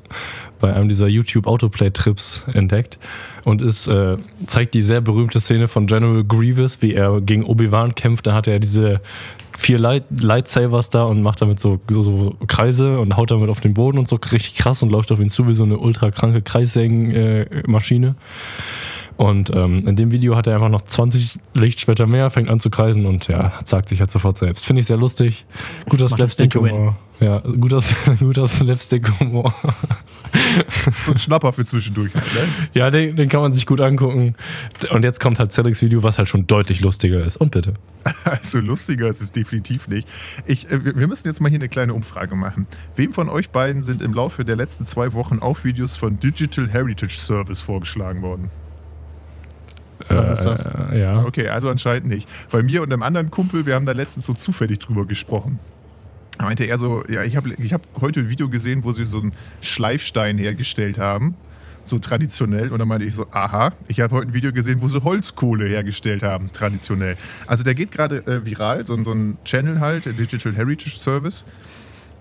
bei 0.61 0.73
einem 0.73 0.89
dieser 0.89 1.07
YouTube 1.07 1.47
Autoplay-Trips 1.47 2.45
entdeckt. 2.53 2.99
Und 3.45 3.63
es 3.63 3.87
äh, 3.87 4.17
zeigt 4.47 4.75
die 4.75 4.83
sehr 4.83 5.01
berühmte 5.01 5.41
Szene 5.41 5.69
von 5.69 5.87
General 5.87 6.25
Grievous, 6.25 6.83
wie 6.83 6.95
er 6.95 7.21
gegen 7.21 7.45
Obi-Wan 7.45 7.95
kämpft. 7.95 8.27
Da 8.27 8.35
hat 8.35 8.47
er 8.47 8.59
diese 8.59 9.01
vier 9.57 9.79
Light 9.79 10.05
Lightsabers 10.11 10.91
da 10.91 11.05
und 11.05 11.23
macht 11.23 11.41
damit 11.41 11.61
so, 11.61 11.79
so, 11.89 12.03
so 12.03 12.37
Kreise 12.47 12.99
und 12.99 13.17
haut 13.17 13.31
damit 13.31 13.49
auf 13.51 13.61
den 13.61 13.75
Boden 13.75 13.99
und 13.99 14.09
so 14.09 14.17
richtig 14.17 14.57
krass 14.57 14.83
und 14.83 14.91
läuft 14.91 15.13
auf 15.13 15.21
ihn 15.21 15.31
zu 15.31 15.47
wie 15.47 15.55
so 15.55 15.65
eine 15.65 15.79
ultra 15.79 16.11
kranke 16.11 16.43
Kreissägen-Maschine. 16.43 18.17
Und 19.17 19.51
ähm, 19.55 19.87
in 19.87 19.97
dem 19.97 20.11
Video 20.11 20.35
hat 20.35 20.47
er 20.47 20.55
einfach 20.55 20.69
noch 20.69 20.83
20 20.83 21.39
Lichtschwerter 21.55 22.07
mehr, 22.07 22.31
fängt 22.31 22.49
an 22.51 22.59
zu 22.59 22.69
kreisen 22.69 23.07
und 23.07 23.29
ja, 23.29 23.53
sagt 23.65 23.89
sich 23.89 24.01
halt 24.01 24.11
sofort 24.11 24.39
selbst. 24.39 24.65
Finde 24.67 24.81
ich 24.81 24.87
sehr 24.87 24.97
lustig. 24.97 25.47
Guter. 25.89 26.09
Slapstick-Humor. 26.09 26.97
Ja, 27.21 27.39
guter, 27.39 27.81
guter 28.19 28.49
Slapstick-Humor. 28.49 29.55
So 31.07 31.13
ein 31.13 31.19
Schnapper 31.19 31.53
für 31.53 31.65
zwischendurch. 31.65 32.13
Ne? 32.13 32.23
Ja, 32.75 32.91
den, 32.91 33.15
den 33.15 33.29
kann 33.29 33.41
man 33.41 33.53
sich 33.53 33.67
gut 33.67 33.81
angucken. 33.81 34.35
Und 34.91 35.05
jetzt 35.05 35.21
kommt 35.21 35.39
halt 35.39 35.53
Cedrics 35.53 35.81
Video, 35.81 36.03
was 36.03 36.19
halt 36.19 36.29
schon 36.29 36.49
deutlich 36.49 36.81
lustiger 36.81 37.25
ist. 37.25 37.37
Und 37.37 37.53
bitte. 37.53 37.75
Also 38.25 38.59
lustiger 38.59 39.09
ist 39.09 39.21
es 39.21 39.33
definitiv 39.33 39.87
nicht. 39.87 40.09
Ich, 40.47 40.71
äh, 40.71 40.97
wir 40.97 41.07
müssen 41.07 41.29
jetzt 41.29 41.41
mal 41.41 41.49
hier 41.49 41.59
eine 41.59 41.69
kleine 41.69 41.95
Umfrage 41.95 42.35
machen. 42.35 42.67
Wem 42.97 43.13
von 43.13 43.29
euch 43.29 43.51
beiden 43.51 43.83
sind 43.83 44.03
im 44.03 44.13
Laufe 44.13 44.45
der 44.45 44.57
letzten 44.57 44.85
zwei 44.85 45.13
Wochen 45.13 45.39
auch 45.39 45.65
Videos 45.65 45.97
von 45.97 46.19
Digital 46.19 46.69
Heritage 46.69 47.19
Service 47.19 47.61
vorgeschlagen 47.61 48.23
worden? 48.23 48.51
Was 50.09 50.39
ist 50.39 50.45
das? 50.45 50.67
Äh, 50.67 51.01
ja. 51.01 51.25
Okay, 51.25 51.49
also 51.49 51.71
anscheinend 51.71 52.09
nicht. 52.09 52.29
Bei 52.51 52.63
mir 52.63 52.83
und 52.83 52.93
einem 52.93 53.03
anderen 53.03 53.31
Kumpel, 53.31 53.67
wir 53.67 53.75
haben 53.75 53.87
da 53.87 53.93
letztens 53.93 54.27
so 54.27 54.35
zufällig 54.35 54.79
drüber 54.79 55.07
gesprochen. 55.07 55.59
Da 56.39 56.45
meinte 56.45 56.65
er 56.65 56.79
so, 56.79 57.05
ja, 57.09 57.23
ich 57.23 57.37
habe 57.37 57.55
ich 57.59 57.73
hab 57.73 57.83
heute 58.01 58.21
ein 58.21 58.29
Video 58.29 58.49
gesehen, 58.49 58.85
wo 58.85 58.93
sie 58.93 59.05
so 59.05 59.21
einen 59.21 59.33
Schleifstein 59.61 60.39
hergestellt 60.39 60.99
haben. 60.99 61.37
So 61.85 61.99
traditionell. 61.99 62.71
Und 62.71 62.79
dann 62.79 62.89
meinte 62.89 63.05
ich 63.05 63.15
so, 63.15 63.27
aha, 63.31 63.71
ich 63.89 64.01
habe 64.01 64.17
heute 64.17 64.29
ein 64.29 64.35
Video 64.35 64.53
gesehen, 64.53 64.81
wo 64.81 64.89
sie 64.89 65.03
Holzkohle 65.03 65.67
hergestellt 65.67 66.23
haben, 66.23 66.51
traditionell. 66.53 67.17
Also 67.47 67.63
der 67.63 67.75
geht 67.75 67.93
gerade 67.93 68.27
äh, 68.27 68.45
viral, 68.47 68.85
so, 68.85 69.03
so 69.05 69.13
ein 69.13 69.37
Channel 69.45 69.81
halt, 69.81 70.07
der 70.07 70.15
Digital 70.15 70.55
Heritage 70.55 70.97
Service. 70.97 71.45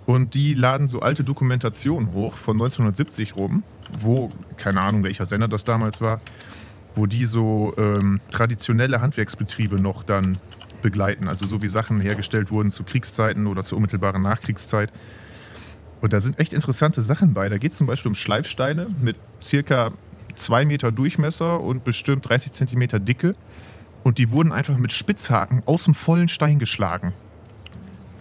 Und 0.06 0.34
die 0.34 0.54
laden 0.54 0.90
so 0.90 1.00
alte 1.00 1.24
Dokumentationen 1.24 2.12
hoch 2.12 2.36
von 2.36 2.58
1970 2.58 3.38
rum, 3.38 3.64
wo, 4.00 4.30
keine 4.58 4.82
Ahnung, 4.82 5.04
welcher 5.04 5.26
Sender 5.26 5.48
das 5.48 5.64
damals 5.64 6.02
war, 6.02 6.20
wo 6.96 7.06
die 7.06 7.26
so 7.26 7.74
ähm, 7.78 8.20
traditionelle 8.32 9.02
Handwerksbetriebe 9.02 9.82
noch 9.82 10.04
dann 10.04 10.38
begleiten. 10.82 11.28
Also 11.28 11.48
so 11.48 11.62
wie 11.62 11.68
Sachen 11.68 12.00
hergestellt 12.00 12.52
wurden 12.52 12.70
zu 12.70 12.84
Kriegszeiten 12.84 13.48
oder 13.48 13.64
zur 13.64 13.78
unmittelbaren 13.78 14.22
Nachkriegszeit. 14.22 14.92
Und 16.02 16.14
da 16.14 16.20
sind 16.20 16.38
echt 16.38 16.54
interessante 16.54 17.02
Sachen 17.02 17.34
bei. 17.34 17.50
Da 17.50 17.58
geht 17.58 17.72
es 17.72 17.78
zum 17.78 17.88
Beispiel 17.88 18.10
um 18.10 18.16
Schleifsteine 18.16 18.88
mit 19.02 19.16
circa 19.42 19.92
zwei 20.36 20.66
Meter 20.66 20.92
Durchmesser 20.92 21.62
und 21.62 21.84
bestimmt 21.84 22.28
30 22.28 22.52
Zentimeter 22.52 23.00
Dicke. 23.00 23.36
Und 24.04 24.18
die 24.18 24.30
wurden 24.32 24.52
einfach 24.52 24.78
mit 24.78 24.92
Spitzhaken 24.92 25.64
aus 25.66 25.86
dem 25.86 25.94
vollen 25.94 26.28
Stein 26.28 26.60
geschlagen. 26.60 27.14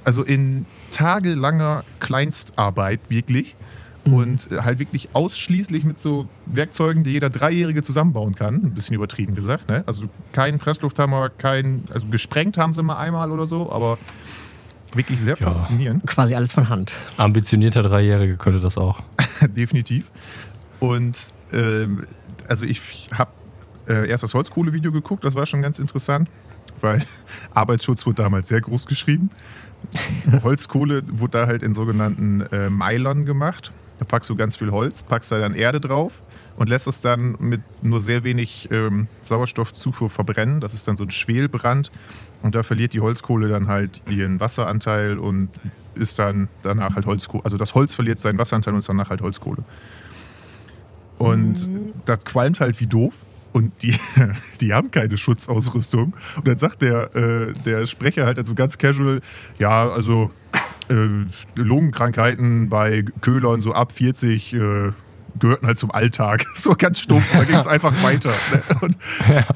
Also 0.05 0.23
in 0.23 0.67
tagelanger 0.93 1.85
Kleinstarbeit 2.01 3.01
wirklich. 3.09 3.57
Und 4.05 4.51
äh, 4.51 4.59
halt 4.63 4.81
wirklich 4.81 5.11
ausschließlich 5.13 5.85
mit 5.85 5.99
so 5.99 6.27
Werkzeugen, 6.47 7.05
die 7.05 7.11
jeder 7.11 7.31
Dreijährige 7.31 7.83
zusammenbauen 7.85 8.35
kann. 8.35 8.57
Ein 8.57 8.75
bisschen 8.75 8.95
übertrieben 8.97 9.35
gesagt. 9.37 9.69
Ne? 9.69 9.85
Also 9.87 10.05
kein 10.33 10.59
Presslufthammer, 10.59 11.29
kein. 11.31 11.85
Also 11.95 12.09
gesprengt 12.09 12.59
haben 12.59 12.73
sie 12.73 12.83
mal 12.83 12.97
einmal 12.97 13.31
oder 13.31 13.47
so, 13.47 13.71
aber 13.71 13.99
wirklich 14.95 15.21
sehr 15.21 15.37
Ja. 15.39 15.45
faszinierend. 15.45 16.05
Quasi 16.07 16.35
alles 16.35 16.53
von 16.53 16.69
Hand. 16.69 16.93
Ambitionierter 17.17 17.83
Dreijährige 17.83 18.37
könnte 18.37 18.59
das 18.61 18.77
auch. 18.77 19.01
Definitiv. 19.57 20.11
Und 20.81 21.33
ähm, 21.53 22.05
also 22.49 22.67
ich 22.67 22.83
habe 23.17 23.31
äh, 23.89 24.09
erst 24.09 24.25
das 24.25 24.35
Holzkohle-Video 24.35 24.91
geguckt, 24.91 25.25
das 25.25 25.37
war 25.37 25.47
schon 25.47 25.63
ganz 25.63 25.79
interessant, 25.79 26.29
weil 26.81 27.05
Arbeitsschutz 27.55 28.05
wurde 28.05 28.23
damals 28.23 28.49
sehr 28.49 28.61
groß 28.61 28.87
geschrieben. 28.87 29.31
Holzkohle 30.43 31.03
wurde 31.09 31.39
da 31.39 31.47
halt 31.47 31.63
in 31.63 31.73
sogenannten 31.73 32.41
äh, 32.53 32.69
Meilern 32.69 33.25
gemacht. 33.25 33.71
Da 34.03 34.07
packst 34.07 34.29
du 34.29 34.35
ganz 34.35 34.57
viel 34.57 34.73
Holz, 34.73 35.05
packst 35.05 35.31
da 35.31 35.39
dann 35.39 35.55
Erde 35.55 35.79
drauf 35.79 36.23
und 36.57 36.69
lässt 36.69 36.89
es 36.89 37.03
dann 37.03 37.37
mit 37.39 37.61
nur 37.83 38.01
sehr 38.01 38.25
wenig 38.25 38.69
ähm, 38.73 39.07
Sauerstoffzufuhr 39.23 40.11
verbrennen. 40.11 40.61
Das 40.61 40.75
ist 40.75 40.89
dann 40.89 40.97
so 40.97 41.05
ein 41.05 41.13
Schwelbrand. 41.13 41.93
Und 42.43 42.57
da 42.57 42.65
verliert 42.65 42.95
die 42.95 43.01
Holzkohle 43.01 43.49
dann 43.49 43.69
halt 43.69 44.03
ihren 44.11 44.41
Wasseranteil 44.41 45.19
und 45.19 45.51
ist 45.95 46.19
dann 46.19 46.49
danach 46.65 46.97
halt 46.97 47.07
Holzkohle. 47.07 47.45
Also 47.45 47.57
das 47.57 47.77
Holz 47.77 47.95
verliert 47.95 48.19
seinen 48.19 48.39
Wasseranteil 48.39 48.75
und 48.75 48.81
ist 48.81 48.89
danach 48.89 49.09
halt 49.09 49.23
Holzkohle. 49.23 49.63
Und 51.19 51.71
das 52.05 52.25
qualmt 52.25 52.59
halt 52.59 52.81
wie 52.81 52.89
doof. 52.89 53.15
Und 53.53 53.71
die, 53.85 53.95
die 54.61 54.75
haben 54.75 54.91
keine 54.91 55.17
Schutzausrüstung. 55.17 56.15
Und 56.35 56.49
dann 56.49 56.57
sagt 56.57 56.83
der, 56.83 57.15
äh, 57.15 57.53
der 57.53 57.87
Sprecher 57.87 58.27
halt 58.27 58.39
also 58.39 58.57
ganz 58.57 58.79
casual, 58.79 59.21
ja, 59.61 59.89
also 59.89 60.33
äh, 60.93 61.61
Lungenkrankheiten 61.61 62.69
bei 62.69 63.05
Köhlern 63.21 63.61
so 63.61 63.73
ab 63.73 63.93
40 63.93 64.53
äh, 64.55 64.59
gehörten 65.39 65.67
halt 65.67 65.79
zum 65.79 65.91
Alltag. 65.91 66.45
So 66.55 66.75
ganz 66.77 67.01
stumpf. 67.01 67.25
Da 67.33 67.45
ging 67.45 67.57
es 67.57 67.67
einfach 67.75 67.93
weiter. 68.03 68.33
Ne? 68.53 68.63
Und, 68.83 68.97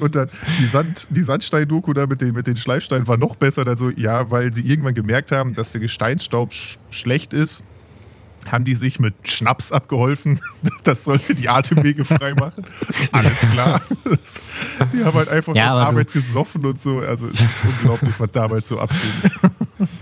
und 0.01 0.15
dann 0.15 0.29
die, 0.59 0.65
Sand, 0.65 1.07
die 1.11 1.23
Sandstein-Doku 1.23 1.93
da 1.93 2.05
mit 2.07 2.19
den, 2.21 2.33
mit 2.33 2.47
den 2.47 2.57
Schleifsteinen 2.57 3.07
war 3.07 3.17
noch 3.17 3.35
besser. 3.35 3.63
Dann 3.63 3.77
so, 3.77 3.89
ja, 3.91 4.29
weil 4.31 4.51
sie 4.53 4.63
irgendwann 4.63 4.93
gemerkt 4.95 5.31
haben, 5.31 5.53
dass 5.55 5.71
der 5.71 5.81
Gesteinsstaub 5.81 6.51
sch 6.53 6.77
schlecht 6.89 7.33
ist, 7.33 7.63
haben 8.51 8.63
die 8.65 8.75
sich 8.75 8.99
mit 8.99 9.13
Schnaps 9.23 9.71
abgeholfen. 9.71 10.39
Das 10.83 11.03
sollte 11.03 11.35
die 11.35 11.49
Atemwege 11.49 12.05
frei 12.05 12.33
machen. 12.33 12.65
Alles 13.11 13.41
klar. 13.51 13.81
Die 14.93 15.03
haben 15.03 15.17
halt 15.17 15.27
einfach 15.27 15.53
Ja, 15.53 15.65
auf 15.65 15.71
aber 15.71 15.81
du- 15.81 15.87
Arbeit 15.89 16.13
gesoffen 16.13 16.65
und 16.65 16.79
so. 16.79 16.99
Also 16.99 17.27
es 17.27 17.39
ist 17.41 17.63
unglaublich, 17.65 18.13
was 18.17 18.31
damals 18.31 18.67
so 18.69 18.79
abging. 18.79 18.99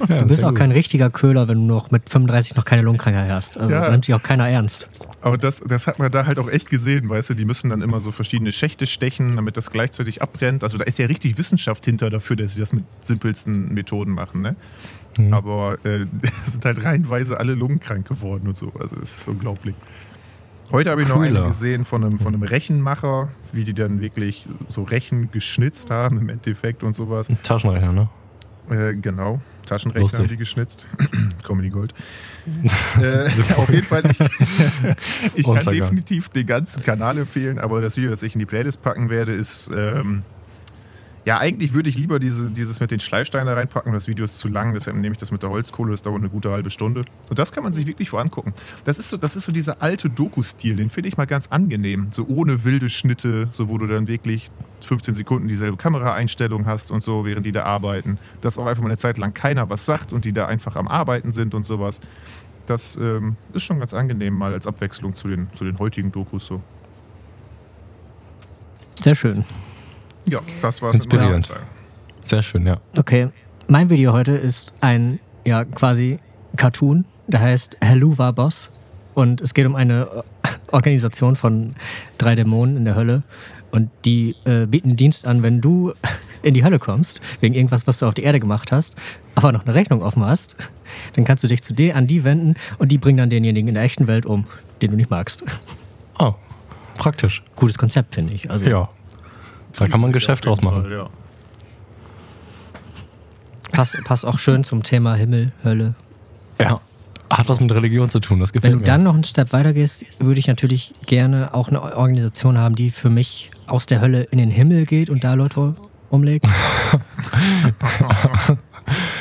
Du 0.08 0.26
bist 0.26 0.44
auch 0.44 0.54
kein 0.54 0.72
richtiger 0.72 1.10
Köhler, 1.10 1.48
wenn 1.48 1.60
du 1.60 1.66
noch 1.74 1.92
mit 1.92 2.10
35 2.10 2.56
noch 2.56 2.66
keine 2.66 2.82
Lungenkrankheit 2.82 3.30
hast. 3.30 3.58
Also 3.58 3.74
Ja. 3.74 3.86
da 3.86 3.92
nimmt 3.92 4.06
sich 4.06 4.14
auch 4.16 4.24
keiner 4.24 4.48
ernst. 4.50 4.90
Aber 5.22 5.38
das, 5.38 5.60
das 5.60 5.88
hat 5.88 6.00
man 6.00 6.12
da 6.12 6.26
halt 6.26 6.40
auch 6.40 6.50
echt 6.50 6.70
gesehen, 6.70 7.10
weißt 7.10 7.32
du, 7.32 7.34
die 7.34 7.46
müssen 7.46 7.70
dann 7.70 7.82
immer 7.82 8.00
so 8.00 8.12
verschiedene 8.12 8.52
Schächte 8.52 8.86
stechen, 8.88 9.36
damit 9.36 9.58
das 9.58 9.72
gleichzeitig 9.72 10.22
abbrennt. 10.22 10.64
Also 10.64 10.78
da 10.78 10.84
ist 10.86 11.00
ja 11.00 11.08
richtig 11.08 11.38
Wissenschaft 11.38 11.84
hinter 11.86 12.10
dafür, 12.10 12.36
dass 12.36 12.54
sie 12.54 12.60
das 12.60 12.74
mit 12.74 12.84
simpelsten 13.02 13.74
Methoden 13.74 14.12
machen, 14.14 14.42
ne? 14.42 14.56
Aber 15.32 15.78
äh, 15.86 16.06
sind 16.46 16.66
halt 16.66 16.84
reihenweise 16.84 17.40
alle 17.40 17.54
lungenkrank 17.56 18.08
geworden 18.08 18.48
und 18.48 18.58
so. 18.58 18.72
Also 18.80 18.98
es 19.02 19.18
ist 19.18 19.28
unglaublich. 19.28 19.76
Heute 20.72 20.90
habe 20.90 21.04
ich 21.04 21.08
noch 21.08 21.18
Cooler. 21.18 21.40
eine 21.42 21.48
gesehen 21.48 21.86
von 21.86 22.04
einem, 22.04 22.18
von 22.18 22.34
einem 22.34 22.44
Rechenmacher, 22.44 23.30
wie 23.54 23.64
die 23.64 23.74
dann 23.74 24.02
wirklich 24.02 24.48
so 24.68 24.84
Rechen 24.84 25.30
geschnitzt 25.32 25.90
haben 25.92 26.20
im 26.20 26.28
Endeffekt 26.30 26.84
und 26.84 26.94
sowas. 26.94 27.30
Taschenrechner, 27.44 27.92
ne? 27.94 28.10
Äh, 28.70 28.96
genau. 28.96 29.40
Taschenrechner 29.66 30.02
Lustig. 30.02 30.20
haben 30.20 30.28
die 30.28 30.38
geschnitzt. 30.38 30.88
Comedy 31.44 31.70
Gold. 31.70 31.94
äh, 33.00 33.28
auf 33.58 33.70
jeden 33.70 33.86
Fall, 33.86 34.04
ich, 34.10 34.20
ich 35.36 35.46
kann 35.46 35.66
definitiv 35.66 36.30
den 36.30 36.46
ganzen 36.46 36.84
Kanal 36.84 37.18
empfehlen, 37.18 37.60
aber 37.60 37.82
das 37.82 37.98
Video, 37.98 38.10
das 38.10 38.24
ich 38.24 38.34
in 38.34 38.40
die 38.40 38.46
Playlist 38.46 38.82
packen 38.82 39.10
werde, 39.10 39.34
ist. 39.34 39.72
Ähm, 39.76 40.24
ja, 41.26 41.40
eigentlich 41.40 41.74
würde 41.74 41.90
ich 41.90 41.98
lieber 41.98 42.20
diese, 42.20 42.52
dieses 42.52 42.80
mit 42.80 42.92
den 42.92 43.00
Schleifsteinen 43.00 43.48
da 43.48 43.56
reinpacken. 43.56 43.92
Das 43.92 44.08
Video 44.08 44.24
ist 44.24 44.38
zu 44.38 44.48
lang, 44.48 44.76
deshalb 44.76 44.96
nehme 44.96 45.14
ich 45.14 45.18
das 45.18 45.32
mit 45.32 45.42
der 45.42 45.50
Holzkohle. 45.50 45.90
Das 45.90 46.04
dauert 46.04 46.20
eine 46.20 46.30
gute 46.30 46.52
halbe 46.52 46.70
Stunde. 46.70 47.02
Und 47.30 47.40
das 47.40 47.52
kann 47.52 47.64
man 47.64 47.74
sich 47.74 47.88
wirklich 47.88 48.12
vor 48.12 48.22
angucken. 48.22 48.54
Das 48.84 49.00
ist 49.00 49.10
so, 49.10 49.18
das 49.18 49.36
ist 49.36 49.46
so 49.46 49.52
dieser 49.52 49.82
alte 49.82 50.08
Doku-Stil. 50.08 50.76
Den 50.76 50.92
finde 50.92 51.10
ich 51.10 51.18
mal 51.18 51.26
ganz 51.26 51.48
angenehm. 51.48 52.10
So 52.12 52.28
ohne 52.28 52.64
wilde 52.64 52.90
Schnitte, 52.90 53.48
so 53.52 53.70
wo 53.70 53.80
du 53.80 53.88
dann 53.88 54.08
wirklich 54.08 54.52
15 54.86 55.14
Sekunden 55.14 55.48
dieselbe 55.48 55.78
Kameraeinstellung 55.78 56.66
hast 56.66 56.92
und 56.92 57.02
so, 57.02 57.26
während 57.26 57.46
die 57.46 57.52
da 57.52 57.64
arbeiten. 57.64 58.18
Dass 58.42 58.58
auch 58.58 58.66
einfach 58.66 58.82
mal 58.82 58.90
eine 58.90 58.98
Zeit 58.98 59.18
lang 59.18 59.34
keiner 59.34 59.70
was 59.70 59.86
sagt 59.86 60.14
und 60.14 60.26
die 60.26 60.34
da 60.34 60.46
einfach 60.48 60.76
am 60.76 60.88
Arbeiten 60.88 61.32
sind 61.32 61.54
und 61.54 61.64
sowas. 61.64 62.00
Das 62.66 62.96
ähm, 62.96 63.36
ist 63.54 63.64
schon 63.64 63.80
ganz 63.80 63.94
angenehm, 63.94 64.34
mal 64.34 64.54
als 64.54 64.66
Abwechslung 64.66 65.14
zu 65.14 65.28
den, 65.28 65.50
zu 65.54 65.66
den 65.66 65.78
heutigen 65.80 66.12
Dokus 66.12 66.48
so. 66.48 66.62
Sehr 69.02 69.16
schön. 69.16 69.46
Ja, 70.28 70.40
das 70.62 70.82
war's. 70.82 70.96
Inspirierend. 70.96 71.50
Sehr 72.26 72.42
schön, 72.42 72.66
ja. 72.66 72.80
Okay, 72.98 73.30
mein 73.68 73.90
Video 73.90 74.14
heute 74.14 74.32
ist 74.32 74.74
ein, 74.82 75.20
ja, 75.46 75.64
quasi 75.64 76.20
Cartoon. 76.56 77.06
Der 77.28 77.42
heißt 77.42 77.78
Helluva 77.82 78.32
Boss. 78.32 78.72
Und 79.14 79.42
es 79.42 79.54
geht 79.54 79.66
um 79.66 79.76
eine 79.76 80.24
äh, 80.44 80.48
Organisation 80.72 81.36
von 81.36 81.76
drei 82.18 82.36
Dämonen 82.36 82.78
in 82.78 82.86
der 82.86 82.96
Hölle. 82.96 83.24
Und 83.72 83.90
die 84.06 84.36
äh, 84.46 84.66
bieten 84.66 84.96
Dienst 84.96 85.28
an, 85.28 85.44
wenn 85.44 85.60
du 85.62 85.94
in 86.44 86.54
die 86.54 86.64
Hölle 86.64 86.80
kommst, 86.80 87.22
wegen 87.42 87.54
irgendwas, 87.56 87.88
was 87.88 88.00
du 88.00 88.06
auf 88.06 88.14
die 88.14 88.24
Erde 88.24 88.40
gemacht 88.40 88.72
hast, 88.72 88.96
aber 89.36 89.52
noch 89.52 89.66
eine 89.66 89.74
Rechnung 89.74 90.02
offen 90.02 90.24
hast, 90.24 90.56
dann 91.14 91.26
kannst 91.26 91.44
du 91.44 91.48
dich 91.48 91.62
zu 91.62 91.74
dir, 91.74 91.96
an 91.96 92.08
die 92.08 92.24
wenden 92.24 92.56
und 92.78 92.92
die 92.92 92.98
bringen 92.98 93.18
dann 93.18 93.30
denjenigen 93.30 93.68
in 93.68 93.74
der 93.76 93.84
echten 93.84 94.08
Welt 94.08 94.26
um, 94.26 94.46
den 94.82 94.92
du 94.92 94.98
nicht 94.98 95.10
magst. 95.10 95.44
Oh, 96.18 96.34
praktisch. 96.98 97.44
Gutes 97.58 97.78
Konzept, 97.78 98.16
finde 98.16 98.32
ich. 98.34 98.50
Also 98.50 98.66
Ja. 98.66 98.88
Da 99.76 99.90
kann 99.90 100.00
man 100.00 100.12
ein 100.12 100.14
Geschäft 100.14 100.46
draus 100.46 100.62
machen. 100.62 100.90
Ja. 100.90 101.10
passt, 103.74 104.02
passt 104.06 104.26
auch 104.26 104.40
schön 104.40 104.64
zum 104.64 104.82
Thema 104.84 105.16
Himmel, 105.16 105.52
Hölle. 105.66 105.96
Ja. 106.60 106.80
Hat 107.30 107.50
was 107.50 107.60
mit 107.60 107.72
Religion 107.72 108.10
zu 108.10 108.20
tun, 108.20 108.40
das 108.40 108.54
gefällt 108.54 108.72
Wenn 108.72 108.80
du 108.80 108.84
mir. 108.84 108.86
dann 108.86 109.04
noch 109.04 109.14
einen 109.16 109.24
Step 109.24 109.52
weiter 109.52 109.74
gehst, 109.74 110.06
würde 110.20 110.40
ich 110.40 110.48
natürlich 110.48 110.94
gerne 111.06 111.54
auch 111.54 111.68
eine 111.68 111.82
Organisation 111.82 112.58
haben, 112.58 112.76
die 112.76 112.92
für 112.92 113.10
mich 113.10 113.50
aus 113.68 113.86
der 113.86 114.02
Hölle 114.02 114.24
in 114.24 114.38
den 114.38 114.52
Himmel 114.52 114.86
geht 114.86 115.10
und 115.10 115.24
da 115.24 115.34
Leute 115.34 115.76
umlegt. 116.10 116.46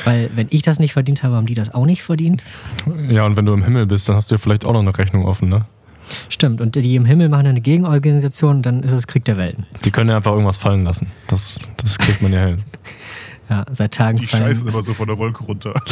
Weil 0.03 0.29
wenn 0.35 0.47
ich 0.51 0.61
das 0.61 0.79
nicht 0.79 0.93
verdient 0.93 1.23
habe, 1.23 1.35
haben 1.35 1.47
die 1.47 1.55
das 1.55 1.73
auch 1.73 1.85
nicht 1.85 2.03
verdient. 2.03 2.43
Ja, 3.09 3.25
und 3.25 3.35
wenn 3.35 3.45
du 3.45 3.53
im 3.53 3.63
Himmel 3.63 3.85
bist, 3.87 4.07
dann 4.07 4.15
hast 4.15 4.29
du 4.29 4.35
ja 4.35 4.39
vielleicht 4.39 4.65
auch 4.65 4.73
noch 4.73 4.81
eine 4.81 4.95
Rechnung 4.97 5.25
offen, 5.25 5.49
ne? 5.49 5.65
Stimmt, 6.29 6.61
und 6.61 6.75
die 6.75 6.95
im 6.95 7.05
Himmel 7.05 7.29
machen 7.29 7.47
eine 7.47 7.61
Gegenorganisation, 7.61 8.61
dann 8.61 8.83
ist 8.83 8.91
es 8.91 9.07
Krieg 9.07 9.25
der 9.25 9.37
Welten. 9.37 9.65
Die 9.83 9.89
können 9.89 10.11
ja 10.11 10.17
einfach 10.17 10.31
irgendwas 10.31 10.57
fallen 10.57 10.83
lassen. 10.83 11.07
Das, 11.27 11.57
das 11.77 11.97
kriegt 11.97 12.21
man 12.21 12.31
ja 12.31 12.45
hin. 12.45 12.57
Ja, 13.49 13.63
seit 13.71 13.93
Tagen 13.93 14.17
Die 14.17 14.25
fallen, 14.25 14.43
scheißen 14.43 14.67
immer 14.67 14.81
so 14.81 14.93
von 14.93 15.07
der 15.07 15.17
Wolke 15.17 15.43
runter. 15.43 15.73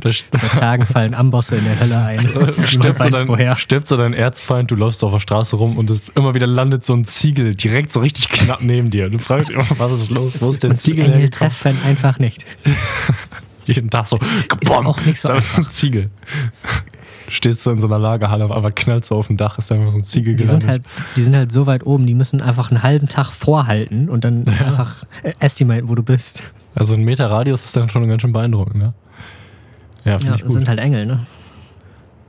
Das 0.00 0.22
seit 0.32 0.50
Tagen 0.52 0.86
fallen 0.86 1.14
Ambosse 1.14 1.56
in 1.56 1.64
der 1.64 1.78
Hölle 1.78 1.98
ein. 1.98 2.20
Stirbt, 2.66 3.00
so 3.00 3.08
dein, 3.08 3.28
woher. 3.28 3.56
stirbt 3.56 3.86
so 3.86 3.96
dein 3.96 4.12
Erzfeind, 4.12 4.70
du 4.70 4.74
läufst 4.74 5.02
auf 5.04 5.12
der 5.12 5.20
Straße 5.20 5.56
rum 5.56 5.78
und 5.78 5.90
es 5.90 6.08
immer 6.10 6.34
wieder 6.34 6.46
landet 6.46 6.84
so 6.84 6.94
ein 6.94 7.04
Ziegel 7.04 7.54
direkt 7.54 7.92
so 7.92 8.00
richtig 8.00 8.28
knapp 8.28 8.62
neben 8.62 8.90
dir. 8.90 9.08
Du 9.08 9.18
fragst 9.18 9.48
dich 9.48 9.56
immer, 9.56 9.66
was 9.78 9.92
ist 9.92 10.10
los? 10.10 10.40
Wo 10.40 10.50
ist 10.50 10.62
der 10.62 10.70
Und 10.70 10.76
die 10.76 10.80
Ziegel 10.80 11.12
Engel 11.12 11.30
treffen 11.30 11.78
einfach 11.84 12.18
nicht. 12.18 12.44
Jeden 13.66 13.90
Tag 13.90 14.06
so, 14.06 14.16
Ist 14.60 14.72
bom, 14.72 14.86
auch 14.86 15.00
nicht 15.04 15.20
so 15.20 15.28
ist 15.28 15.34
einfach 15.34 15.56
so 15.56 15.62
ein 15.62 15.70
Ziegel. 15.70 16.10
Stehst 17.28 17.62
so 17.62 17.70
in 17.70 17.80
so 17.80 17.86
einer 17.86 17.98
Lagerhalle, 17.98 18.44
auf 18.44 18.50
einmal 18.52 18.72
knallt 18.72 19.04
so 19.04 19.16
auf 19.16 19.26
dem 19.26 19.36
Dach, 19.36 19.58
ist 19.58 19.70
einfach 19.72 19.90
so 19.92 19.98
ein 19.98 20.04
Ziegel 20.04 20.34
Die 20.36 20.44
gelandet. 20.44 20.62
sind, 20.62 20.70
halt, 20.70 20.82
die 21.16 21.22
sind 21.22 21.34
halt 21.36 21.52
so 21.52 21.66
weit 21.66 21.84
oben, 21.86 22.06
die 22.06 22.14
müssen 22.14 22.40
einfach 22.40 22.70
einen 22.70 22.82
halben 22.82 23.08
Tag 23.08 23.30
vorhalten 23.32 24.08
und 24.08 24.24
dann 24.24 24.46
einfach 24.48 25.04
äh, 25.22 25.32
estimaten, 25.40 25.88
wo 25.88 25.94
du 25.94 26.02
bist. 26.02 26.52
Also 26.74 26.94
ein 26.94 27.02
Meter 27.02 27.30
Radius 27.30 27.64
ist 27.64 27.76
dann 27.76 27.88
schon 27.90 28.06
ganz 28.08 28.22
schön 28.22 28.32
beeindruckend, 28.32 28.76
ne? 28.76 28.94
Ja, 30.04 30.18
finde 30.18 30.26
Ja, 30.28 30.34
ich 30.36 30.42
das 30.42 30.52
sind 30.52 30.68
halt 30.68 30.78
Engel, 30.78 31.06
ne? 31.06 31.26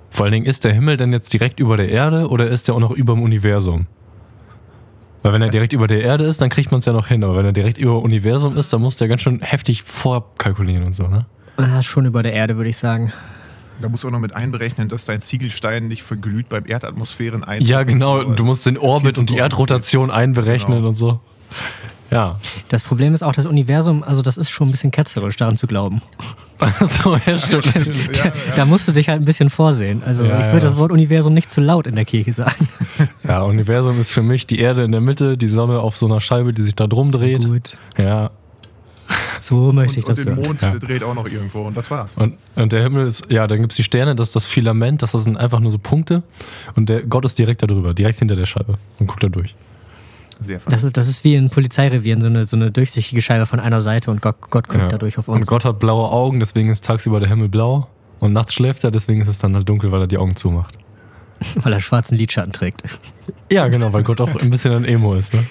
Vor 0.09 0.25
allen 0.25 0.31
Dingen, 0.33 0.45
ist 0.47 0.63
der 0.63 0.73
Himmel 0.73 0.97
denn 0.97 1.11
jetzt 1.13 1.31
direkt 1.31 1.59
über 1.59 1.77
der 1.77 1.89
Erde 1.89 2.29
oder 2.29 2.47
ist 2.47 2.67
der 2.67 2.75
auch 2.75 2.79
noch 2.79 2.91
über 2.91 3.13
dem 3.13 3.21
Universum? 3.21 3.85
Weil 5.21 5.33
wenn 5.33 5.41
er 5.41 5.49
direkt 5.49 5.73
über 5.73 5.87
der 5.87 6.01
Erde 6.01 6.23
ist, 6.25 6.41
dann 6.41 6.49
kriegt 6.49 6.71
man 6.71 6.79
es 6.79 6.85
ja 6.85 6.93
noch 6.93 7.07
hin. 7.07 7.23
Aber 7.23 7.35
wenn 7.35 7.45
er 7.45 7.51
direkt 7.51 7.77
über 7.77 7.95
dem 7.95 8.03
Universum 8.03 8.55
ist, 8.55 8.71
dann 8.71 8.81
muss 8.81 8.95
der 8.95 9.07
ganz 9.09 9.21
schön 9.21 9.41
heftig 9.41 9.83
vorkalkulieren 9.83 10.85
und 10.85 10.93
so, 10.93 11.07
ne? 11.07 11.25
Ah, 11.57 11.81
schon 11.81 12.05
über 12.05 12.23
der 12.23 12.33
Erde, 12.33 12.55
würde 12.55 12.69
ich 12.69 12.77
sagen. 12.77 13.11
Da 13.79 13.89
musst 13.89 14.03
du 14.03 14.07
auch 14.07 14.11
noch 14.11 14.19
mit 14.19 14.35
einberechnen, 14.35 14.89
dass 14.89 15.05
dein 15.05 15.21
Ziegelstein 15.21 15.87
nicht 15.87 16.03
verglüht 16.03 16.49
beim 16.49 16.65
Erdatmosphären 16.65 17.43
ein. 17.43 17.61
Ja, 17.61 17.83
genau. 17.83 18.23
Du 18.23 18.43
musst 18.43 18.65
den 18.65 18.77
Orbit 18.77 19.17
und 19.19 19.29
die. 19.29 19.37
Erdrotation 19.37 20.09
einberechnen 20.11 20.77
Genau. 20.77 20.89
und 20.89 20.95
so. 20.95 21.19
Ja. 22.09 22.39
Das 22.69 22.83
Problem 22.83 23.13
ist 23.13 23.21
auch 23.21 23.33
das 23.33 23.45
Universum, 23.45 24.01
also 24.01 24.21
das 24.21 24.37
ist 24.37 24.49
schon 24.49 24.69
ein 24.69 24.71
bisschen 24.71 24.91
ketzerisch, 24.91 25.35
daran 25.35 25.57
zu 25.57 25.67
glauben. 25.67 26.01
so, 27.03 27.17
ja, 27.25 27.37
stimmt. 27.37 27.65
Ja, 28.15 28.25
ja. 28.25 28.31
Da 28.55 28.65
musst 28.65 28.87
du 28.87 28.93
dich 28.93 29.09
halt 29.09 29.21
ein 29.21 29.25
bisschen 29.25 29.49
vorsehen. 29.49 30.01
Also 30.05 30.23
Ja, 30.23 30.39
ich 30.39 30.45
würde 30.47 30.61
das 30.61 30.71
das- 30.71 30.79
Wort 30.79 30.91
Universum 30.91 31.33
nicht 31.33 31.51
zu 31.51 31.59
laut 31.61 31.85
in 31.85 31.95
der 31.95 32.05
Kirche 32.05 32.31
sagen. 32.33 32.67
Ja, 33.27 33.41
Universum 33.43 33.99
ist 33.99 34.09
für 34.09 34.23
mich 34.23 34.47
die 34.47 34.57
Erde 34.59 34.83
in 34.85 34.91
der 34.93 35.01
Mitte, 35.01 35.37
die 35.37 35.49
Sonne 35.49 35.79
auf 35.81 35.97
so 35.97 36.05
einer 36.05 36.21
Scheibe, 36.21 36.53
die 36.53 36.63
sich 36.63 36.75
da 36.75 36.87
drum 36.87 37.11
dreht. 37.11 37.45
Gut, 37.45 37.77
Ja. 37.97 38.31
So 39.39 39.71
möchte 39.71 39.99
ich 39.99 40.05
Und, 40.05 40.09
und 40.09 40.17
das 40.17 40.25
den 40.25 40.35
hören. 40.35 40.45
Mond, 40.47 40.61
Ja. 40.61 40.69
der 40.69 40.79
dreht 40.79 41.03
auch 41.03 41.13
noch 41.13 41.27
irgendwo 41.27 41.61
und 41.61 41.75
das 41.77 41.89
war's. 41.91 42.17
Und, 42.17 42.37
und 42.55 42.71
der 42.71 42.83
Himmel 42.83 43.05
ist, 43.07 43.29
ja, 43.29 43.47
dann 43.47 43.59
gibt 43.61 43.71
es 43.73 43.77
die 43.77 43.83
Sterne, 43.83 44.15
das 44.15 44.29
ist 44.29 44.35
das 44.35 44.45
Filament, 44.45 45.01
das 45.01 45.11
sind 45.11 45.37
einfach 45.37 45.59
nur 45.59 45.71
so 45.71 45.77
Punkte. 45.77 46.23
Und 46.75 46.89
der 46.89 47.03
Gott 47.03 47.25
ist 47.25 47.37
direkt 47.39 47.63
darüber, 47.63 47.93
direkt 47.93 48.19
hinter 48.19 48.35
der 48.35 48.45
Scheibe 48.45 48.77
und 48.99 49.07
guckt 49.07 49.23
da 49.23 49.27
durch. 49.29 49.55
Sehr 50.39 50.59
fein. 50.59 50.71
Das 50.71 50.83
ist, 50.83 50.95
das 50.97 51.07
ist 51.09 51.23
wie 51.23 51.35
in 51.35 51.49
Polizeirevieren, 51.49 52.21
so 52.21 52.27
eine, 52.27 52.45
so 52.45 52.55
eine 52.57 52.69
durchsichtige 52.71 53.21
Scheibe 53.21 53.45
von 53.47 53.59
einer 53.59 53.81
Seite 53.81 54.11
und 54.11 54.21
Gott, 54.21 54.35
Gott 54.51 54.67
guckt 54.67 54.81
Ja. 54.83 54.87
dadurch 54.89 55.17
auf 55.17 55.27
Und 55.27 55.37
uns. 55.37 55.47
Gott 55.47 55.65
hat 55.65 55.79
blaue 55.79 56.09
Augen, 56.11 56.39
deswegen 56.39 56.69
ist 56.69 56.85
tagsüber 56.85 57.19
der 57.19 57.29
Himmel 57.29 57.49
blau. 57.49 57.87
Und 58.19 58.33
nachts 58.33 58.53
schläft 58.53 58.83
er, 58.83 58.91
deswegen 58.91 59.21
ist 59.21 59.27
es 59.27 59.39
dann 59.39 59.55
halt 59.55 59.67
dunkel, 59.69 59.91
weil 59.91 60.01
er 60.01 60.07
die 60.07 60.17
Augen 60.17 60.35
zumacht. 60.35 60.75
Weil 61.55 61.73
er 61.73 61.79
schwarzen 61.81 62.17
Lidschatten 62.17 62.51
trägt. 62.53 62.83
Ja, 63.51 63.67
genau, 63.67 63.93
weil 63.93 64.03
Gott 64.03 64.19
auch 64.21 64.35
ein 64.41 64.49
bisschen 64.49 64.73
ein 64.73 64.85
Emo 64.85 65.13
ist, 65.13 65.33
ne? 65.33 65.45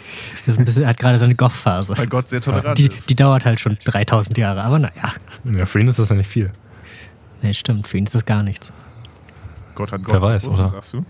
Ist 0.47 0.59
ein 0.59 0.64
bisschen, 0.64 0.82
er 0.82 0.91
hat 0.91 0.99
gerade 0.99 1.16
seine 1.18 1.34
Goff-Phase. 1.34 1.97
Weil 1.97 2.07
Gott 2.09 2.28
sehr 2.28 2.41
tolerant 2.41 2.76
Die, 2.78 2.89
ist. 2.89 3.09
die 3.09 3.14
dauert 3.16 3.45
halt 3.45 3.61
schon 3.61 3.78
3000 3.84 4.37
Jahre, 4.37 4.62
aber 4.62 4.78
naja. 4.78 5.12
Ja, 5.45 5.64
für 5.66 5.80
ihn 5.80 5.89
ist 5.89 5.99
das 5.99 6.09
ja 6.11 6.16
nicht 6.16 6.28
viel. 6.28 6.51
Nee, 7.43 7.55
stimmt, 7.55 7.87
für 7.89 7.97
ihn 7.99 8.05
ist 8.05 8.14
das 8.14 8.26
gar 8.26 8.43
nichts. 8.43 8.72
Gott 9.74 9.93
hat 9.93 10.03
Gott 10.05 10.14
Wer 10.14 10.22
weiß, 10.22 10.49
oder? 10.49 10.68
sagst 10.68 10.93
du? 10.95 11.05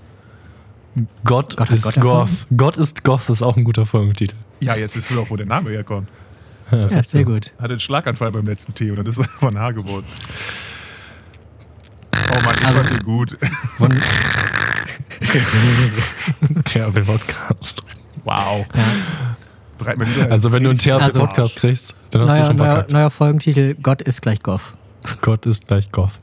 Gott, 1.24 1.56
Gott 1.56 1.70
ist 1.70 1.84
Gott 1.84 1.94
Goth. 2.00 2.20
erfunden? 2.30 2.56
Gott 2.56 2.76
ist 2.76 3.04
Goth 3.04 3.28
ist 3.30 3.42
auch 3.42 3.56
ein 3.56 3.64
guter 3.64 3.86
Folgentitel. 3.86 4.34
Ja, 4.60 4.76
jetzt 4.76 4.96
wissen 4.96 5.16
wir 5.16 5.22
auch, 5.22 5.30
wo 5.30 5.36
der 5.36 5.46
Name 5.46 5.70
herkommt. 5.70 6.08
das 6.70 6.92
Ja, 6.92 6.98
ist 7.00 7.10
sehr 7.10 7.24
so. 7.24 7.32
gut. 7.32 7.52
Hatte 7.58 7.70
einen 7.74 7.80
Schlaganfall 7.80 8.30
beim 8.30 8.46
letzten 8.46 8.74
Tee 8.74 8.90
und 8.90 8.96
dann 8.96 9.06
ist 9.06 9.18
er 9.18 9.48
ein 9.48 9.58
Haar 9.58 9.72
geworden. 9.72 10.04
Oh 12.30 12.34
Mann, 12.44 12.54
ich 12.58 12.66
Also- 12.66 12.80
fand 12.80 12.90
den 12.90 13.04
gut. 13.04 13.38
Von, 13.78 13.92
THP-Podcast. 16.64 17.82
Wow. 18.24 18.66
ja. 18.74 20.26
Also, 20.30 20.52
wenn 20.52 20.64
du 20.64 20.70
einen 20.70 20.80
Also- 21.00 21.20
THP-Podcast 21.20 21.56
kriegst, 21.56 21.94
dann 22.10 22.22
hast 22.22 22.30
du 22.30 22.36
neuer, 22.36 22.46
schon 22.46 22.56
neuer, 22.56 22.66
verkackt. 22.66 22.92
neuer 22.92 23.10
Folgentitel: 23.10 23.74
Gott 23.82 24.02
ist 24.02 24.22
gleich 24.22 24.42
Goff. 24.42 24.74
Gott 25.20 25.46
ist 25.46 25.66
gleich 25.66 25.90
Goth. 25.92 26.18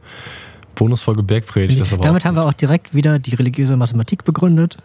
Bonusfolge 0.76 1.24
Bergpredigt 1.24 1.80
ist 1.80 1.94
aber 1.94 2.02
Damit 2.02 2.24
auch 2.24 2.26
haben 2.26 2.36
wir 2.36 2.46
auch 2.46 2.54
direkt 2.54 2.96
wieder 2.96 3.20
die 3.20 3.36
religiöse 3.36 3.78
Mathematik 3.78 4.26
begründet. 4.26 4.78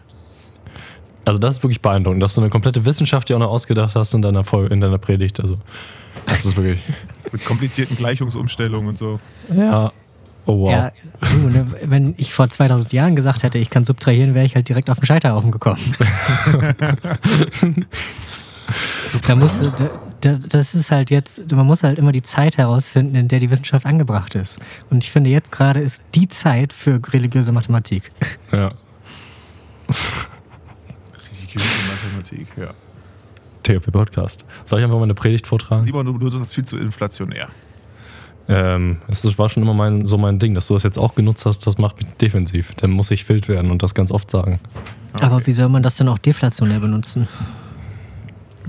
Also 1.25 1.39
das 1.39 1.57
ist 1.57 1.63
wirklich 1.63 1.81
beeindruckend, 1.81 2.21
dass 2.23 2.35
du 2.35 2.41
eine 2.41 2.49
komplette 2.49 2.85
Wissenschaft 2.85 3.29
dir 3.29 3.35
auch 3.35 3.39
noch 3.39 3.49
ausgedacht 3.49 3.95
hast 3.95 4.13
in 4.13 4.21
deiner, 4.21 4.43
Folge, 4.43 4.73
in 4.73 4.81
deiner 4.81 4.97
Predigt. 4.97 5.39
Also 5.39 5.57
das 6.27 6.45
ist 6.45 6.55
wirklich... 6.55 6.81
Mit 7.31 7.45
komplizierten 7.45 7.97
Gleichungsumstellungen 7.97 8.89
und 8.89 8.97
so. 8.97 9.19
Ja. 9.55 9.91
Oh 10.49 10.61
wow. 10.61 10.71
Ja, 10.71 10.91
du, 11.21 11.47
ne, 11.47 11.67
wenn 11.83 12.15
ich 12.17 12.33
vor 12.33 12.49
2000 12.49 12.91
Jahren 12.91 13.15
gesagt 13.15 13.43
hätte, 13.43 13.59
ich 13.59 13.69
kann 13.69 13.85
subtrahieren, 13.85 14.33
wäre 14.33 14.47
ich 14.47 14.55
halt 14.55 14.67
direkt 14.67 14.89
auf 14.89 14.99
den 14.99 15.05
Scheiterhaufen 15.05 15.51
gekommen. 15.51 15.77
da 19.27 19.35
musste, 19.35 19.71
da, 19.77 19.91
da, 20.21 20.39
das 20.47 20.73
ist 20.73 20.89
halt 20.89 21.11
jetzt, 21.11 21.51
man 21.51 21.67
muss 21.67 21.83
halt 21.83 21.99
immer 21.99 22.11
die 22.11 22.23
Zeit 22.23 22.57
herausfinden, 22.57 23.13
in 23.13 23.27
der 23.27 23.37
die 23.37 23.51
Wissenschaft 23.51 23.85
angebracht 23.85 24.33
ist. 24.33 24.57
Und 24.89 25.03
ich 25.03 25.11
finde, 25.11 25.29
jetzt 25.29 25.51
gerade 25.51 25.81
ist 25.81 26.01
die 26.15 26.27
Zeit 26.27 26.73
für 26.73 26.99
religiöse 27.13 27.51
Mathematik. 27.51 28.11
Ja. 28.51 28.71
Religiöse 31.31 31.67
Mathematik, 31.91 32.47
ja. 32.57 32.73
THP-Podcast. 33.61 34.45
Soll 34.65 34.79
ich 34.79 34.85
einfach 34.85 34.97
mal 34.97 35.03
eine 35.03 35.13
Predigt 35.13 35.45
vortragen? 35.45 35.83
Simon, 35.83 36.07
du 36.07 36.17
benutzt 36.17 36.41
das 36.41 36.51
viel 36.51 36.65
zu 36.65 36.79
inflationär. 36.79 37.49
Ähm, 38.49 38.97
es 39.07 39.37
war 39.37 39.47
schon 39.47 39.61
immer 39.63 39.75
mein, 39.75 40.05
so 40.07 40.17
mein 40.17 40.39
Ding, 40.39 40.55
dass 40.55 40.67
du 40.67 40.73
das 40.73 40.81
jetzt 40.83 40.97
auch 40.97 41.13
genutzt 41.15 41.45
hast, 41.45 41.65
das 41.67 41.77
macht 41.77 42.01
mich 42.01 42.11
defensiv. 42.19 42.73
Dann 42.77 42.89
muss 42.91 43.11
ich 43.11 43.29
wild 43.29 43.47
werden 43.47 43.69
und 43.71 43.83
das 43.83 43.93
ganz 43.93 44.11
oft 44.11 44.29
sagen. 44.31 44.59
Aber 45.21 45.45
wie 45.45 45.51
soll 45.51 45.69
man 45.69 45.83
das 45.83 45.95
denn 45.97 46.07
auch 46.07 46.17
deflationär 46.17 46.79
benutzen? 46.79 47.27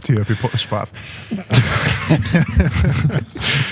THP 0.03 0.31
ist 0.55 0.63
Spaß. 0.63 0.93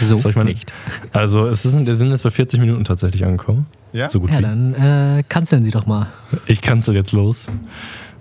So 0.01 0.17
Soll 0.17 0.31
ich 0.31 0.37
mal- 0.37 0.45
nicht. 0.45 0.73
Also 1.13 1.47
es 1.47 1.65
ist, 1.65 1.75
wir 1.87 1.97
sind 1.97 2.11
jetzt 2.11 2.23
bei 2.23 2.31
40 2.31 2.61
Minuten 2.61 2.85
tatsächlich 2.85 3.25
angekommen. 3.25 3.67
Ja? 3.93 4.09
So 4.11 4.21
gut 4.21 4.31
Ja, 4.31 4.39
wie. 4.39 4.43
dann 4.43 4.75
äh, 4.75 5.23
kanzeln 5.29 5.63
Sie 5.63 5.71
doch 5.71 5.87
mal. 5.87 6.07
Ich 6.47 6.61
cancel 6.61 6.95
jetzt 6.95 7.13
los. 7.13 7.47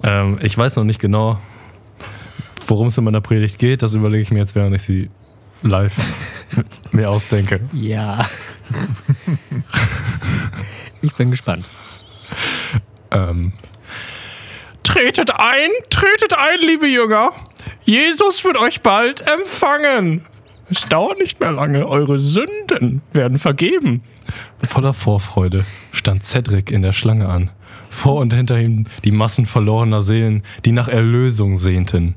Ähm, 0.03 0.39
ich 0.41 0.57
weiß 0.57 0.75
noch 0.77 0.83
nicht 0.83 0.99
genau, 0.99 1.37
worum 2.67 2.87
es 2.87 2.97
in 2.97 3.03
meiner 3.03 3.21
Predigt 3.21 3.59
geht. 3.59 3.81
Das 3.81 3.93
überlege 3.93 4.21
ich 4.23 4.31
mir 4.31 4.39
jetzt, 4.39 4.55
während 4.55 4.75
ich 4.75 4.83
sie 4.83 5.09
live 5.61 5.95
mir 6.91 7.09
ausdenke. 7.09 7.61
Ja. 7.73 8.25
ich 11.01 11.13
bin 11.13 11.31
gespannt. 11.31 11.69
Ähm, 13.11 13.53
tretet 14.83 15.31
ein, 15.31 15.69
tretet 15.89 16.37
ein, 16.37 16.59
liebe 16.61 16.87
Jünger. 16.87 17.31
Jesus 17.83 18.43
wird 18.43 18.57
euch 18.57 18.81
bald 18.81 19.21
empfangen. 19.21 20.25
Es 20.69 20.81
dauert 20.81 21.19
nicht 21.19 21.39
mehr 21.39 21.51
lange, 21.51 21.87
eure 21.87 22.19
Sünden 22.19 23.01
werden 23.13 23.39
vergeben. 23.39 24.03
Voller 24.69 24.93
Vorfreude 24.93 25.65
stand 25.93 26.25
Cedric 26.25 26.71
in 26.71 26.81
der 26.81 26.91
Schlange 26.91 27.29
an. 27.29 27.51
Vor 27.97 28.21
und 28.21 28.31
hinter 28.31 28.59
ihm 28.59 28.85
die 29.03 29.11
Massen 29.11 29.47
verlorener 29.47 30.03
Seelen, 30.03 30.43
die 30.65 30.71
nach 30.71 30.87
Erlösung 30.87 31.57
sehnten. 31.57 32.13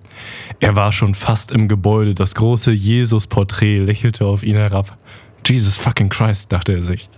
Er 0.61 0.77
war 0.77 0.93
schon 0.93 1.15
fast 1.15 1.53
im 1.53 1.69
Gebäude, 1.69 2.15
das 2.15 2.35
große 2.35 2.71
Jesus-Porträt 2.71 3.79
lächelte 3.79 4.27
auf 4.27 4.43
ihn 4.43 4.57
herab. 4.57 4.99
Jesus 5.47 5.79
fucking 5.79 6.11
Christ, 6.11 6.53
dachte 6.53 6.75
er 6.75 6.83
sich. 6.83 7.09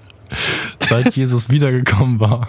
Seit 0.81 1.17
Jesus 1.17 1.51
wiedergekommen 1.51 2.21
war, 2.21 2.49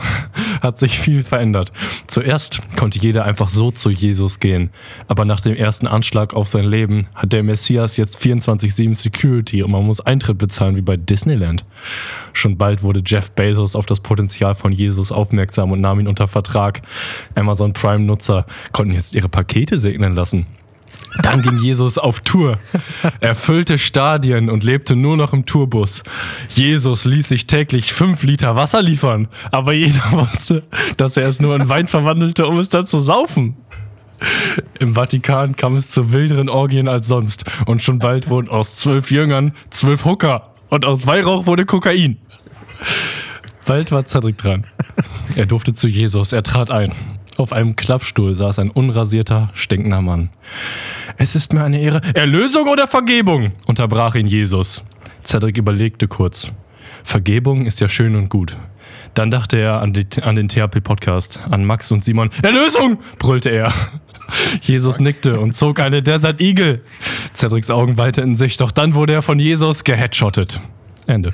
hat 0.62 0.80
sich 0.80 1.00
viel 1.00 1.24
verändert. 1.24 1.72
Zuerst 2.08 2.62
konnte 2.78 3.00
jeder 3.00 3.26
einfach 3.26 3.50
so 3.50 3.72
zu 3.72 3.90
Jesus 3.90 4.40
gehen, 4.40 4.70
aber 5.08 5.26
nach 5.26 5.42
dem 5.42 5.56
ersten 5.56 5.88
Anschlag 5.88 6.34
auf 6.34 6.48
sein 6.48 6.66
Leben 6.66 7.08
hat 7.16 7.34
der 7.34 7.44
Messias 7.44 7.98
jetzt 7.98 8.18
24/7 8.18 8.96
Security 8.96 9.64
und 9.64 9.72
man 9.72 9.86
muss 9.86 10.02
Eintritt 10.02 10.38
bezahlen 10.38 10.76
wie 10.76 10.82
bei 10.82 10.98
Disneyland. 10.98 11.66
Schon 12.34 12.58
bald 12.58 12.84
wurde 12.84 13.04
Jeff 13.06 13.32
Bezos 13.32 13.76
auf 13.76 13.86
das 13.86 14.00
Potenzial 14.00 14.56
von 14.56 14.72
Jesus 14.72 15.12
aufmerksam 15.12 15.72
und 15.72 15.82
nahm 15.82 16.00
ihn 16.00 16.08
unter 16.08 16.28
Vertrag. 16.28 16.82
Amazon 17.36 17.74
Prime-Nutzer 17.74 18.46
konnten 18.72 18.94
jetzt 18.94 19.16
ihre 19.16 19.30
Pakete 19.30 19.78
segnen 19.78 20.16
lassen. 20.16 20.46
Dann 21.22 21.42
ging 21.42 21.60
Jesus 21.60 21.98
auf 21.98 22.20
Tour. 22.22 22.58
Er 23.20 23.36
füllte 23.36 23.78
Stadien 23.78 24.50
und 24.50 24.64
lebte 24.64 24.96
nur 24.96 25.18
noch 25.18 25.34
im 25.34 25.46
Tourbus. 25.46 26.04
Jesus 26.50 27.06
ließ 27.06 27.30
sich 27.30 27.46
täglich 27.48 27.94
fünf 27.94 28.24
Liter 28.24 28.56
Wasser 28.56 28.82
liefern, 28.82 29.28
aber 29.52 29.74
jeder 29.74 30.04
wusste, 30.12 30.64
dass 30.98 31.18
er 31.18 31.28
es 31.28 31.40
nur 31.40 31.56
in 31.56 31.70
Wein 31.70 31.88
verwandelte, 31.88 32.48
um 32.48 32.58
es 32.58 32.70
dann 32.70 32.88
zu 32.88 33.00
saufen. 33.00 33.56
Im 34.80 34.96
Vatikan 34.96 35.56
kam 35.56 35.76
es 35.76 35.90
zu 35.90 36.12
wilderen 36.12 36.50
Orgien 36.50 36.88
als 36.88 37.08
sonst 37.08 37.44
und 37.66 37.82
schon 37.82 38.00
bald 38.00 38.30
wurden 38.30 38.50
aus 38.50 38.78
zwölf 38.78 39.12
Jüngern 39.12 39.54
zwölf 39.70 40.06
Hooker 40.06 40.54
und 40.70 40.86
aus 40.86 41.06
Weihrauch 41.06 41.46
wurde 41.46 41.66
Kokain. 41.66 42.18
Bald 43.66 43.92
war 43.92 44.06
Cedric 44.08 44.38
dran. 44.38 44.66
Er 45.36 45.46
durfte 45.46 45.74
zu 45.74 45.88
Jesus, 45.88 46.34
er 46.34 46.44
trat 46.44 46.72
ein. 46.72 46.94
Auf 47.38 47.52
einem 47.52 47.76
Klappstuhl 47.76 48.36
saß 48.36 48.60
ein 48.60 48.70
unrasierter, 48.70 49.50
stinkender 49.54 50.02
Mann. 50.02 50.30
Es 51.18 51.36
ist 51.36 51.54
mir 51.54 51.64
eine 51.64 51.80
Ehre. 51.80 52.02
Erlösung 52.14 52.68
oder 52.68 52.88
Vergebung? 52.88 53.54
unterbrach 53.66 54.16
ihn 54.16 54.28
Jesus. 54.28 54.84
Cedric 55.24 55.58
überlegte 55.58 56.08
kurz. 56.08 56.52
Vergebung 57.04 57.66
ist 57.66 57.80
ja 57.80 57.90
schön 57.90 58.16
und 58.16 58.30
gut. 58.30 58.58
Dann 59.14 59.30
dachte 59.30 59.58
er 59.58 59.82
an, 59.82 59.94
die, 59.94 60.08
an 60.22 60.36
den 60.36 60.50
THP-Podcast, 60.50 61.40
an 61.50 61.66
Max 61.66 61.92
und 61.92 62.04
Simon. 62.04 62.32
Erlösung! 62.42 63.00
brüllte 63.20 63.50
er. 63.50 63.74
Jesus 64.62 65.00
nickte 65.00 65.40
und 65.40 65.54
zog 65.54 65.80
eine 65.80 66.02
Desert 66.02 66.42
Eagle. 66.42 66.82
Cedrics 67.36 67.70
Augen 67.70 67.98
weiteten 67.98 68.36
sich, 68.36 68.58
doch 68.58 68.72
dann 68.72 68.96
wurde 68.96 69.14
er 69.14 69.22
von 69.22 69.40
Jesus 69.40 69.84
geheadshottet. 69.84 70.60
Ende. 71.06 71.32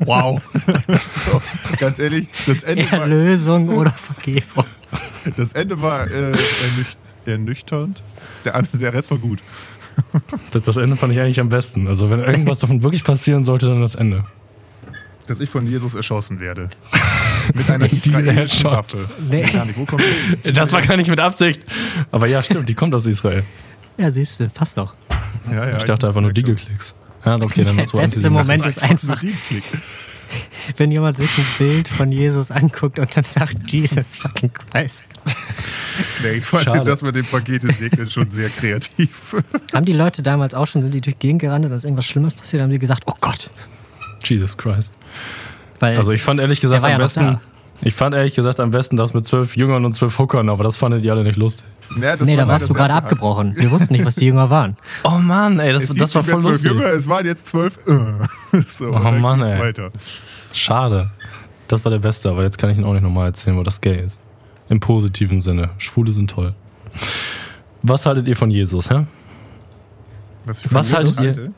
Wow. 0.00 0.40
so, 1.26 1.42
ganz 1.78 1.98
ehrlich, 1.98 2.28
das 2.46 2.64
Ende 2.64 2.90
war, 2.90 3.00
Erlösung 3.00 3.68
oder 3.68 3.92
Vergebung. 3.92 4.64
das 5.36 5.52
Ende 5.52 5.80
war 5.82 6.06
äh, 6.10 6.30
ernüch 6.30 6.96
ernüchternd. 7.26 8.02
Der, 8.44 8.60
der 8.62 8.94
Rest 8.94 9.10
war 9.10 9.18
gut. 9.18 9.40
Das, 10.52 10.62
das 10.62 10.76
Ende 10.76 10.96
fand 10.96 11.12
ich 11.12 11.20
eigentlich 11.20 11.40
am 11.40 11.50
besten. 11.50 11.86
Also 11.86 12.08
wenn 12.08 12.20
irgendwas 12.20 12.60
davon 12.60 12.82
wirklich 12.82 13.04
passieren 13.04 13.44
sollte, 13.44 13.66
dann 13.66 13.82
das 13.82 13.94
Ende. 13.94 14.24
Dass 15.26 15.40
ich 15.40 15.50
von 15.50 15.66
Jesus 15.66 15.94
erschossen 15.94 16.40
werde. 16.40 16.70
Mit 17.54 17.68
einer 17.68 17.92
israelischen. 17.92 18.70
Waffe. 18.70 19.10
Nee. 19.28 19.42
Gar 19.42 19.66
nicht. 19.66 19.78
Wo 19.78 19.84
kommt 19.84 20.02
die? 20.44 20.52
Das 20.52 20.72
war 20.72 20.80
gar 20.80 20.96
nicht 20.96 21.10
mit 21.10 21.20
Absicht. 21.20 21.64
Aber 22.10 22.26
ja, 22.26 22.42
stimmt, 22.42 22.68
die 22.68 22.74
kommt 22.74 22.94
aus 22.94 23.04
Israel. 23.04 23.44
Ja, 23.98 24.10
siehst 24.10 24.40
du, 24.40 24.48
passt 24.48 24.78
doch. 24.78 24.94
Ja, 25.50 25.68
ja, 25.68 25.76
Ich 25.76 25.84
dachte 25.84 26.08
einfach 26.08 26.22
nur. 26.22 26.32
Diggle-Klicks. 26.32 26.94
Ja, 27.24 27.34
okay, 27.36 27.62
dann 27.62 27.76
Der 27.76 27.84
musst 27.84 27.92
du 27.92 27.98
beste 27.98 28.30
Moment 28.30 28.64
ist 28.64 28.82
Einfach 28.82 29.22
nur. 29.22 29.32
wenn 30.76 30.90
jemand 30.90 31.16
sich 31.16 31.36
ein 31.38 31.46
Bild 31.58 31.88
von 31.88 32.12
Jesus 32.12 32.50
anguckt 32.50 32.98
und 32.98 33.16
dann 33.16 33.24
sagt, 33.24 33.70
Jesus 33.70 34.18
fucking 34.18 34.52
Christ. 34.52 35.06
Nee, 36.22 36.32
ich 36.38 36.46
fand 36.46 36.64
Schade. 36.64 36.84
das 36.84 37.02
mit 37.02 37.14
dem 37.14 37.26
Pakete 37.26 37.70
segnen 37.72 38.08
schon 38.08 38.26
sehr 38.26 38.48
kreativ. 38.48 39.36
Haben 39.74 39.84
die 39.84 39.92
Leute 39.92 40.22
damals 40.22 40.54
auch 40.54 40.66
schon, 40.66 40.82
sind 40.82 40.94
die 40.94 41.00
durch 41.00 41.16
die 41.16 41.28
Gegend 41.28 41.42
gerannt, 41.42 41.66
und 41.66 41.72
ist 41.72 41.84
irgendwas 41.84 42.06
Schlimmes 42.06 42.32
passiert, 42.32 42.62
haben 42.62 42.70
die 42.70 42.78
gesagt, 42.78 43.02
oh 43.06 43.14
Gott. 43.20 43.50
Jesus 44.24 44.56
Christ. 44.56 44.94
Weil 45.78 45.98
Also 45.98 46.12
ich 46.12 46.22
fand 46.22 46.40
ehrlich 46.40 46.60
gesagt 46.60 46.82
am 46.84 46.90
ja 46.90 46.98
besten. 46.98 47.40
Ich 47.82 47.94
fand 47.94 48.14
ehrlich 48.14 48.34
gesagt 48.34 48.60
am 48.60 48.70
besten 48.70 48.96
das 48.96 49.14
mit 49.14 49.24
zwölf 49.24 49.56
Jüngern 49.56 49.84
und 49.84 49.92
zwölf 49.94 50.18
Hookern, 50.18 50.48
aber 50.48 50.64
das 50.64 50.76
fandet 50.76 51.04
ihr 51.04 51.12
alle 51.12 51.24
nicht 51.24 51.36
lustig. 51.36 51.66
Ja, 52.00 52.16
das 52.16 52.26
nee, 52.26 52.36
war 52.36 52.44
da 52.44 52.52
warst 52.52 52.68
du 52.70 52.74
gerade 52.74 52.94
abgebrochen. 52.94 53.54
Wir 53.56 53.70
wussten 53.70 53.92
nicht, 53.94 54.04
was 54.04 54.14
die 54.14 54.26
Jünger 54.26 54.48
waren. 54.50 54.76
Oh 55.04 55.18
Mann, 55.18 55.58
ey, 55.58 55.72
das, 55.72 55.86
das 55.86 56.14
war 56.14 56.22
voll 56.24 56.42
lustig. 56.42 56.70
Jünger, 56.70 56.86
es 56.86 57.08
waren 57.08 57.24
jetzt 57.26 57.46
zwölf. 57.48 57.78
Äh. 57.86 58.60
So, 58.68 58.90
Oh 58.92 58.98
Mann, 58.98 59.42
ey. 59.42 59.58
weiter. 59.58 59.90
Schade. 60.52 61.10
Das 61.68 61.84
war 61.84 61.90
der 61.90 61.98
Beste, 62.00 62.28
aber 62.30 62.42
jetzt 62.42 62.58
kann 62.58 62.70
ich 62.70 62.78
ihn 62.78 62.84
auch 62.84 62.92
nicht 62.92 63.02
nochmal 63.02 63.26
erzählen, 63.28 63.56
weil 63.56 63.64
das 63.64 63.80
gay 63.80 64.04
ist. 64.04 64.20
Im 64.68 64.80
positiven 64.80 65.40
Sinne. 65.40 65.70
Schwule 65.78 66.12
sind 66.12 66.30
toll. 66.30 66.54
Was 67.82 68.06
haltet 68.06 68.28
ihr 68.28 68.36
von 68.36 68.50
Jesus, 68.50 68.90
hä? 68.90 69.06
Was, 70.44 70.62
von 70.62 70.72
Was 70.72 70.90
Jesus 70.90 71.18
haltet 71.18 71.36
ihr-? 71.36 71.52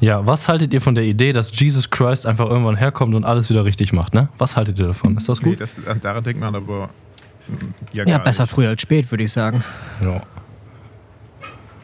Ja, 0.00 0.24
was 0.26 0.48
haltet 0.48 0.72
ihr 0.72 0.80
von 0.80 0.94
der 0.94 1.04
Idee, 1.04 1.32
dass 1.32 1.58
Jesus 1.58 1.90
Christ 1.90 2.24
einfach 2.24 2.48
irgendwann 2.48 2.76
herkommt 2.76 3.14
und 3.14 3.24
alles 3.24 3.50
wieder 3.50 3.64
richtig 3.64 3.92
macht, 3.92 4.14
ne? 4.14 4.28
Was 4.38 4.54
haltet 4.56 4.78
ihr 4.78 4.86
davon? 4.86 5.16
Ist 5.16 5.28
das 5.28 5.42
Nee, 5.42 5.50
gut? 5.50 5.60
das, 5.60 5.76
daran 6.00 6.22
denkt 6.22 6.40
man 6.40 6.54
aber 6.54 6.90
ja, 7.92 8.04
Ja, 8.06 8.18
besser 8.18 8.44
nicht. 8.44 8.52
früh 8.52 8.66
als 8.66 8.82
spät, 8.82 9.10
würde 9.10 9.24
ich 9.24 9.32
sagen. 9.32 9.62
Ja. 10.02 10.22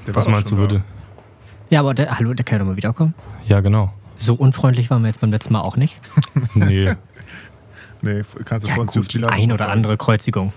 Der 0.07 0.15
Was 0.15 0.29
meinst 0.29 0.51
du, 0.51 0.57
würde? 0.57 0.83
Ja, 1.71 1.81
aber 1.81 1.95
der, 1.95 2.19
hallo, 2.19 2.35
der 2.35 2.45
kann 2.45 2.59
doch 2.59 2.67
mal 2.67 2.77
wiederkommen. 2.77 3.15
Ja, 3.47 3.61
genau. 3.61 3.93
So 4.17 4.35
unfreundlich 4.35 4.91
waren 4.91 5.03
wir 5.03 5.09
jetzt 5.09 5.21
beim 5.21 5.31
letzten 5.31 5.53
Mal 5.55 5.61
auch 5.61 5.77
nicht. 5.77 5.99
Nee. 6.55 6.95
Nee, 8.03 8.23
kannst 8.45 8.67
du 8.67 8.71
Ja, 8.71 8.77
gut, 8.77 9.09
Pilatus 9.09 9.35
ein 9.37 9.51
oder 9.51 9.71
andere 9.71 9.97
Kreuzigung. 9.97 10.53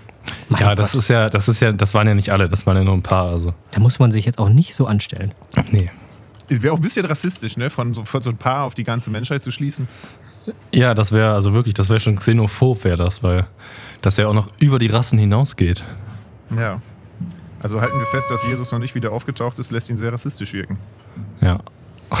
Mein 0.50 0.60
ja, 0.60 0.74
das 0.74 0.92
Gott, 0.92 0.98
ist 1.00 1.08
ja, 1.08 1.30
das 1.30 1.48
ist 1.48 1.60
ja, 1.60 1.72
das 1.72 1.94
waren 1.94 2.06
ja 2.06 2.12
nicht 2.14 2.28
alle, 2.30 2.46
das 2.46 2.66
waren 2.66 2.76
ja 2.76 2.84
nur 2.84 2.92
ein 2.92 3.02
paar, 3.02 3.26
also. 3.26 3.54
da 3.70 3.80
muss 3.80 3.98
man 3.98 4.12
sich 4.12 4.26
jetzt 4.26 4.38
auch 4.38 4.50
nicht 4.50 4.74
so 4.74 4.86
anstellen. 4.86 5.32
Nee. 5.70 5.90
Wäre 6.48 6.74
auch 6.74 6.78
ein 6.78 6.82
bisschen 6.82 7.06
rassistisch, 7.06 7.56
ne? 7.56 7.70
Von 7.70 7.94
so, 7.94 8.04
von 8.04 8.20
so 8.22 8.28
ein 8.30 8.36
paar 8.36 8.64
auf 8.64 8.74
die 8.74 8.84
ganze 8.84 9.10
Menschheit 9.10 9.42
zu 9.42 9.50
schließen. 9.50 9.88
Ja, 10.72 10.92
das 10.94 11.10
wäre, 11.12 11.32
also 11.32 11.54
wirklich, 11.54 11.74
das 11.74 11.88
wäre 11.88 12.00
schon 12.00 12.16
xenophob, 12.16 12.84
wäre 12.84 12.96
das, 12.98 13.22
weil 13.22 13.46
das 14.02 14.16
ja 14.16 14.26
auch 14.26 14.34
noch 14.34 14.48
über 14.60 14.78
die 14.78 14.86
Rassen 14.86 15.18
hinausgeht. 15.18 15.84
Ja. 16.54 16.80
Also 17.60 17.80
halten 17.80 17.98
wir 17.98 18.06
fest, 18.06 18.30
dass 18.30 18.44
Jesus 18.46 18.70
noch 18.70 18.78
nicht 18.78 18.94
wieder 18.94 19.12
aufgetaucht 19.12 19.58
ist, 19.58 19.70
lässt 19.70 19.90
ihn 19.90 19.96
sehr 19.96 20.12
rassistisch 20.12 20.52
wirken. 20.52 20.78
Ja. 21.40 21.58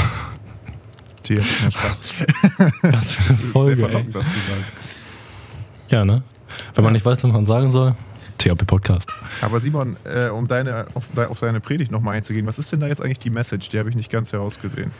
Tja, 1.22 1.40
ja, 1.62 1.70
Spaß. 1.70 2.00
Was 2.00 2.10
für 2.10 2.84
eine 2.86 3.02
sehr 3.02 3.36
Folge, 3.52 3.82
ey. 3.82 3.88
verlockend, 3.88 4.14
das 4.14 4.26
zu 4.26 4.38
sagen. 4.38 4.64
Ja, 5.88 6.04
ne? 6.04 6.22
Wenn 6.74 6.84
man 6.84 6.92
nicht 6.92 7.04
weiß, 7.04 7.22
was 7.22 7.32
man 7.32 7.46
sagen 7.46 7.70
soll, 7.70 7.94
THP 8.38 8.66
Podcast. 8.66 9.12
Aber 9.40 9.60
Simon, 9.60 9.96
äh, 10.04 10.28
um 10.28 10.48
deine, 10.48 10.86
auf, 10.94 11.04
auf 11.16 11.40
deine 11.40 11.60
Predigt 11.60 11.90
nochmal 11.90 12.16
einzugehen, 12.16 12.46
was 12.46 12.58
ist 12.58 12.72
denn 12.72 12.80
da 12.80 12.86
jetzt 12.86 13.02
eigentlich 13.02 13.18
die 13.18 13.30
Message? 13.30 13.68
Die 13.68 13.78
habe 13.78 13.90
ich 13.90 13.96
nicht 13.96 14.10
ganz 14.10 14.32
herausgesehen. 14.32 14.90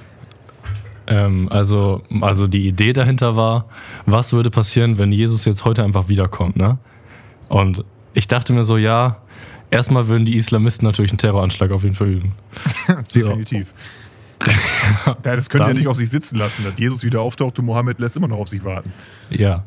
Ähm, 1.09 1.49
also, 1.51 2.03
also 2.21 2.47
die 2.47 2.69
Idee 2.69 2.93
dahinter 2.93 3.35
war, 3.35 3.65
was 4.05 4.33
würde 4.35 4.51
passieren, 4.51 4.99
wenn 4.99 5.11
Jesus 5.11 5.47
jetzt 5.47 5.65
heute 5.65 5.83
einfach 5.83 6.09
wiederkommt, 6.09 6.57
ne? 6.57 6.79
Und 7.49 7.83
ich 8.13 8.29
dachte 8.29 8.53
mir 8.53 8.63
so, 8.63 8.77
ja, 8.77 9.17
erstmal 9.71 10.09
würden 10.09 10.27
die 10.27 10.37
Islamisten 10.37 10.87
natürlich 10.87 11.11
einen 11.11 11.19
Terroranschlag 11.19 11.71
auf 11.71 11.83
ihn 11.83 11.95
verüben. 11.95 12.33
Definitiv. 13.15 13.73
ja, 15.07 15.15
das 15.23 15.49
können 15.49 15.67
ja 15.67 15.75
nicht 15.75 15.89
auf 15.89 15.97
sich 15.97 16.11
sitzen 16.11 16.37
lassen. 16.37 16.65
Dass 16.65 16.79
Jesus 16.79 17.03
wieder 17.03 17.23
auftaucht 17.23 17.59
und 17.59 17.65
Mohammed 17.65 17.99
lässt 17.99 18.17
immer 18.17 18.29
noch 18.29 18.39
auf 18.39 18.49
sich 18.49 18.63
warten. 18.63 18.93
Ja. 19.31 19.65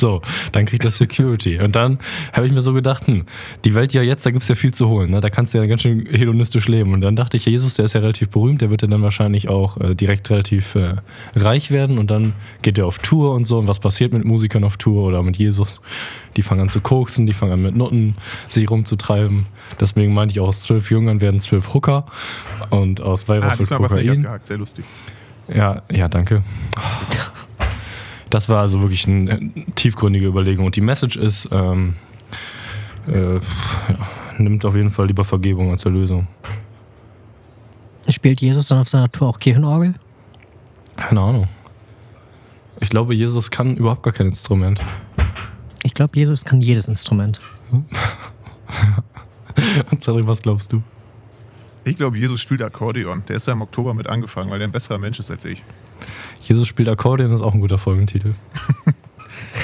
So, 0.00 0.22
dann 0.52 0.64
kriegt 0.64 0.82
er 0.86 0.90
Security. 0.90 1.58
Und 1.58 1.76
dann 1.76 1.98
habe 2.32 2.46
ich 2.46 2.52
mir 2.54 2.62
so 2.62 2.72
gedacht, 2.72 3.06
hm, 3.06 3.26
die 3.66 3.74
Welt 3.74 3.92
ja 3.92 4.00
jetzt, 4.00 4.24
da 4.24 4.30
gibt 4.30 4.44
es 4.44 4.48
ja 4.48 4.54
viel 4.54 4.72
zu 4.72 4.88
holen. 4.88 5.10
Ne? 5.10 5.20
Da 5.20 5.28
kannst 5.28 5.52
du 5.52 5.58
ja 5.58 5.66
ganz 5.66 5.82
schön 5.82 6.06
hedonistisch 6.06 6.68
leben. 6.68 6.94
Und 6.94 7.02
dann 7.02 7.16
dachte 7.16 7.36
ich, 7.36 7.44
Jesus, 7.44 7.74
der 7.74 7.84
ist 7.84 7.92
ja 7.92 8.00
relativ 8.00 8.30
berühmt, 8.30 8.62
der 8.62 8.70
wird 8.70 8.80
ja 8.80 8.88
dann 8.88 9.02
wahrscheinlich 9.02 9.50
auch 9.50 9.76
äh, 9.76 9.94
direkt 9.94 10.30
relativ 10.30 10.74
äh, 10.74 10.94
reich 11.36 11.70
werden. 11.70 11.98
Und 11.98 12.10
dann 12.10 12.32
geht 12.62 12.78
er 12.78 12.86
auf 12.86 12.98
Tour 12.98 13.34
und 13.34 13.44
so. 13.44 13.58
Und 13.58 13.68
was 13.68 13.78
passiert 13.78 14.14
mit 14.14 14.24
Musikern 14.24 14.64
auf 14.64 14.78
Tour 14.78 15.04
oder 15.04 15.22
mit 15.22 15.36
Jesus? 15.36 15.82
Die 16.36 16.42
fangen 16.42 16.62
an 16.62 16.68
zu 16.70 16.80
koksen, 16.80 17.26
die 17.26 17.34
fangen 17.34 17.52
an 17.52 17.62
mit 17.62 17.76
Nutten 17.76 18.16
sich 18.48 18.70
rumzutreiben. 18.70 19.46
Deswegen 19.78 20.14
meinte 20.14 20.32
ich 20.32 20.40
auch, 20.40 20.48
aus 20.48 20.62
zwölf 20.62 20.90
Jüngern 20.90 21.20
werden 21.20 21.40
zwölf 21.40 21.74
Hooker. 21.74 22.06
Und 22.70 23.02
aus 23.02 23.24
Ah, 23.24 23.28
Weihrauch 23.28 23.58
wird 23.58 23.70
was 23.70 23.92
nicht 23.92 24.08
Kokain. 24.08 24.40
Sehr 24.44 24.56
lustig. 24.56 24.86
Ja, 25.54 25.82
ja, 25.92 26.08
danke. 26.08 26.42
Das 28.30 28.48
war 28.48 28.60
also 28.60 28.80
wirklich 28.80 29.06
eine 29.06 29.32
äh, 29.32 29.50
tiefgründige 29.74 30.26
Überlegung. 30.26 30.66
Und 30.66 30.76
die 30.76 30.80
Message 30.80 31.16
ist, 31.16 31.48
ähm, 31.50 31.94
äh, 33.08 33.34
ja, 33.34 33.40
nimmt 34.38 34.64
auf 34.64 34.74
jeden 34.74 34.90
Fall 34.90 35.08
lieber 35.08 35.24
Vergebung 35.24 35.70
als 35.70 35.84
Erlösung. 35.84 36.26
Spielt 38.08 38.40
Jesus 38.40 38.68
dann 38.68 38.78
auf 38.78 38.88
seiner 38.88 39.10
Tour 39.10 39.28
auch 39.28 39.38
Kirchenorgel? 39.38 39.94
Keine 40.96 41.20
Ahnung. 41.20 41.48
Ich 42.80 42.88
glaube, 42.88 43.14
Jesus 43.14 43.50
kann 43.50 43.76
überhaupt 43.76 44.02
gar 44.02 44.12
kein 44.12 44.28
Instrument. 44.28 44.80
Ich 45.82 45.94
glaube, 45.94 46.16
Jesus 46.16 46.44
kann 46.44 46.60
jedes 46.60 46.88
Instrument. 46.88 47.40
Sorry, 50.00 50.26
was 50.26 50.42
glaubst 50.42 50.72
du? 50.72 50.82
Ich 51.84 51.96
glaube, 51.96 52.18
Jesus 52.18 52.40
spielt 52.40 52.62
Akkordeon. 52.62 53.22
Der 53.28 53.36
ist 53.36 53.46
ja 53.46 53.52
im 53.52 53.62
Oktober 53.62 53.94
mit 53.94 54.06
angefangen, 54.06 54.50
weil 54.50 54.58
der 54.58 54.68
ein 54.68 54.72
besserer 54.72 54.98
Mensch 54.98 55.18
ist 55.18 55.30
als 55.30 55.44
ich. 55.44 55.62
Jesus 56.42 56.68
spielt 56.68 56.88
Akkordeon 56.88 57.32
ist 57.32 57.40
auch 57.40 57.54
ein 57.54 57.60
guter 57.60 57.78
Folgentitel. 57.78 58.34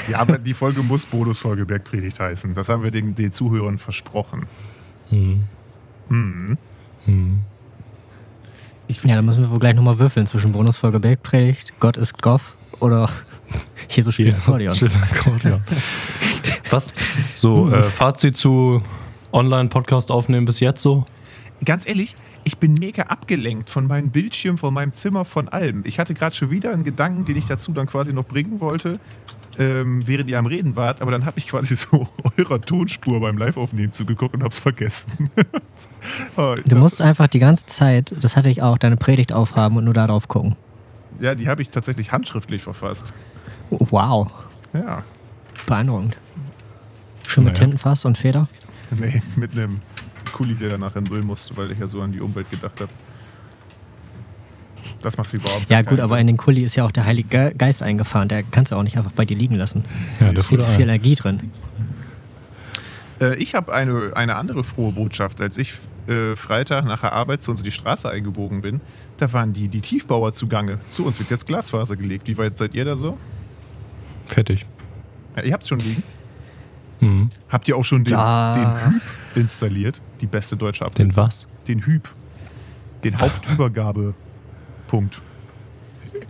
Ja, 0.09 0.19
aber 0.19 0.37
die 0.37 0.53
Folge 0.53 0.81
muss 0.81 1.05
Bonusfolge 1.05 1.65
Bergpredigt 1.65 2.19
heißen. 2.19 2.53
Das 2.53 2.69
haben 2.69 2.83
wir 2.83 2.91
den, 2.91 3.15
den 3.15 3.31
Zuhörern 3.31 3.77
versprochen. 3.77 4.45
Hm. 5.09 5.43
Hm. 6.09 6.57
Hm. 7.05 7.39
Ich 8.87 9.03
Ja, 9.03 9.15
dann 9.15 9.25
müssen 9.25 9.43
wir 9.43 9.51
wohl 9.51 9.59
gleich 9.59 9.75
nochmal 9.75 9.99
würfeln 9.99 10.25
zwischen 10.25 10.53
Bonusfolge 10.53 10.99
Bergpredigt, 10.99 11.73
Gott 11.79 11.97
ist 11.97 12.21
Goff 12.21 12.55
oder 12.79 13.09
Jesus 13.89 14.13
spielt 14.13 14.35
Akkordeon. 14.35 14.75
Spielt 14.75 14.95
Akkordeon. 14.95 15.63
was? 16.69 16.93
So, 17.35 17.69
äh, 17.69 17.83
Fazit 17.83 18.37
zu 18.37 18.81
Online-Podcast 19.33 20.09
aufnehmen 20.09 20.45
bis 20.45 20.61
jetzt 20.61 20.81
so? 20.81 21.05
ganz 21.65 21.87
ehrlich, 21.87 22.15
ich 22.47 22.57
bin 22.59 22.75
mega 22.75 23.03
abgelenkt 23.03 23.69
von 23.69 23.87
meinem 23.87 24.09
Bildschirm, 24.09 24.57
von 24.57 24.73
meinem 24.73 24.93
Zimmer, 24.93 25.25
von 25.25 25.49
allem. 25.49 25.83
Ich 25.85 25.99
hatte 25.99 26.13
gerade 26.13 26.33
schon 26.33 26.49
wieder 26.49 26.71
einen 26.71 26.85
Gedanken, 26.85 27.25
den 27.25 27.35
ich 27.35 27.45
dazu 27.45 27.73
dann 27.73 27.87
quasi 27.87 28.13
noch 28.13 28.23
bringen 28.23 28.61
wollte, 28.61 28.99
ähm, 29.59 30.07
während 30.07 30.29
ihr 30.29 30.39
am 30.39 30.45
Reden 30.45 30.77
wart, 30.77 31.01
aber 31.01 31.11
dann 31.11 31.25
habe 31.25 31.37
ich 31.39 31.49
quasi 31.49 31.75
so 31.75 32.07
eurer 32.37 32.61
Tonspur 32.61 33.19
beim 33.19 33.37
Live-Aufnehmen 33.37 33.91
zugeguckt 33.91 34.33
und 34.33 34.41
habe 34.43 34.51
es 34.53 34.59
vergessen. 34.59 35.11
Oh, 36.37 36.55
Du 36.67 36.77
musst 36.77 37.01
einfach 37.01 37.27
die 37.27 37.39
ganze 37.39 37.65
Zeit, 37.65 38.15
das 38.21 38.35
hatte 38.37 38.49
ich 38.49 38.61
auch, 38.61 38.77
deine 38.77 38.95
Predigt 38.97 39.33
aufhaben 39.33 39.75
und 39.77 39.83
nur 39.83 39.93
darauf 39.93 40.27
gucken. 40.29 40.55
Ja, 41.19 41.35
die 41.35 41.49
habe 41.49 41.61
ich 41.61 41.69
tatsächlich 41.69 42.11
handschriftlich 42.13 42.63
verfasst. 42.63 43.13
Wow, 43.69 44.31
Ja, 44.73 45.03
beeindruckend. 45.65 46.17
Schön 47.27 47.43
mit 47.43 47.53
Naja. 47.53 47.65
Tintenfass 47.65 48.05
und 48.05 48.17
Feder. 48.17 48.47
nee, 48.91 49.21
mit 49.35 49.51
einem 49.51 49.81
Kuli, 50.31 50.55
der 50.55 50.69
danach 50.69 50.95
in 50.95 51.03
Müll 51.03 51.21
musste, 51.23 51.55
weil 51.57 51.71
ich 51.71 51.79
ja 51.79 51.87
so 51.87 52.01
an 52.01 52.11
die 52.11 52.19
Umwelt 52.21 52.49
gedacht 52.51 52.79
habe. 52.81 52.91
Das 55.01 55.17
macht 55.17 55.33
überhaupt 55.33 55.69
Ja, 55.69 55.81
gut, 55.81 55.99
aber 55.99 56.15
Sinn. 56.15 56.21
in 56.21 56.27
den 56.27 56.37
Kuli 56.37 56.63
ist 56.63 56.75
ja 56.75 56.85
auch 56.85 56.91
der 56.91 57.05
Heilige 57.05 57.27
Ge- 57.29 57.53
Geist 57.57 57.83
eingefahren. 57.83 58.29
Der 58.29 58.43
kannst 58.43 58.71
du 58.71 58.75
auch 58.75 58.83
nicht 58.83 58.97
einfach 58.97 59.11
bei 59.11 59.25
dir 59.25 59.37
liegen 59.37 59.55
lassen. 59.55 59.83
Ja, 60.19 60.31
der 60.31 60.43
Viel 60.43 60.59
fuhr 60.59 60.59
zu 60.59 60.71
viel 60.71 60.83
Energie 60.83 61.15
drin. 61.15 61.51
Äh, 63.21 63.35
ich 63.37 63.53
habe 63.55 63.73
eine, 63.73 64.11
eine 64.15 64.35
andere 64.35 64.63
frohe 64.63 64.91
Botschaft. 64.93 65.41
Als 65.41 65.57
ich 65.57 65.73
äh, 66.07 66.35
Freitag 66.35 66.85
nach 66.85 67.01
der 67.01 67.13
Arbeit 67.13 67.43
zu 67.43 67.51
uns 67.51 67.59
in 67.59 67.63
die 67.65 67.71
Straße 67.71 68.09
eingebogen 68.09 68.61
bin, 68.61 68.81
da 69.17 69.31
waren 69.33 69.53
die, 69.53 69.67
die 69.67 69.81
Tiefbauer 69.81 70.33
zugange. 70.33 70.79
Zu 70.89 71.05
uns 71.05 71.19
wird 71.19 71.29
jetzt 71.31 71.45
Glasfaser 71.45 71.95
gelegt. 71.95 72.27
Wie 72.27 72.37
weit 72.37 72.57
seid 72.57 72.73
ihr 72.73 72.85
da 72.85 72.95
so? 72.95 73.17
Fertig. 74.25 74.65
Ja, 75.35 75.43
ihr 75.43 75.53
habt 75.53 75.63
es 75.63 75.69
schon 75.69 75.79
liegen. 75.79 76.03
Mhm. 77.01 77.29
Habt 77.49 77.67
ihr 77.67 77.77
auch 77.77 77.85
schon 77.85 78.03
den, 78.03 78.17
den 78.17 78.85
Hüb 78.93 79.01
installiert? 79.35 80.01
Die 80.21 80.27
beste 80.27 80.57
deutsche 80.57 80.83
Den 80.85 81.11
Abkürzung. 81.11 81.15
was? 81.15 81.47
Den 81.67 81.85
Hüb. 81.85 82.09
Den 83.03 83.19
Hauptübergabepunkt. 83.19 85.21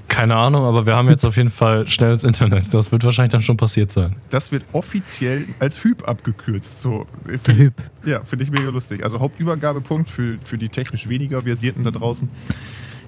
Keine 0.08 0.36
Ahnung, 0.36 0.64
aber 0.64 0.86
wir 0.86 0.96
haben 0.96 1.10
jetzt 1.10 1.26
auf 1.26 1.38
jeden 1.38 1.50
Fall 1.50 1.88
schnelles 1.88 2.24
Internet. 2.24 2.74
Das 2.74 2.92
wird 2.92 3.04
wahrscheinlich 3.04 3.32
dann 3.32 3.42
schon 3.44 3.58
passiert 3.58 3.92
sein. 3.92 4.16
Das 4.30 4.52
wird 4.52 4.64
offiziell 4.74 5.46
als 5.60 5.84
Hüb 5.84 6.08
abgekürzt. 6.08 6.82
So, 6.82 7.06
Der 7.46 7.56
Hüb. 7.56 7.74
Ja, 8.06 8.24
finde 8.24 8.44
ich 8.44 8.52
mega 8.52 8.70
lustig. 8.70 9.04
Also 9.04 9.20
Hauptübergabepunkt 9.20 10.10
für, 10.10 10.38
für 10.44 10.58
die 10.58 10.70
technisch 10.70 11.08
weniger 11.08 11.44
Versierten 11.44 11.84
da 11.84 11.92
draußen. 11.92 12.30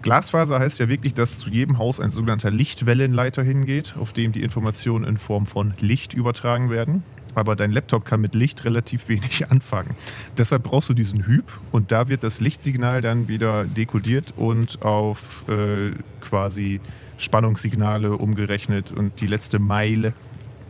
Glasfaser 0.02 0.60
heißt 0.60 0.80
ja 0.80 0.88
wirklich, 0.88 1.14
dass 1.14 1.40
zu 1.40 1.50
jedem 1.50 1.78
Haus 1.78 2.00
ein 2.00 2.10
sogenannter 2.10 2.52
Lichtwellenleiter 2.52 3.44
hingeht, 3.44 3.96
auf 4.00 4.14
dem 4.14 4.32
die 4.32 4.44
Informationen 4.44 5.04
in 5.04 5.18
Form 5.18 5.46
von 5.46 5.74
Licht 5.80 6.14
übertragen 6.14 6.70
werden. 6.70 7.04
Aber 7.40 7.56
dein 7.56 7.72
Laptop 7.72 8.04
kann 8.04 8.20
mit 8.20 8.36
Licht 8.36 8.66
relativ 8.66 9.08
wenig 9.08 9.46
anfangen. 9.50 9.92
Deshalb 10.38 10.64
brauchst 10.64 10.90
du 10.90 10.94
diesen 10.94 11.26
Hüb 11.26 11.46
und 11.72 11.92
da 11.94 12.10
wird 12.10 12.24
das 12.24 12.42
Lichtsignal 12.42 13.02
dann 13.02 13.28
wieder 13.30 13.64
dekodiert 13.64 14.34
und 14.36 14.82
auf 14.84 15.46
äh, 15.48 15.92
quasi 16.20 16.82
Spannungssignale 17.18 18.12
umgerechnet 18.18 18.92
und 18.92 19.22
die 19.22 19.28
letzte 19.28 19.60
Meile, 19.60 20.14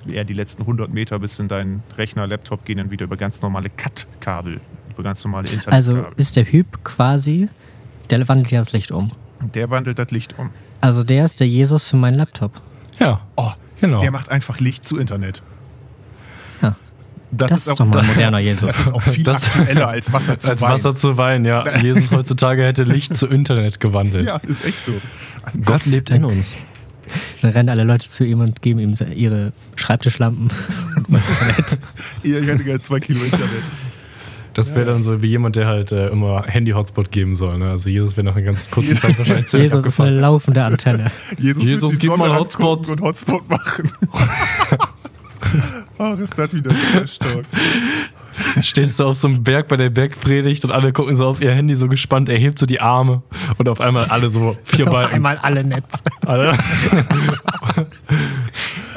eher 0.08 0.26
die 0.26 0.34
letzten 0.34 0.62
100 0.64 0.94
Meter 0.94 1.18
bis 1.20 1.40
in 1.40 1.48
deinen 1.48 1.82
Rechner, 1.98 2.28
Laptop 2.28 2.66
gehen 2.66 2.78
dann 2.78 2.92
wieder 2.92 3.06
über 3.06 3.18
ganz 3.18 3.42
normale 3.42 3.70
CAT-Kabel, 3.70 4.60
über 4.92 5.04
ganz 5.04 5.24
normale 5.24 5.50
Internetkabel. 5.50 6.06
Also 6.06 6.16
ist 6.18 6.36
der 6.36 6.46
Hüb 6.46 6.84
quasi, 6.84 7.50
der 8.10 8.28
wandelt 8.28 8.52
ja 8.52 8.60
das 8.60 8.74
Licht 8.74 8.92
um. 8.92 9.12
Der 9.56 9.70
wandelt 9.72 9.98
das 10.00 10.12
Licht 10.12 10.38
um. 10.38 10.50
Also 10.82 11.04
der 11.04 11.26
ist 11.26 11.40
der 11.40 11.48
Jesus 11.48 11.88
für 11.88 11.98
meinen 11.98 12.16
Laptop. 12.18 12.62
Ja, 13.00 13.22
Oh, 13.36 13.52
genau. 13.80 14.00
der 14.00 14.12
macht 14.12 14.30
einfach 14.30 14.60
Licht 14.60 14.88
zu 14.88 14.98
Internet. 14.98 15.42
Ja. 17.32 17.38
Das, 17.48 17.52
ist, 17.52 17.70
auch- 17.70 17.76
doch 17.78 17.86
mal 17.86 17.92
das 17.94 18.02
ein 18.04 18.10
ist 18.10 18.16
moderner 18.16 18.38
auch- 18.38 18.42
Jesus. 18.42 18.68
Das 18.70 18.80
ist 18.80 18.94
auch 18.94 19.02
viel 19.02 19.24
Das- 19.24 19.44
aktueller 19.46 19.88
als 19.90 20.12
Wasser 20.14 20.40
zu 20.40 20.50
Als 20.50 20.62
Wein. 20.62 20.72
Wasser 20.72 20.96
zu 20.96 21.18
Wein, 21.18 21.46
ja. 21.46 21.78
Jesus 21.82 22.12
heutzutage 22.12 22.64
hätte 22.66 22.84
Licht 22.84 23.16
zu 23.18 23.28
Internet 23.28 23.80
gewandelt. 23.80 24.26
Ja, 24.26 24.38
ist 24.38 24.64
echt 24.66 24.84
so. 24.86 24.94
Gott 25.66 25.86
lebt 25.86 26.10
in 26.10 26.26
uns. 26.26 26.56
Dann 27.42 27.52
rennen 27.52 27.70
alle 27.70 27.84
Leute 27.84 28.08
zu 28.08 28.24
ihm 28.24 28.40
und 28.40 28.62
geben 28.62 28.80
ihm 28.80 28.94
ihre 29.16 29.52
Schreibtischlampen. 29.76 30.50
Ihr 32.24 32.42
hättet 32.42 32.66
gerne 32.66 32.80
zwei 32.82 33.00
Kilo 33.00 33.24
Internet. 33.24 33.50
Das 34.54 34.76
wäre 34.76 34.86
dann 34.86 35.04
so 35.04 35.22
wie 35.22 35.28
jemand, 35.28 35.56
der 35.56 35.68
halt 35.68 35.92
äh, 35.92 36.10
immer 36.10 36.44
Handy-Hotspot 36.48 37.12
geben 37.12 37.36
soll. 37.36 37.58
Ne? 37.60 37.70
Also 37.70 37.90
Jesus 37.90 38.18
wäre 38.18 38.26
nach 38.26 38.36
einer 38.36 38.46
ganz 38.46 38.70
kurzen 38.70 38.98
Zeit 38.98 39.18
wahrscheinlich 39.18 39.48
ziemlich 39.48 39.70
Jesus 39.72 39.86
ist 39.86 40.00
eine 40.02 40.10
laufende 40.20 40.64
Antenne. 40.64 41.12
Jesus, 41.38 41.64
Jesus, 41.64 41.82
wird 41.84 41.94
die 41.94 41.98
gib 42.00 42.10
Sonne 42.12 42.28
mal 42.30 42.38
Hotspot. 42.38 42.90
Und 42.90 43.02
Hotspot 43.02 43.48
machen. 43.50 43.92
Ach, 46.00 46.18
ist 46.18 46.38
das 46.38 46.54
wieder 46.54 46.72
so 46.72 47.06
stark. 47.08 47.46
Stehst 48.62 49.00
du 49.00 49.04
auf 49.06 49.18
so 49.18 49.28
einem 49.28 49.44
Berg 49.44 49.68
bei 49.68 49.76
der 49.76 49.90
Bergpredigt 49.90 50.64
und 50.64 50.72
alle 50.72 50.94
gucken 50.94 51.14
so 51.16 51.26
auf 51.28 51.42
ihr 51.42 51.52
Handy 51.52 51.76
so 51.76 51.90
gespannt, 51.90 52.30
er 52.30 52.38
hebt 52.38 52.58
so 52.58 52.66
die 52.66 52.80
Arme 52.80 53.22
und 53.58 53.68
auf 53.68 53.82
einmal 53.82 54.06
alle 54.06 54.30
so 54.30 54.56
vier 54.64 54.88
Auf 54.88 54.94
Balken. 54.94 55.16
einmal 55.16 55.38
alle 55.40 55.64
Netz. 55.64 56.02
Alle. 56.26 56.58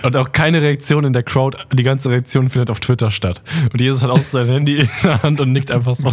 Und 0.03 0.17
auch 0.17 0.33
keine 0.33 0.61
Reaktion 0.61 1.05
in 1.05 1.13
der 1.13 1.23
Crowd. 1.23 1.57
Die 1.73 1.85
ganze 1.85 2.11
Reaktion 2.11 2.51
findet 2.51 2.71
auf 2.71 2.81
Twitter 2.81 3.13
statt. 3.13 3.41
Und 3.73 3.81
Jesus 3.81 4.03
hat 4.03 4.11
auch 4.11 4.23
sein 4.23 4.49
Handy 4.49 4.79
in 4.79 4.89
der 5.05 5.23
Hand 5.23 5.41
und 5.41 5.53
nickt 5.53 5.71
einfach 5.71 5.95
so. 5.95 6.13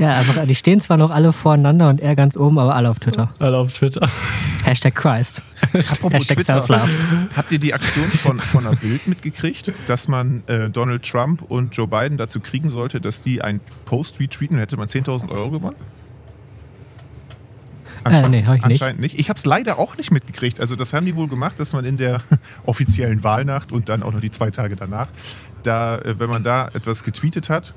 Ja, 0.00 0.16
einfach, 0.16 0.46
die 0.46 0.54
stehen 0.54 0.80
zwar 0.80 0.96
noch 0.96 1.10
alle 1.10 1.30
voreinander 1.30 1.90
und 1.90 2.00
er 2.00 2.16
ganz 2.16 2.34
oben, 2.34 2.58
aber 2.58 2.74
alle 2.74 2.88
auf 2.88 2.98
Twitter. 2.98 3.34
Alle 3.38 3.58
auf 3.58 3.74
Twitter. 3.74 4.08
Hashtag 4.64 4.94
Christ. 4.94 5.42
Apropos 5.74 6.20
Hashtag 6.20 6.38
Twitter. 6.38 6.54
Self-Love. 6.54 6.90
Habt 7.36 7.52
ihr 7.52 7.58
die 7.58 7.74
Aktion 7.74 8.06
von, 8.06 8.40
von 8.40 8.66
einer 8.66 8.76
Bild 8.76 9.06
mitgekriegt, 9.06 9.70
dass 9.88 10.08
man 10.08 10.42
äh, 10.46 10.70
Donald 10.70 11.02
Trump 11.02 11.42
und 11.42 11.76
Joe 11.76 11.86
Biden 11.86 12.16
dazu 12.16 12.40
kriegen 12.40 12.70
sollte, 12.70 12.98
dass 12.98 13.20
die 13.20 13.42
einen 13.42 13.60
Post 13.84 14.18
retweeten 14.18 14.56
und 14.56 14.62
hätte 14.62 14.78
man 14.78 14.88
10.000 14.88 15.28
Euro 15.28 15.50
gewonnen? 15.50 15.76
Äh, 18.06 18.26
nee, 18.30 18.42
hab 18.44 18.54
ich 18.54 18.62
nicht. 18.62 18.64
Anscheinend 18.64 19.00
nicht. 19.02 19.18
Ich 19.18 19.28
habe 19.28 19.36
es 19.36 19.44
leider 19.44 19.78
auch 19.78 19.98
nicht 19.98 20.10
mitgekriegt. 20.10 20.60
Also 20.60 20.76
das 20.76 20.94
haben 20.94 21.04
die 21.04 21.14
wohl 21.14 21.28
gemacht, 21.28 21.60
dass 21.60 21.74
man 21.74 21.84
in 21.84 21.98
der 21.98 22.22
offiziellen 22.64 23.22
Wahlnacht 23.22 23.70
und 23.70 23.90
dann 23.90 24.02
auch 24.02 24.14
noch 24.14 24.20
die 24.20 24.30
zwei 24.30 24.50
Tage 24.50 24.76
danach, 24.76 25.08
da, 25.62 25.98
äh, 25.98 26.18
wenn 26.18 26.30
man 26.30 26.42
da 26.42 26.68
etwas 26.68 27.04
getweetet 27.04 27.50
hat, 27.50 27.74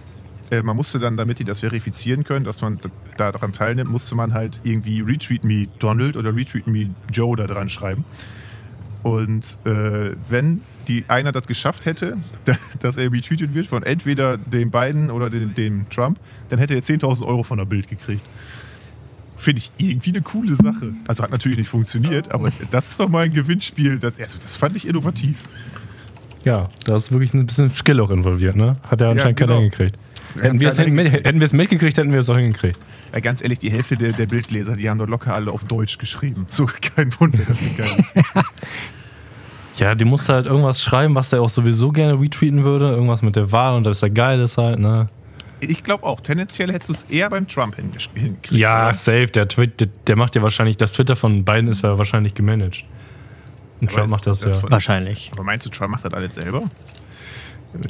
man 0.64 0.76
musste 0.76 1.00
dann, 1.00 1.18
damit 1.18 1.40
die 1.40 1.44
das 1.44 1.62
verifizieren 1.62 2.24
können, 2.24 2.46
dass 2.46 2.62
man 2.62 2.80
da 3.18 3.32
daran 3.32 3.54
teilnimmt, 3.54 3.90
musste 3.90 4.16
man 4.16 4.34
halt 4.34 4.60
irgendwie 4.64 5.02
Retweet 5.02 5.44
Me 5.44 5.68
Donald 5.80 6.18
oder 6.18 6.36
Retweet 6.36 6.68
Me 6.68 6.90
Joe 7.12 7.36
da 7.36 7.48
dran 7.48 7.70
schreiben. 7.70 8.06
Und 9.04 9.58
äh, 9.66 10.16
wenn 10.30 10.62
die 10.88 11.06
einer 11.08 11.32
das 11.32 11.48
geschafft 11.48 11.86
hätte, 11.86 12.18
dass 12.80 12.98
er 12.98 13.12
retweetet 13.12 13.54
wird 13.54 13.68
von 13.68 13.84
entweder 13.84 14.38
dem 14.38 14.72
Biden 14.72 15.12
oder 15.12 15.30
dem, 15.30 15.54
dem 15.54 15.90
Trump, 15.90 16.20
dann 16.50 16.60
hätte 16.60 16.74
er 16.74 16.82
10.000 16.82 17.26
Euro 17.26 17.44
von 17.44 17.58
der 17.58 17.66
Bild 17.66 17.88
gekriegt. 17.88 18.30
Finde 19.36 19.60
ich 19.60 19.72
irgendwie 19.78 20.12
eine 20.12 20.22
coole 20.22 20.56
Sache. 20.56 20.94
Also 21.06 21.24
hat 21.24 21.32
natürlich 21.32 21.58
nicht 21.58 21.68
funktioniert, 21.70 22.32
aber 22.32 22.52
das 22.72 22.90
ist 22.90 23.00
doch 23.00 23.10
mal 23.10 23.26
ein 23.26 23.34
Gewinnspiel. 23.34 24.00
Das, 24.00 24.18
also 24.20 24.38
das 24.42 24.56
fand 24.56 24.78
ich 24.78 24.88
innovativ. 24.88 25.50
Ja, 26.46 26.70
da 26.86 26.96
ist 26.96 27.12
wirklich 27.12 27.34
ein 27.34 27.46
bisschen 27.46 27.70
Skill 27.70 28.00
auch 28.00 28.10
involviert, 28.10 28.56
ne? 28.56 28.78
Hat 28.88 29.02
er 29.02 29.10
anscheinend 29.10 29.38
genau. 29.38 29.54
keiner 29.54 29.62
hingekriegt. 29.62 29.98
Hätten 30.40 30.60
wir 30.60 30.70
es 30.70 30.78
es 30.78 31.54
mitgekriegt, 31.54 31.98
hätten 31.98 32.12
wir 32.12 32.20
es 32.20 32.30
auch 32.30 32.38
hingekriegt. 32.38 32.80
Ja, 33.14 33.20
ganz 33.20 33.42
ehrlich, 33.42 33.60
die 33.60 33.72
Hälfte 33.72 33.96
der, 33.98 34.12
der 34.14 34.26
Bildleser, 34.26 34.76
die 34.76 34.90
haben 34.90 34.98
doch 34.98 35.08
locker 35.08 35.34
alle 35.34 35.52
auf 35.52 35.64
Deutsch 35.64 35.98
geschrieben. 35.98 36.46
So 36.50 36.66
kein 36.96 37.14
Wunder, 37.20 37.44
dass 37.48 37.60
die 37.60 37.76
geil. 37.76 38.06
Ja, 39.76 39.96
die 39.96 40.06
musste 40.06 40.34
halt 40.34 40.46
irgendwas 40.46 40.82
schreiben, 40.82 41.16
was 41.16 41.34
er 41.34 41.42
auch 41.42 41.50
sowieso 41.50 41.92
gerne 41.92 42.20
retweeten 42.20 42.64
würde. 42.64 42.92
Irgendwas 42.92 43.22
mit 43.24 43.36
der 43.36 43.52
Wahl 43.52 43.76
und 43.76 43.86
dass 43.86 44.04
er 44.04 44.12
geil 44.12 44.40
ist 44.40 44.58
halt, 44.58 44.80
ne? 44.80 45.08
Ich 45.60 45.84
glaube 45.84 46.04
auch, 46.04 46.20
tendenziell 46.22 46.72
hättest 46.72 46.90
du 46.90 46.94
es 46.94 47.04
eher 47.06 47.30
beim 47.30 47.48
Trump 47.48 47.76
hinkriegt. 47.76 48.52
Ja, 48.52 48.88
oder? 48.88 48.94
safe. 48.94 49.28
Der, 49.28 49.48
Tweet, 49.48 49.80
der, 49.80 49.88
der 50.08 50.16
macht 50.16 50.36
ja 50.36 50.42
wahrscheinlich, 50.42 50.78
das 50.78 50.94
Twitter 50.94 51.16
von 51.16 51.44
beiden 51.44 51.70
ist 51.70 51.84
ja 51.84 51.98
wahrscheinlich 51.98 52.36
gemanagt. 52.36 52.84
Und 53.82 53.88
Aber 53.88 53.96
Trump 53.96 54.06
ist 54.06 54.12
macht 54.12 54.28
das, 54.28 54.42
das 54.42 54.56
ja. 54.56 54.60
von- 54.60 54.72
Wahrscheinlich. 54.72 55.32
Aber 55.34 55.44
meinst 55.44 55.66
du, 55.66 55.70
Trump 55.70 55.92
macht 55.92 56.06
das 56.06 56.14
alles 56.14 56.36
selber? 56.36 56.64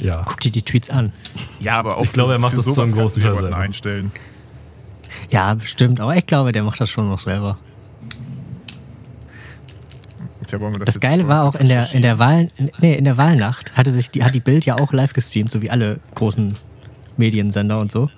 Ja. 0.00 0.22
Guck 0.26 0.40
dir 0.40 0.50
die 0.52 0.62
Tweets 0.62 0.90
an. 0.90 1.12
Ja, 1.60 1.78
aber 1.78 1.96
auch 1.98 2.02
Ich 2.04 2.12
glaube, 2.12 2.32
er 2.32 2.38
macht 2.38 2.56
das 2.56 2.64
zu 2.64 2.80
einem 2.80 2.92
großen 2.92 3.20
Teil 3.22 3.34
selber. 3.36 3.56
einstellen. 3.56 4.12
Ja, 5.30 5.54
bestimmt. 5.54 6.00
Aber 6.00 6.16
ich 6.16 6.26
glaube, 6.26 6.52
der 6.52 6.62
macht 6.62 6.80
das 6.80 6.90
schon 6.90 7.08
noch 7.08 7.20
selber. 7.20 7.58
Tja, 10.46 10.58
Das 10.58 10.78
jetzt- 10.94 11.00
Geile 11.00 11.26
war 11.28 11.44
das 11.46 11.54
auch 11.56 11.60
in 11.60 11.68
der, 11.68 11.92
in 11.94 12.02
der? 12.02 12.18
Wahl, 12.18 12.48
nee, 12.80 12.94
in 12.94 13.04
der 13.04 13.16
Wahlnacht 13.16 13.76
hatte 13.76 13.90
sich 13.90 14.10
die, 14.10 14.22
hat 14.24 14.34
die 14.34 14.40
Bild 14.40 14.66
ja 14.66 14.76
auch 14.78 14.92
live 14.92 15.12
gestreamt, 15.14 15.50
so 15.50 15.62
wie 15.62 15.70
alle 15.70 16.00
großen 16.14 16.54
Mediensender 17.16 17.78
und 17.78 17.90
so. 17.90 18.10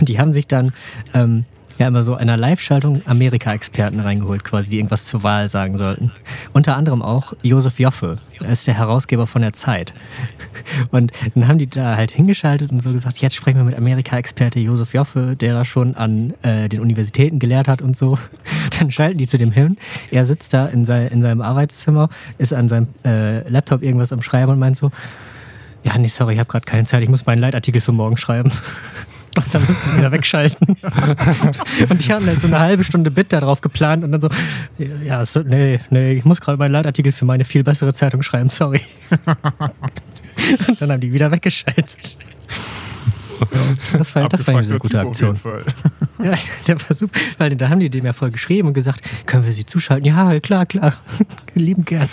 Die 0.00 0.18
haben 0.18 0.32
sich 0.32 0.46
dann 0.46 0.72
ähm, 1.12 1.44
ja 1.82 1.88
immer 1.88 2.02
so 2.02 2.14
in 2.14 2.20
einer 2.20 2.36
Live-Schaltung 2.36 3.02
Amerika-Experten 3.06 4.00
reingeholt, 4.00 4.44
quasi, 4.44 4.70
die 4.70 4.76
irgendwas 4.76 5.06
zur 5.06 5.22
Wahl 5.22 5.48
sagen 5.48 5.78
sollten. 5.78 6.12
Unter 6.52 6.76
anderem 6.76 7.02
auch 7.02 7.32
Josef 7.42 7.78
Joffe, 7.78 8.18
er 8.40 8.52
ist 8.52 8.66
der 8.66 8.74
Herausgeber 8.74 9.26
von 9.26 9.42
der 9.42 9.52
Zeit. 9.52 9.92
Und 10.90 11.12
dann 11.34 11.48
haben 11.48 11.58
die 11.58 11.66
da 11.66 11.96
halt 11.96 12.12
hingeschaltet 12.12 12.70
und 12.70 12.80
so 12.80 12.92
gesagt, 12.92 13.18
jetzt 13.18 13.34
sprechen 13.34 13.58
wir 13.58 13.64
mit 13.64 13.76
Amerika-Experte 13.76 14.60
Josef 14.60 14.94
Joffe, 14.94 15.36
der 15.36 15.54
da 15.54 15.64
schon 15.64 15.96
an 15.96 16.34
äh, 16.42 16.68
den 16.68 16.80
Universitäten 16.80 17.38
gelehrt 17.38 17.68
hat 17.68 17.82
und 17.82 17.96
so. 17.96 18.18
Dann 18.78 18.90
schalten 18.90 19.18
die 19.18 19.26
zu 19.26 19.38
dem 19.38 19.52
hin. 19.52 19.76
Er 20.10 20.24
sitzt 20.24 20.54
da 20.54 20.66
in, 20.66 20.84
sei, 20.84 21.06
in 21.06 21.20
seinem 21.20 21.40
Arbeitszimmer, 21.40 22.08
ist 22.38 22.52
an 22.52 22.68
seinem 22.68 22.88
äh, 23.04 23.48
Laptop 23.48 23.82
irgendwas 23.82 24.12
am 24.12 24.22
Schreiben 24.22 24.52
und 24.52 24.58
meint 24.58 24.76
so, 24.76 24.90
ja, 25.84 25.98
nee, 25.98 26.08
sorry, 26.08 26.34
ich 26.34 26.38
habe 26.38 26.48
gerade 26.48 26.64
keine 26.64 26.84
Zeit, 26.84 27.02
ich 27.02 27.08
muss 27.08 27.26
meinen 27.26 27.40
Leitartikel 27.40 27.80
für 27.80 27.92
morgen 27.92 28.16
schreiben. 28.16 28.52
Und 29.34 29.54
dann 29.54 29.62
müssen 29.66 29.80
wir 29.86 29.98
wieder 29.98 30.12
wegschalten. 30.12 30.68
Und 31.88 32.06
die 32.06 32.12
haben 32.12 32.26
dann 32.26 32.38
so 32.38 32.46
eine 32.46 32.58
halbe 32.58 32.84
Stunde 32.84 33.10
Bit 33.10 33.32
darauf 33.32 33.60
geplant 33.60 34.04
und 34.04 34.12
dann 34.12 34.20
so, 34.20 34.28
ja, 34.78 35.24
so, 35.24 35.40
nee, 35.40 35.80
nee, 35.90 36.12
ich 36.12 36.24
muss 36.24 36.40
gerade 36.40 36.58
meinen 36.58 36.72
Leitartikel 36.72 37.12
für 37.12 37.24
meine 37.24 37.44
viel 37.44 37.64
bessere 37.64 37.94
Zeitung 37.94 38.22
schreiben, 38.22 38.50
sorry. 38.50 38.82
Und 40.68 40.80
dann 40.80 40.90
haben 40.90 41.00
die 41.00 41.12
wieder 41.12 41.30
weggeschaltet. 41.30 42.16
Das 43.96 44.14
war, 44.14 44.28
das 44.28 44.46
war 44.46 44.54
eine 44.56 44.64
Abgefuckter 44.66 45.04
gute 45.04 45.18
Typ 45.18 45.36
auf 45.36 45.44
jeden 45.44 45.58
Aktion. 45.60 45.64
Ja, 46.22 46.34
der 46.66 46.78
Versuch, 46.78 47.08
weil 47.38 47.54
da 47.56 47.68
haben 47.68 47.80
die 47.80 47.90
dem 47.90 48.04
ja 48.04 48.12
voll 48.12 48.30
geschrieben 48.30 48.68
und 48.68 48.74
gesagt, 48.74 49.02
können 49.26 49.44
wir 49.44 49.52
sie 49.52 49.66
zuschalten? 49.66 50.06
Ja, 50.06 50.38
klar, 50.40 50.66
klar. 50.66 50.94
Lieben 51.54 51.84
gern. 51.84 52.08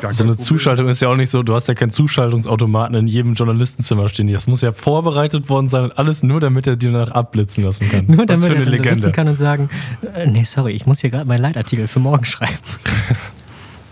Gar 0.00 0.12
So 0.14 0.24
eine 0.24 0.32
Problem. 0.32 0.44
Zuschaltung 0.44 0.88
ist 0.88 1.00
ja 1.00 1.08
auch 1.08 1.16
nicht 1.16 1.30
so, 1.30 1.42
du 1.42 1.54
hast 1.54 1.68
ja 1.68 1.74
keinen 1.74 1.90
Zuschaltungsautomaten 1.90 2.96
in 2.96 3.06
jedem 3.06 3.34
Journalistenzimmer 3.34 4.08
stehen. 4.08 4.32
Das 4.32 4.48
muss 4.48 4.60
ja 4.60 4.72
vorbereitet 4.72 5.48
worden 5.48 5.68
sein 5.68 5.84
und 5.84 5.98
alles 5.98 6.22
nur, 6.24 6.40
damit 6.40 6.66
er 6.66 6.76
die 6.76 6.86
danach 6.86 7.12
abblitzen 7.12 7.62
lassen 7.62 7.88
kann. 7.88 8.06
Nur 8.06 8.18
Was 8.18 8.26
damit 8.26 8.46
für 8.46 8.54
er 8.54 8.66
eine 8.66 8.76
dann 8.76 8.82
da 8.82 8.94
sitzen 8.94 9.12
kann 9.12 9.28
und 9.28 9.38
sagen, 9.38 9.70
äh, 10.14 10.26
nee, 10.26 10.44
sorry, 10.44 10.72
ich 10.72 10.86
muss 10.86 11.00
hier 11.00 11.10
gerade 11.10 11.26
meinen 11.26 11.42
Leitartikel 11.42 11.86
für 11.86 12.00
morgen 12.00 12.24
schreiben. 12.24 12.52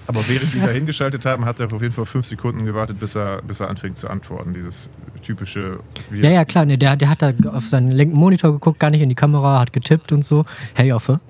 Aber 0.07 0.27
während 0.29 0.51
sie 0.51 0.61
da 0.65 0.69
hingeschaltet 0.69 1.25
haben, 1.27 1.45
hat 1.45 1.61
er 1.61 1.73
auf 1.73 1.83
jeden 1.83 1.95
Fall 1.95 2.07
fünf 2.07 2.27
Sekunden 2.27 2.65
gewartet, 2.65 2.99
bis 2.99 3.15
er, 3.17 3.43
bis 3.43 3.61
er 3.61 3.69
anfängt 3.69 3.97
zu 3.99 4.09
antworten. 4.09 4.55
Dieses 4.55 4.89
typische. 5.23 5.79
wir- 6.11 6.25
Ja, 6.25 6.31
ja, 6.31 6.45
klar, 6.45 6.65
nee, 6.65 6.77
der, 6.77 6.97
der 6.97 7.09
hat 7.11 7.23
da 7.23 7.33
auf 7.53 7.69
seinen 7.69 7.91
linken 7.93 8.17
Monitor 8.17 8.53
geguckt, 8.53 8.81
gar 8.81 8.91
nicht 8.91 9.03
in 9.03 9.09
die 9.09 9.15
Kamera, 9.15 9.61
hat 9.61 9.73
getippt 9.73 10.13
und 10.13 10.25
so. 10.25 10.45
Herr 10.75 10.87
Joffe, 10.87 11.21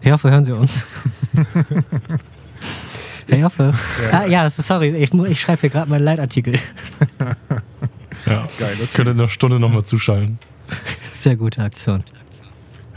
Herr 0.00 0.12
Joffe, 0.12 0.30
hören 0.30 0.44
Sie 0.44 0.52
uns. 0.52 0.84
Herr 3.28 3.38
Joffe. 3.38 3.72
Ah, 4.12 4.24
ja, 4.26 4.44
das 4.44 4.58
ist- 4.58 4.66
sorry, 4.68 4.88
ich, 4.96 5.12
ich 5.12 5.40
schreibe 5.40 5.60
hier 5.62 5.70
gerade 5.70 5.90
meinen 5.90 6.04
Leitartikel. 6.04 6.54
Ja. 8.26 8.48
Geil, 8.58 8.74
okay. 8.74 8.88
Könnte 8.94 9.10
eine 9.12 9.28
Stunde 9.28 9.60
nochmal 9.60 9.84
zuschalten. 9.84 10.38
Sehr 11.12 11.36
gute 11.36 11.62
Aktion. 11.62 12.02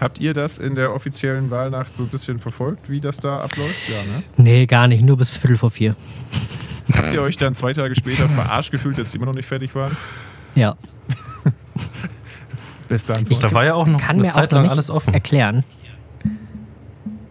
Habt 0.01 0.19
ihr 0.19 0.33
das 0.33 0.57
in 0.57 0.73
der 0.73 0.95
offiziellen 0.95 1.51
Wahlnacht 1.51 1.95
so 1.95 2.01
ein 2.01 2.09
bisschen 2.09 2.39
verfolgt, 2.39 2.89
wie 2.89 2.99
das 2.99 3.17
da 3.17 3.39
abläuft? 3.39 3.87
Ja, 3.87 4.03
ne? 4.11 4.23
Nee, 4.35 4.65
gar 4.65 4.87
nicht, 4.87 5.03
nur 5.03 5.15
bis 5.15 5.29
Viertel 5.29 5.57
vor 5.57 5.69
vier. 5.69 5.95
Habt 6.93 7.13
ihr 7.13 7.21
euch 7.21 7.37
dann 7.37 7.53
zwei 7.53 7.71
Tage 7.71 7.95
später 7.95 8.27
verarscht 8.27 8.71
gefühlt, 8.71 8.97
dass 8.97 9.11
sie 9.11 9.17
immer 9.17 9.27
noch 9.27 9.35
nicht 9.35 9.47
fertig 9.47 9.75
waren? 9.75 9.95
Ja. 10.55 10.75
Beste 12.89 13.15
Antwort. 13.15 13.43
Da 13.43 13.53
war 13.53 13.63
ja 13.63 13.75
auch 13.75 13.85
noch 13.85 14.01
kann 14.01 14.15
eine 14.15 14.23
mir 14.23 14.29
auch 14.29 14.33
Zeit 14.33 14.51
noch 14.51 14.57
lang 14.57 14.63
nicht 14.63 14.71
alles 14.71 14.89
offen. 14.89 15.13
erklären, 15.13 15.63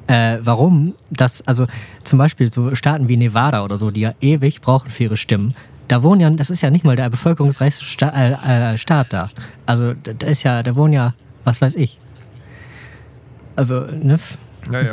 äh, 0.07 0.39
warum 0.43 0.95
das, 1.11 1.45
also 1.49 1.67
zum 2.05 2.21
Beispiel 2.21 2.47
so 2.53 2.77
Staaten 2.77 3.09
wie 3.09 3.17
Nevada 3.17 3.65
oder 3.65 3.79
so, 3.79 3.91
die 3.91 4.03
ja 4.03 4.15
ewig 4.21 4.61
brauchen 4.61 4.91
für 4.91 5.05
ihre 5.05 5.17
Stimmen, 5.17 5.57
da 5.89 6.05
wohnen 6.05 6.21
ja, 6.21 6.31
das 6.31 6.51
ist 6.51 6.63
ja 6.63 6.71
nicht 6.71 6.85
mal 6.85 6.95
der 6.95 7.11
bevölkerungsreichste 7.11 7.85
Sta 7.85 8.11
äh, 8.11 8.75
äh, 8.75 8.79
Staat 8.79 9.13
da. 9.13 9.31
Also 9.67 9.95
da, 9.95 10.13
da 10.13 10.27
ist 10.29 10.45
ja, 10.45 10.63
da 10.63 10.77
wohnen 10.77 10.93
ja, 10.93 11.15
was 11.43 11.61
weiß 11.61 11.75
ich, 11.75 11.99
also 13.61 13.81
ne, 14.03 14.19
Ja, 14.73 14.81
ja. 14.83 14.93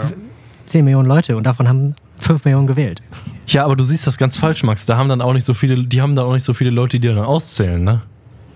10 0.65 0.83
Millionen 0.85 1.07
Leute 1.07 1.37
und 1.37 1.43
davon 1.45 1.67
haben 1.67 1.95
5 2.21 2.43
Millionen 2.45 2.67
gewählt. 2.67 3.01
Ja, 3.47 3.63
aber 3.65 3.75
du 3.75 3.83
siehst 3.83 4.05
das 4.05 4.17
ganz 4.17 4.37
falsch, 4.37 4.63
Max. 4.63 4.85
Da 4.85 4.97
haben 4.97 5.07
dann 5.09 5.21
auch 5.21 5.33
nicht 5.33 5.45
so 5.45 5.53
viele, 5.53 5.83
die 5.85 6.01
haben 6.01 6.15
dann 6.15 6.25
auch 6.25 6.33
nicht 6.33 6.43
so 6.43 6.53
viele 6.53 6.69
Leute, 6.69 6.99
die 6.99 7.07
dann 7.07 7.19
auszählen, 7.19 7.83
ne? 7.83 8.01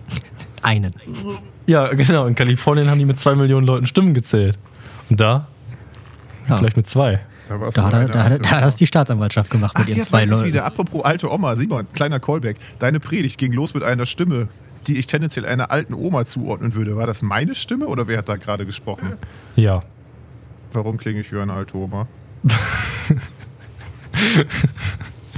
Einen. 0.62 0.94
Ja, 1.68 1.88
genau. 1.94 2.26
In 2.26 2.36
Kalifornien 2.36 2.90
haben 2.90 3.00
die 3.00 3.06
mit 3.06 3.20
zwei 3.20 3.34
Millionen 3.36 3.66
Leuten 3.66 3.88
Stimmen 3.88 4.14
gezählt. 4.14 4.60
Und 5.10 5.20
da 5.22 5.48
Ja. 6.50 6.58
vielleicht 6.58 6.76
mit 6.78 6.88
zwei. 6.90 7.22
Da, 7.48 7.58
Da 7.58 7.90
da, 8.08 8.30
da 8.38 8.50
hat 8.52 8.64
das 8.64 8.76
die 8.78 8.88
Staatsanwaltschaft 8.88 9.50
gemacht 9.50 9.78
mit 9.78 9.84
Ach, 9.86 9.90
ihren 9.90 9.98
jetzt 10.00 10.10
zwei 10.10 10.24
Leuten. 10.26 10.46
wieder. 10.46 10.64
Apropos 10.66 11.04
alte 11.04 11.30
Oma. 11.32 11.56
Simon, 11.56 11.86
kleiner 11.94 12.20
Callback. 12.20 12.58
Deine 12.80 13.00
Predigt 13.00 13.38
ging 13.38 13.52
los 13.54 13.74
mit 13.74 13.84
einer 13.84 14.06
Stimme, 14.06 14.48
die 14.88 14.98
ich 14.98 15.08
tendenziell 15.08 15.46
einer 15.46 15.70
alten 15.72 15.94
Oma 15.94 16.24
zuordnen 16.26 16.76
würde. 16.76 16.96
War 16.96 17.08
das 17.08 17.22
meine 17.24 17.56
Stimme 17.56 17.88
oder 17.88 18.08
wer 18.08 18.20
hat 18.20 18.30
da 18.30 18.36
gerade 18.38 18.66
gesprochen? 18.66 19.14
Ja. 19.56 19.82
Warum 20.74 20.98
klinge 20.98 21.20
ich 21.22 21.32
wie 21.34 21.40
eine 21.40 21.54
alte 21.54 21.78
Oma? 21.78 22.08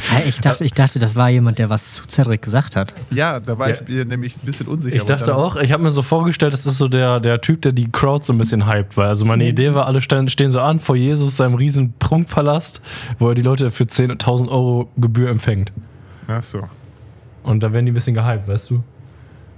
Hä, 0.10 0.24
Ich 0.28 0.40
dachte, 0.40 0.64
ich 0.66 0.74
dachte, 0.74 1.00
das 1.00 1.16
war 1.16 1.30
jemand, 1.30 1.60
der 1.60 1.70
was 1.70 1.94
zu 1.94 2.04
Cedric 2.10 2.42
gesagt 2.42 2.76
hat. 2.76 2.94
Ja, 3.12 3.40
da 3.40 3.58
war 3.58 3.70
Ja. 3.70 3.76
ich 3.76 3.88
mir 3.88 4.06
nämlich 4.06 4.36
ein 4.36 4.46
bisschen 4.46 4.68
unsicher. 4.68 4.96
Ich 4.96 5.04
dachte 5.06 5.36
auch, 5.36 5.56
ich 5.56 5.72
habe 5.72 5.82
mir 5.84 5.92
so 5.92 6.02
vorgestellt, 6.02 6.52
das 6.54 6.66
ist 6.66 6.78
so 6.78 6.88
der, 6.88 7.20
der 7.20 7.40
Typ, 7.42 7.62
der 7.62 7.72
die 7.72 7.90
Crowd 7.90 8.26
so 8.26 8.34
ein 8.34 8.38
bisschen 8.38 8.72
hypt. 8.72 8.98
Weil 8.98 9.08
also 9.08 9.24
meine 9.26 9.48
Idee 9.48 9.74
war, 9.74 9.86
alle 9.86 10.02
stehen, 10.02 10.28
stehen 10.30 10.50
so 10.50 10.60
an 10.60 10.80
vor 10.80 10.96
Jesus, 10.96 11.38
seinem 11.38 11.54
riesen 11.56 11.94
Prunkpalast, 12.00 12.82
wo 13.20 13.30
er 13.30 13.36
die 13.36 13.42
Leute 13.44 13.72
für 13.72 13.86
10.000 13.86 14.50
Euro 14.50 14.90
Gebühr 14.98 15.30
empfängt. 15.30 15.72
Ach 16.28 16.44
so. 16.44 16.68
Und 17.44 17.64
da 17.64 17.72
werden 17.74 17.86
die 17.86 17.92
ein 17.92 17.96
bisschen 17.96 18.14
gehypt, 18.16 18.48
weißt 18.48 18.72
du? 18.72 18.84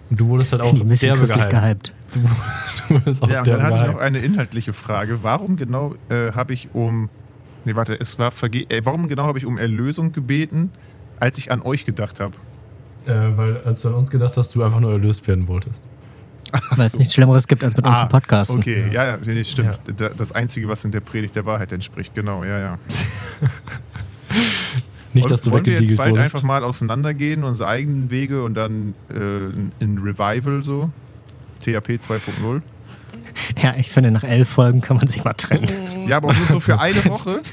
Und 0.10 0.20
du 0.20 0.28
wurdest 0.28 0.51
halt 0.51 0.62
auch 0.62 0.72
christlich 0.74 1.01
gehypt. 1.12 1.49
gehypt. 1.49 1.93
Du, 2.14 2.20
du 2.20 2.30
wurdest 2.95 3.24
auch 3.24 3.30
Ja, 3.30 3.39
und 3.39 3.47
dann 3.47 3.64
hatte 3.64 3.78
ich 3.78 3.91
noch 3.91 3.99
eine 3.99 4.20
inhaltliche 4.20 4.74
Frage. 4.74 5.24
Warum 5.24 5.58
genau 5.58 5.95
äh, 6.10 6.32
habe 6.34 6.53
ich 6.53 6.70
um. 6.74 7.10
Nee, 7.66 7.76
warte, 7.76 7.99
es 7.99 8.20
war 8.20 8.30
verge 8.32 8.70
äh, 8.70 8.82
Warum 8.86 9.08
genau 9.08 9.24
habe 9.26 9.39
ich 9.39 9.45
um 9.45 9.58
Erlösung 9.58 10.12
gebeten, 10.12 10.72
als 11.20 11.38
ich 11.39 11.51
an 11.51 11.62
euch 11.64 11.86
gedacht 11.86 12.20
habe? 12.20 12.34
Äh, 13.08 13.36
weil 13.38 13.58
als 13.66 13.82
du 13.82 13.89
an 13.89 13.95
uns 13.95 14.12
gedacht 14.12 14.38
hast, 14.38 14.53
du 14.53 14.64
einfach 14.64 14.80
nur 14.80 14.91
erlöst 14.91 15.28
werden 15.28 15.47
wolltest. 15.47 15.84
Weil 16.76 16.86
es 16.86 16.99
nichts 16.99 17.16
Schlimmeres 17.16 17.47
gibt, 17.47 17.64
als 17.64 17.76
mit 17.76 17.86
uns 17.88 17.99
zu 17.99 18.06
podcasten. 18.06 18.58
Ah, 18.58 18.60
Okay, 18.60 18.86
ja, 18.91 19.03
ja, 19.06 19.18
nee, 19.26 19.43
stimmt. 19.43 19.80
Da- 19.97 20.10
Das 20.10 20.32
Einzige, 20.32 20.68
was 20.68 20.86
in 20.86 20.91
der 20.91 20.99
Predigt 20.99 21.36
der 21.36 21.47
Wahrheit 21.47 21.72
entspricht, 21.72 22.14
genau, 22.14 22.43
ja, 22.43 22.60
ja. 22.60 22.78
Nicht, 25.16 25.32
dass 25.32 25.41
du 25.41 25.51
Wollen 25.51 25.66
wir 25.66 25.80
jetzt 25.80 25.95
bald 25.95 26.11
wurdest. 26.11 26.36
einfach 26.36 26.45
mal 26.45 26.63
auseinandergehen, 26.63 27.43
unsere 27.43 27.70
eigenen 27.70 28.09
Wege 28.11 28.43
und 28.43 28.53
dann 28.55 28.93
äh, 29.09 29.84
in 29.84 29.97
Revival 29.97 30.61
so? 30.63 30.89
THP 31.61 31.91
2.0? 31.99 32.61
Ja, 33.61 33.74
ich 33.78 33.91
finde, 33.91 34.11
nach 34.11 34.24
elf 34.24 34.47
Folgen 34.47 34.80
kann 34.82 34.95
man 34.97 35.07
sich 35.07 35.24
mal 35.26 35.34
trennen. 35.34 35.68
Ja, 36.07 36.18
aber 36.18 36.30
auch 36.30 36.38
nur 36.38 36.47
so 36.47 36.59
für 36.61 36.80
eine 36.80 37.03
Woche. 37.05 37.41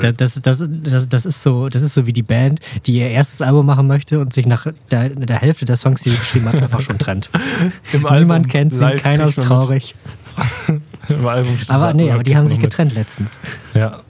Das, 0.00 0.34
das, 0.34 0.40
das, 0.42 0.64
das, 0.82 1.08
das, 1.08 1.26
ist 1.26 1.42
so, 1.42 1.68
das 1.68 1.80
ist 1.82 1.94
so 1.94 2.04
wie 2.04 2.12
die 2.12 2.24
Band, 2.24 2.58
die 2.86 2.98
ihr 2.98 3.08
erstes 3.08 3.40
Album 3.40 3.66
machen 3.66 3.86
möchte 3.86 4.18
und 4.18 4.32
sich 4.32 4.44
nach 4.44 4.66
der, 4.90 5.10
der 5.10 5.38
Hälfte 5.40 5.64
der 5.64 5.76
Songs, 5.76 6.02
die 6.02 6.08
sie 6.10 6.16
geschrieben 6.16 6.46
hat, 6.48 6.60
einfach 6.60 6.80
schon 6.80 6.98
trennt. 6.98 7.30
Im 7.92 8.00
Niemand 8.02 8.30
Album 8.32 8.48
kennt 8.48 8.74
sie, 8.74 8.96
keiner 8.96 9.26
ist 9.26 9.40
traurig. 9.40 9.94
Im 11.08 11.24
Album 11.24 11.56
steht 11.56 11.70
Aber 11.70 11.86
das- 11.92 11.94
nee, 11.96 12.10
aber 12.10 12.24
die 12.24 12.36
haben 12.36 12.48
sich 12.48 12.58
getrennt 12.58 12.94
letztens. 12.94 13.38
Ja. 13.74 14.00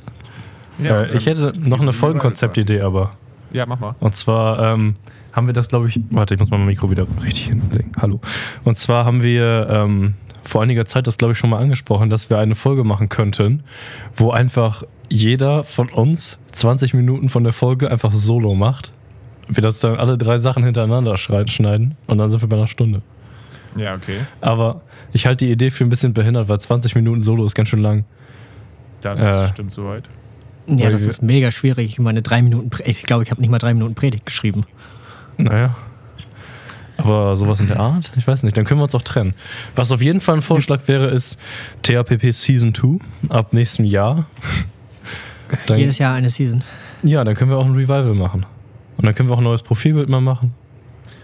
Ja, 0.82 1.02
äh, 1.02 1.16
ich 1.16 1.26
hätte 1.26 1.52
noch 1.58 1.80
eine 1.80 1.92
Folgenkonzeptidee, 1.92 2.80
aber. 2.80 3.12
Ja, 3.52 3.66
mach 3.66 3.80
mal. 3.80 3.94
Und 4.00 4.14
zwar 4.14 4.72
ähm, 4.72 4.94
haben 5.32 5.46
wir 5.46 5.54
das, 5.54 5.68
glaube 5.68 5.88
ich. 5.88 6.00
Warte, 6.10 6.34
ich 6.34 6.40
muss 6.40 6.50
mal 6.50 6.58
mein 6.58 6.68
Mikro 6.68 6.90
wieder 6.90 7.06
richtig 7.24 7.46
hinlegen. 7.46 7.92
Hallo. 8.00 8.20
Und 8.64 8.76
zwar 8.76 9.04
haben 9.04 9.22
wir 9.22 9.68
ähm, 9.70 10.14
vor 10.44 10.62
einiger 10.62 10.86
Zeit 10.86 11.06
das, 11.06 11.18
glaube 11.18 11.32
ich, 11.32 11.38
schon 11.38 11.50
mal 11.50 11.58
angesprochen, 11.58 12.10
dass 12.10 12.30
wir 12.30 12.38
eine 12.38 12.54
Folge 12.54 12.84
machen 12.84 13.08
könnten, 13.08 13.62
wo 14.16 14.30
einfach 14.30 14.84
jeder 15.08 15.64
von 15.64 15.88
uns 15.88 16.38
20 16.52 16.94
Minuten 16.94 17.28
von 17.28 17.42
der 17.44 17.52
Folge 17.52 17.90
einfach 17.90 18.12
solo 18.12 18.54
macht. 18.54 18.92
Wir 19.48 19.62
das 19.62 19.80
dann 19.80 19.96
alle 19.96 20.16
drei 20.16 20.38
Sachen 20.38 20.62
hintereinander 20.62 21.16
schneiden 21.16 21.96
und 22.06 22.18
dann 22.18 22.30
sind 22.30 22.40
wir 22.40 22.48
bei 22.48 22.56
einer 22.56 22.68
Stunde. 22.68 23.02
Ja, 23.76 23.94
okay. 23.96 24.20
Aber 24.40 24.82
ich 25.12 25.26
halte 25.26 25.44
die 25.44 25.50
Idee 25.50 25.70
für 25.72 25.82
ein 25.82 25.90
bisschen 25.90 26.14
behindert, 26.14 26.48
weil 26.48 26.60
20 26.60 26.94
Minuten 26.94 27.20
Solo 27.20 27.44
ist 27.44 27.56
ganz 27.56 27.68
schön 27.68 27.82
lang. 27.82 28.04
Das 29.00 29.20
Äh. 29.20 29.48
stimmt 29.48 29.72
soweit. 29.72 30.08
Ja, 30.70 30.86
Weil 30.86 30.92
das 30.92 31.06
ist 31.06 31.22
mega 31.22 31.50
schwierig. 31.50 31.92
Ich 31.92 31.98
meine, 31.98 32.22
drei 32.22 32.42
Minuten, 32.42 32.70
ich 32.84 33.02
glaube, 33.02 33.22
ich 33.24 33.30
habe 33.30 33.40
nicht 33.40 33.50
mal 33.50 33.58
drei 33.58 33.74
Minuten 33.74 33.94
Predigt 33.94 34.26
geschrieben. 34.26 34.62
Naja. 35.36 35.74
Aber 36.96 37.34
sowas 37.36 37.60
in 37.60 37.66
der 37.68 37.80
Art? 37.80 38.12
Ich 38.16 38.26
weiß 38.26 38.42
nicht. 38.42 38.56
Dann 38.56 38.64
können 38.64 38.78
wir 38.80 38.84
uns 38.84 38.94
auch 38.94 39.02
trennen. 39.02 39.34
Was 39.74 39.90
auf 39.90 40.02
jeden 40.02 40.20
Fall 40.20 40.36
ein 40.36 40.42
Vorschlag 40.42 40.86
wäre, 40.86 41.08
ist 41.08 41.38
THPP 41.82 42.30
Season 42.30 42.74
2 42.74 42.98
ab 43.30 43.52
nächstem 43.52 43.86
Jahr. 43.86 44.26
Dann, 45.66 45.78
Jedes 45.78 45.98
Jahr 45.98 46.14
eine 46.14 46.30
Season. 46.30 46.62
ja, 47.02 47.24
dann 47.24 47.34
können 47.34 47.50
wir 47.50 47.56
auch 47.58 47.64
ein 47.64 47.74
Revival 47.74 48.14
machen. 48.14 48.46
Und 48.96 49.06
dann 49.06 49.14
können 49.14 49.28
wir 49.28 49.34
auch 49.34 49.38
ein 49.38 49.44
neues 49.44 49.62
Profilbild 49.62 50.08
mal 50.08 50.20
machen. 50.20 50.52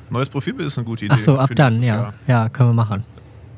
Neues 0.08 0.28
Profilbild 0.28 0.68
ist 0.68 0.78
eine 0.78 0.86
gute 0.86 1.04
Idee. 1.04 1.14
Ach 1.14 1.20
so, 1.20 1.38
ab 1.38 1.50
dann, 1.54 1.82
ja. 1.82 1.94
Jahr. 1.94 2.14
Ja, 2.26 2.48
können 2.48 2.70
wir 2.70 2.74
machen. 2.74 3.04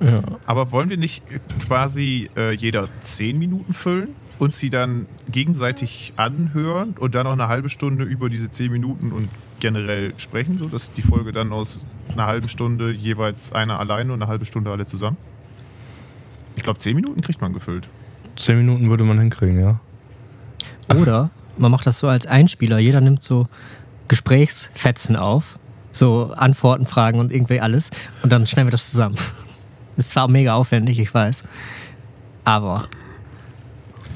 Ja. 0.00 0.22
Aber 0.46 0.72
wollen 0.72 0.90
wir 0.90 0.96
nicht 0.96 1.22
quasi 1.66 2.30
äh, 2.36 2.52
jeder 2.52 2.88
10 3.00 3.38
Minuten 3.38 3.72
füllen, 3.72 4.08
uns 4.38 4.58
die 4.58 4.70
dann 4.70 5.06
gegenseitig 5.30 6.12
anhören 6.16 6.94
und 6.98 7.14
dann 7.14 7.24
noch 7.24 7.32
eine 7.32 7.48
halbe 7.48 7.68
Stunde 7.68 8.04
über 8.04 8.28
diese 8.28 8.50
10 8.50 8.70
Minuten 8.70 9.12
und 9.12 9.28
generell 9.60 10.14
sprechen, 10.18 10.58
so 10.58 10.66
dass 10.66 10.92
die 10.92 11.02
Folge 11.02 11.32
dann 11.32 11.52
aus 11.52 11.80
einer 12.12 12.26
halben 12.26 12.48
Stunde 12.48 12.92
jeweils 12.92 13.52
einer 13.52 13.80
alleine 13.80 14.12
und 14.12 14.22
eine 14.22 14.30
halbe 14.30 14.44
Stunde 14.44 14.70
alle 14.70 14.86
zusammen? 14.86 15.16
Ich 16.56 16.62
glaube, 16.62 16.78
10 16.78 16.94
Minuten 16.94 17.20
kriegt 17.20 17.40
man 17.40 17.52
gefüllt. 17.52 17.88
Zehn 18.36 18.58
Minuten 18.58 18.88
würde 18.88 19.04
man 19.04 19.18
hinkriegen, 19.18 19.60
ja. 19.60 19.80
Oder 20.94 21.30
man 21.56 21.70
macht 21.70 21.86
das 21.86 21.98
so 21.98 22.08
als 22.08 22.26
Einspieler. 22.26 22.78
Jeder 22.78 23.00
nimmt 23.00 23.22
so 23.22 23.46
Gesprächsfetzen 24.06 25.16
auf. 25.16 25.58
So 25.90 26.32
Antworten, 26.36 26.86
Fragen 26.86 27.18
und 27.18 27.32
irgendwie 27.32 27.60
alles. 27.60 27.90
Und 28.22 28.30
dann 28.30 28.46
schneiden 28.46 28.68
wir 28.68 28.72
das 28.72 28.90
zusammen. 28.90 29.16
Ist 29.96 30.10
zwar 30.10 30.28
mega 30.28 30.54
aufwendig, 30.54 31.00
ich 31.00 31.12
weiß. 31.12 31.42
Aber 32.44 32.88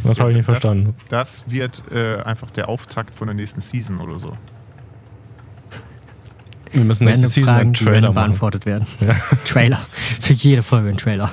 Das 0.04 0.20
habe 0.20 0.30
ich 0.30 0.36
nicht 0.36 0.48
das, 0.48 0.58
verstanden. 0.58 0.94
Das 1.08 1.44
wird 1.50 1.82
äh, 1.92 2.16
einfach 2.22 2.50
der 2.50 2.68
Auftakt 2.68 3.14
von 3.14 3.28
der 3.28 3.34
nächsten 3.34 3.60
Season 3.60 4.00
oder 4.00 4.18
so. 4.18 4.36
Wir 6.72 6.84
müssen 6.84 7.04
nächste 7.04 7.28
Season 7.28 7.48
Fragen, 7.48 7.60
einen 7.60 7.74
Trailer 7.74 8.12
beantwortet 8.12 8.66
werden. 8.66 8.86
Trailer. 9.44 9.86
Für 10.20 10.32
jede 10.32 10.62
Folge 10.62 10.88
ein 10.88 10.96
Trailer. 10.96 11.30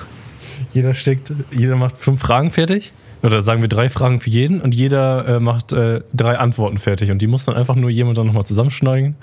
Jeder 0.71 0.93
steckt, 0.93 1.33
jeder 1.51 1.75
macht 1.75 1.97
fünf 1.97 2.21
Fragen 2.21 2.51
fertig. 2.51 2.91
Oder 3.21 3.41
sagen 3.41 3.61
wir 3.61 3.67
drei 3.67 3.89
Fragen 3.89 4.21
für 4.21 4.29
jeden 4.29 4.61
und 4.61 4.73
jeder 4.73 5.27
äh, 5.27 5.39
macht 5.41 5.73
äh, 5.73 6.01
drei 6.13 6.37
Antworten 6.37 6.77
fertig. 6.77 7.11
Und 7.11 7.21
die 7.21 7.27
muss 7.27 7.43
dann 7.45 7.55
einfach 7.55 7.75
nur 7.75 7.89
jemand 7.89 8.17
dann 8.17 8.27
nochmal 8.27 8.45
zusammenschneiden. 8.45 9.15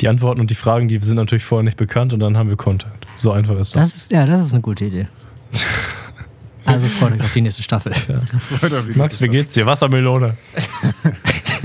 Die 0.00 0.08
Antworten 0.08 0.40
und 0.40 0.50
die 0.50 0.56
Fragen, 0.56 0.88
die 0.88 0.98
sind 0.98 1.16
natürlich 1.16 1.44
vorher 1.44 1.62
nicht 1.62 1.76
bekannt 1.76 2.12
und 2.12 2.20
dann 2.20 2.36
haben 2.36 2.48
wir 2.48 2.56
Content. 2.56 2.92
So 3.16 3.30
einfach 3.30 3.54
ist 3.58 3.76
das. 3.76 3.90
Das 3.90 3.96
ist, 3.96 4.12
ja, 4.12 4.26
das 4.26 4.40
ist 4.40 4.52
eine 4.52 4.62
gute 4.62 4.86
Idee. 4.86 5.06
Also 6.66 6.86
freut 6.88 7.12
euch 7.14 7.20
auf 7.22 7.32
die 7.32 7.40
nächste 7.40 7.62
Staffel. 7.62 7.92
Die 8.06 8.12
Max, 8.62 8.96
nächste 8.96 9.24
wie 9.24 9.28
geht's 9.28 9.54
dir? 9.54 9.66
Wassermelone. 9.66 10.36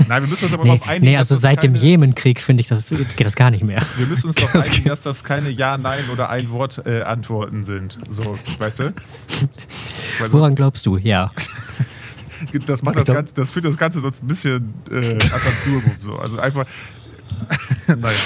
Nein, 0.08 0.22
wir 0.22 0.28
müssen 0.28 0.44
uns 0.44 0.54
aber 0.54 0.62
Nee, 0.64 0.70
darauf 0.70 0.88
einigen. 0.88 1.04
nee 1.06 1.16
also 1.16 1.34
seit 1.36 1.62
dem 1.62 1.74
keine- 1.74 1.84
Jemenkrieg 1.84 2.40
finde 2.40 2.60
ich, 2.62 2.68
das 2.68 2.88
geht 2.88 3.26
das 3.26 3.34
gar 3.36 3.50
nicht 3.50 3.64
mehr. 3.64 3.82
Wir 3.96 4.06
müssen 4.06 4.26
uns 4.28 4.36
darauf 4.36 4.54
einigen, 4.54 4.84
dass 4.88 5.02
das 5.02 5.24
keine 5.24 5.50
Ja, 5.50 5.76
Nein 5.78 6.04
oder 6.12 6.30
ein 6.30 6.50
Wort 6.50 6.82
äh, 6.86 7.02
Antworten 7.02 7.64
sind. 7.64 7.98
So, 8.08 8.38
weißt 8.58 8.80
du? 8.80 8.84
Weil 8.84 10.32
Woran 10.32 10.46
sonst, 10.50 10.56
glaubst 10.56 10.86
du? 10.86 10.96
Ja. 10.98 11.32
das 12.66 12.82
macht 12.82 12.96
das 12.96 13.04
glaub- 13.06 13.16
Ganze, 13.16 13.34
das 13.34 13.50
führt 13.50 13.64
das 13.64 13.76
Ganze 13.78 14.00
sonst 14.00 14.22
ein 14.22 14.28
bisschen 14.28 14.74
äh, 14.90 15.14
ad 15.14 15.34
absurdum. 15.46 15.92
So. 16.00 16.16
Also 16.16 16.38
einfach. 16.38 16.64
naja. 17.86 18.16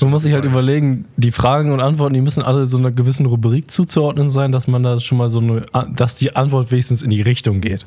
Man 0.00 0.10
muss 0.10 0.22
sich 0.22 0.30
ich 0.30 0.34
halt 0.34 0.44
überlegen, 0.44 1.04
die 1.16 1.32
Fragen 1.32 1.72
und 1.72 1.80
Antworten, 1.80 2.14
die 2.14 2.20
müssen 2.20 2.42
alle 2.42 2.66
so 2.66 2.78
einer 2.78 2.90
gewissen 2.90 3.26
Rubrik 3.26 3.70
zuzuordnen 3.70 4.30
sein, 4.30 4.52
dass 4.52 4.66
man 4.68 4.82
da 4.82 4.98
schon 5.00 5.18
mal 5.18 5.28
so 5.28 5.40
eine, 5.40 5.64
dass 5.94 6.14
die 6.14 6.34
Antwort 6.36 6.70
wenigstens 6.70 7.02
in 7.02 7.10
die 7.10 7.22
Richtung 7.22 7.60
geht. 7.60 7.84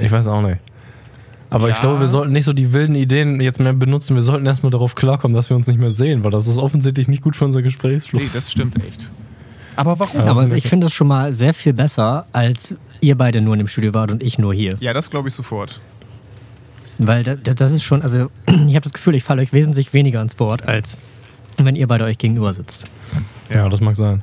Ich 0.00 0.10
weiß 0.10 0.26
auch 0.26 0.42
nicht. 0.42 0.58
Aber 1.50 1.68
ich 1.68 1.74
Ja. 1.74 1.80
glaube, 1.82 2.00
wir 2.00 2.08
sollten 2.08 2.32
nicht 2.32 2.44
so 2.46 2.54
die 2.54 2.72
wilden 2.72 2.94
Ideen 2.94 3.40
jetzt 3.40 3.60
mehr 3.60 3.74
benutzen. 3.74 4.14
Wir 4.14 4.22
sollten 4.22 4.46
erstmal 4.46 4.70
darauf 4.70 4.94
klarkommen, 4.94 5.34
dass 5.36 5.50
wir 5.50 5.56
uns 5.56 5.66
nicht 5.66 5.78
mehr 5.78 5.90
sehen, 5.90 6.24
weil 6.24 6.30
das 6.30 6.46
ist 6.46 6.56
offensichtlich 6.58 7.08
nicht 7.08 7.22
gut 7.22 7.36
für 7.36 7.44
unser 7.44 7.60
Gesprächsfluss. 7.60 8.22
Nee, 8.22 8.28
das 8.32 8.50
stimmt 8.50 8.76
echt. 8.86 9.10
Aber 9.76 9.98
warum? 10.00 10.20
Ja. 10.20 10.26
Aber 10.30 10.40
Also 10.40 10.56
ich 10.56 10.66
finde 10.66 10.86
das 10.86 10.94
schon 10.94 11.08
mal 11.08 11.32
sehr 11.34 11.52
viel 11.52 11.72
besser, 11.74 12.26
als 12.32 12.74
ihr 13.02 13.16
beide 13.18 13.40
nur 13.42 13.54
in 13.54 13.58
dem 13.58 13.68
Studio 13.68 13.92
wart 13.92 14.10
und 14.10 14.22
ich 14.22 14.38
nur 14.38 14.54
hier. 14.54 14.76
Ja, 14.80 14.92
das 14.94 15.10
glaube 15.10 15.28
ich 15.28 15.34
sofort. 15.34 15.80
Weil 16.98 17.22
da, 17.22 17.34
da, 17.36 17.54
das 17.54 17.72
ist 17.72 17.82
schon, 17.82 18.02
also 18.02 18.30
ich 18.46 18.74
habe 18.74 18.80
das 18.80 18.92
Gefühl, 18.92 19.14
ich 19.14 19.24
falle 19.24 19.42
euch 19.42 19.52
wesentlich 19.52 19.92
weniger 19.92 20.20
ins 20.22 20.38
Wort, 20.38 20.66
als 20.66 20.98
wenn 21.62 21.76
ihr 21.76 21.86
beide 21.86 22.04
euch 22.04 22.18
gegenüber 22.18 22.52
sitzt. 22.52 22.86
ja, 23.52 23.68
das 23.68 23.80
mag 23.80 23.96
sein. 23.96 24.22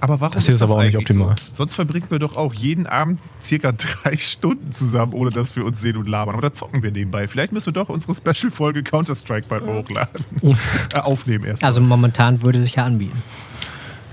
Aber 0.00 0.20
warum 0.20 0.34
Das 0.34 0.46
hier 0.46 0.54
ist 0.54 0.62
aber 0.62 0.74
auch 0.74 0.78
nicht 0.78 0.94
eigentlich 0.94 1.10
optimal. 1.10 1.34
So? 1.38 1.54
Sonst 1.54 1.74
verbringen 1.74 2.06
wir 2.10 2.18
doch 2.18 2.36
auch 2.36 2.54
jeden 2.54 2.86
Abend 2.86 3.18
circa 3.40 3.72
drei 4.02 4.16
Stunden 4.16 4.70
zusammen, 4.70 5.12
ohne 5.12 5.30
dass 5.30 5.56
wir 5.56 5.64
uns 5.64 5.80
sehen 5.80 5.96
und 5.96 6.08
labern. 6.08 6.34
Aber 6.34 6.42
da 6.42 6.52
zocken 6.52 6.82
wir 6.82 6.90
nebenbei. 6.92 7.26
Vielleicht 7.26 7.52
müssen 7.52 7.66
wir 7.66 7.72
doch 7.72 7.88
unsere 7.88 8.14
Special-Folge 8.14 8.82
Counter-Strike 8.82 9.46
bald 9.48 9.64
hochladen. 9.64 10.24
äh, 10.94 10.98
aufnehmen 11.00 11.44
erst. 11.44 11.64
Also 11.64 11.80
momentan 11.80 12.42
würde 12.42 12.62
sich 12.62 12.76
ja 12.76 12.84
anbieten. 12.84 13.22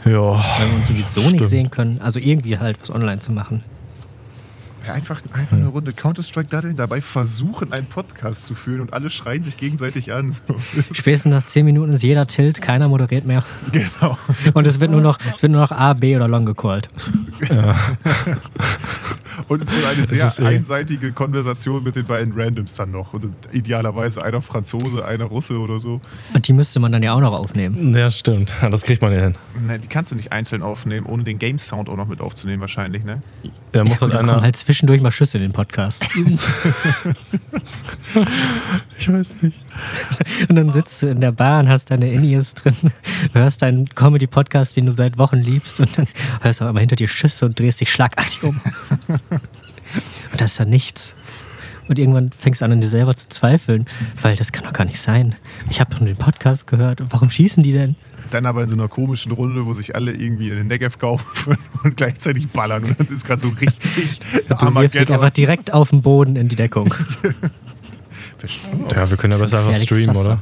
Ja. 0.05 0.43
Wenn 0.59 0.69
wir 0.69 0.77
uns 0.77 0.87
sowieso 0.87 1.21
Stimmt. 1.21 1.41
nicht 1.41 1.49
sehen 1.49 1.71
können, 1.71 1.99
also 2.01 2.19
irgendwie 2.19 2.57
halt 2.57 2.79
was 2.81 2.89
online 2.89 3.19
zu 3.19 3.31
machen. 3.31 3.63
Ja, 4.85 4.93
einfach, 4.93 5.21
einfach 5.33 5.57
eine 5.57 5.67
Runde 5.67 5.93
Counter-Strike 5.93 6.49
daddeln, 6.49 6.75
dabei 6.75 7.01
versuchen, 7.01 7.73
einen 7.73 7.87
Podcast 7.87 8.45
zu 8.45 8.53
führen 8.53 8.81
und 8.81 8.93
alle 8.93 9.09
schreien 9.09 9.41
sich 9.41 9.57
gegenseitig 9.57 10.13
an. 10.13 10.31
So. 10.31 10.41
Spätestens 10.91 11.31
nach 11.31 11.43
10 11.43 11.65
Minuten 11.65 11.93
ist 11.93 12.03
jeder 12.03 12.27
tilt, 12.27 12.61
keiner 12.61 12.87
moderiert 12.87 13.25
mehr. 13.25 13.43
genau. 13.71 14.17
Und 14.53 14.67
es 14.67 14.79
wird 14.79 14.91
nur 14.91 15.01
noch, 15.01 15.17
es 15.35 15.41
wird 15.41 15.51
nur 15.51 15.61
noch 15.61 15.71
A, 15.71 15.93
B 15.93 16.15
oder 16.15 16.27
Long 16.27 16.45
gecallt. 16.45 16.89
Und 19.47 19.61
es 19.63 19.71
wird 19.71 19.85
eine 19.85 20.05
sehr 20.05 20.27
ist, 20.27 20.39
äh, 20.39 20.45
einseitige 20.45 21.11
Konversation 21.11 21.83
mit 21.83 21.95
den 21.95 22.05
beiden 22.05 22.33
Randoms 22.39 22.75
dann 22.75 22.91
noch. 22.91 23.13
Und 23.13 23.25
idealerweise 23.51 24.23
einer 24.23 24.41
Franzose, 24.41 25.05
einer 25.05 25.25
Russe 25.25 25.57
oder 25.59 25.79
so. 25.79 26.01
Und 26.33 26.47
die 26.47 26.53
müsste 26.53 26.79
man 26.79 26.91
dann 26.91 27.03
ja 27.03 27.13
auch 27.13 27.19
noch 27.19 27.33
aufnehmen. 27.33 27.93
Ja, 27.95 28.11
stimmt. 28.11 28.51
Ja, 28.61 28.69
Das 28.69 28.83
kriegt 28.83 29.01
man 29.01 29.11
ja 29.13 29.21
hin. 29.21 29.35
Nein, 29.67 29.81
die 29.81 29.87
kannst 29.87 30.11
du 30.11 30.15
nicht 30.15 30.31
einzeln 30.31 30.61
aufnehmen, 30.61 31.05
ohne 31.05 31.23
den 31.23 31.37
Game-Sound 31.39 31.89
auch 31.89 31.97
noch 31.97 32.07
mit 32.07 32.21
aufzunehmen, 32.21 32.61
wahrscheinlich, 32.61 33.03
ne? 33.03 33.21
Da 33.71 33.83
muss 33.83 33.99
Ja, 33.99 34.07
halt 34.07 34.15
einer. 34.15 34.41
halt 34.41 34.55
zwischendurch 34.55 35.01
mal 35.01 35.11
Schüsse 35.11 35.37
in 35.37 35.43
den 35.43 35.53
Podcast. 35.53 36.05
ich 38.97 39.11
weiß 39.11 39.35
nicht. 39.41 39.57
Und 40.49 40.55
dann 40.55 40.71
sitzt 40.71 41.01
du 41.01 41.07
in 41.07 41.21
der 41.21 41.31
Bar 41.31 41.59
und 41.59 41.69
hast 41.69 41.91
deine 41.91 42.11
In-Ears 42.11 42.53
drin, 42.53 42.75
hörst 43.33 43.61
deinen 43.61 43.87
Comedy-Podcast, 43.89 44.75
den 44.75 44.85
du 44.85 44.91
seit 44.91 45.17
Wochen 45.17 45.37
liebst, 45.37 45.79
und 45.79 45.97
dann 45.97 46.07
hörst 46.41 46.61
du 46.61 46.65
aber 46.65 46.79
hinter 46.79 46.95
dir 46.95 47.07
Schüsse 47.07 47.45
und 47.45 47.59
drehst 47.59 47.81
dich 47.81 47.91
schlagartig 47.91 48.43
um. 48.43 48.59
Und 50.31 50.41
da 50.41 50.45
ist 50.45 50.59
dann 50.59 50.69
nichts. 50.69 51.15
Und 51.87 51.99
irgendwann 51.99 52.31
fängst 52.37 52.61
du 52.61 52.65
an, 52.65 52.73
an 52.73 52.81
dir 52.81 52.89
selber 52.89 53.15
zu 53.15 53.29
zweifeln, 53.29 53.85
weil 54.21 54.35
das 54.35 54.51
kann 54.51 54.65
doch 54.65 54.73
gar 54.73 54.85
nicht 54.85 54.99
sein. 54.99 55.35
Ich 55.69 55.79
habe 55.79 55.91
doch 55.91 55.99
nur 55.99 56.07
den 56.07 56.17
Podcast 56.17 56.67
gehört. 56.67 56.99
Und 56.99 57.13
warum 57.13 57.29
schießen 57.29 57.63
die 57.63 57.71
denn? 57.71 57.95
Dann 58.31 58.45
aber 58.45 58.63
in 58.63 58.69
so 58.69 58.75
einer 58.75 58.87
komischen 58.87 59.31
Runde, 59.31 59.65
wo 59.65 59.73
sich 59.73 59.95
alle 59.95 60.11
irgendwie 60.11 60.49
in 60.49 60.55
den 60.55 60.67
Negev 60.67 60.97
kaufen 60.97 61.57
und 61.83 61.95
gleichzeitig 61.95 62.49
ballern. 62.49 62.83
Und 62.83 62.99
das 62.99 63.11
ist 63.11 63.25
gerade 63.25 63.41
so 63.41 63.49
richtig 63.49 64.19
Du 64.49 64.75
wirfst 64.75 64.99
dich 64.99 65.09
einfach 65.09 65.29
direkt 65.29 65.73
auf 65.73 65.91
den 65.91 66.01
Boden 66.01 66.35
in 66.35 66.47
die 66.47 66.55
Deckung. 66.55 66.93
Ja, 68.89 69.09
wir 69.09 69.17
können 69.17 69.33
ja 69.33 69.39
besser 69.39 69.59
ein 69.59 69.67
einfach 69.67 69.81
streamen, 69.81 70.15
Pflaster. 70.15 70.41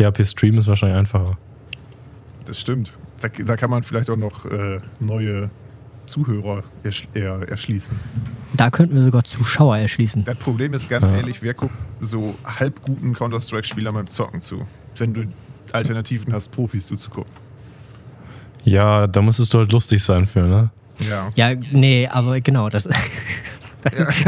oder? 0.00 0.10
THP 0.10 0.26
Stream 0.26 0.58
ist 0.58 0.66
wahrscheinlich 0.68 0.98
einfacher. 0.98 1.36
Das 2.46 2.60
stimmt. 2.60 2.92
Da, 3.20 3.28
da 3.28 3.56
kann 3.56 3.70
man 3.70 3.82
vielleicht 3.82 4.10
auch 4.10 4.16
noch 4.16 4.46
äh, 4.46 4.80
neue 5.00 5.50
Zuhörer 6.06 6.64
ersch 6.82 7.06
er 7.14 7.48
erschließen. 7.48 7.94
Da 8.54 8.70
könnten 8.70 8.96
wir 8.96 9.02
sogar 9.04 9.22
Zuschauer 9.24 9.78
erschließen. 9.78 10.24
Das 10.24 10.36
Problem 10.36 10.74
ist 10.74 10.88
ganz 10.88 11.10
Ja. 11.10 11.18
ehrlich, 11.18 11.42
wer 11.42 11.54
guckt 11.54 11.74
so 12.00 12.34
halb 12.44 12.82
guten 12.82 13.14
Counter-Strike-Spielern 13.14 13.94
beim 13.94 14.08
Zocken 14.10 14.42
zu? 14.42 14.66
Wenn 14.98 15.14
du 15.14 15.24
Alternativen 15.72 16.32
hast, 16.32 16.50
Profis 16.50 16.86
zuzugucken. 16.86 17.30
Ja, 18.64 19.06
da 19.06 19.22
müsstest 19.22 19.54
du 19.54 19.58
halt 19.58 19.72
lustig 19.72 20.02
sein 20.02 20.26
für, 20.26 20.42
ne? 20.42 20.70
Ja. 20.98 21.30
Ja, 21.36 21.54
nee, 21.72 22.06
aber 22.08 22.40
genau, 22.40 22.68
das, 22.68 22.88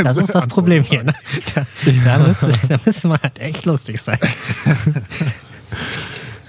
das 0.02 0.16
ist 0.16 0.34
das 0.34 0.46
Problem 0.46 0.82
hier. 0.82 1.04
Ne? 1.04 1.14
Da, 1.54 1.66
da, 2.04 2.18
müsste, 2.18 2.52
da 2.68 2.78
müsste 2.84 3.08
man 3.08 3.18
halt 3.22 3.38
echt 3.38 3.64
lustig 3.64 4.00
sein. 4.00 4.18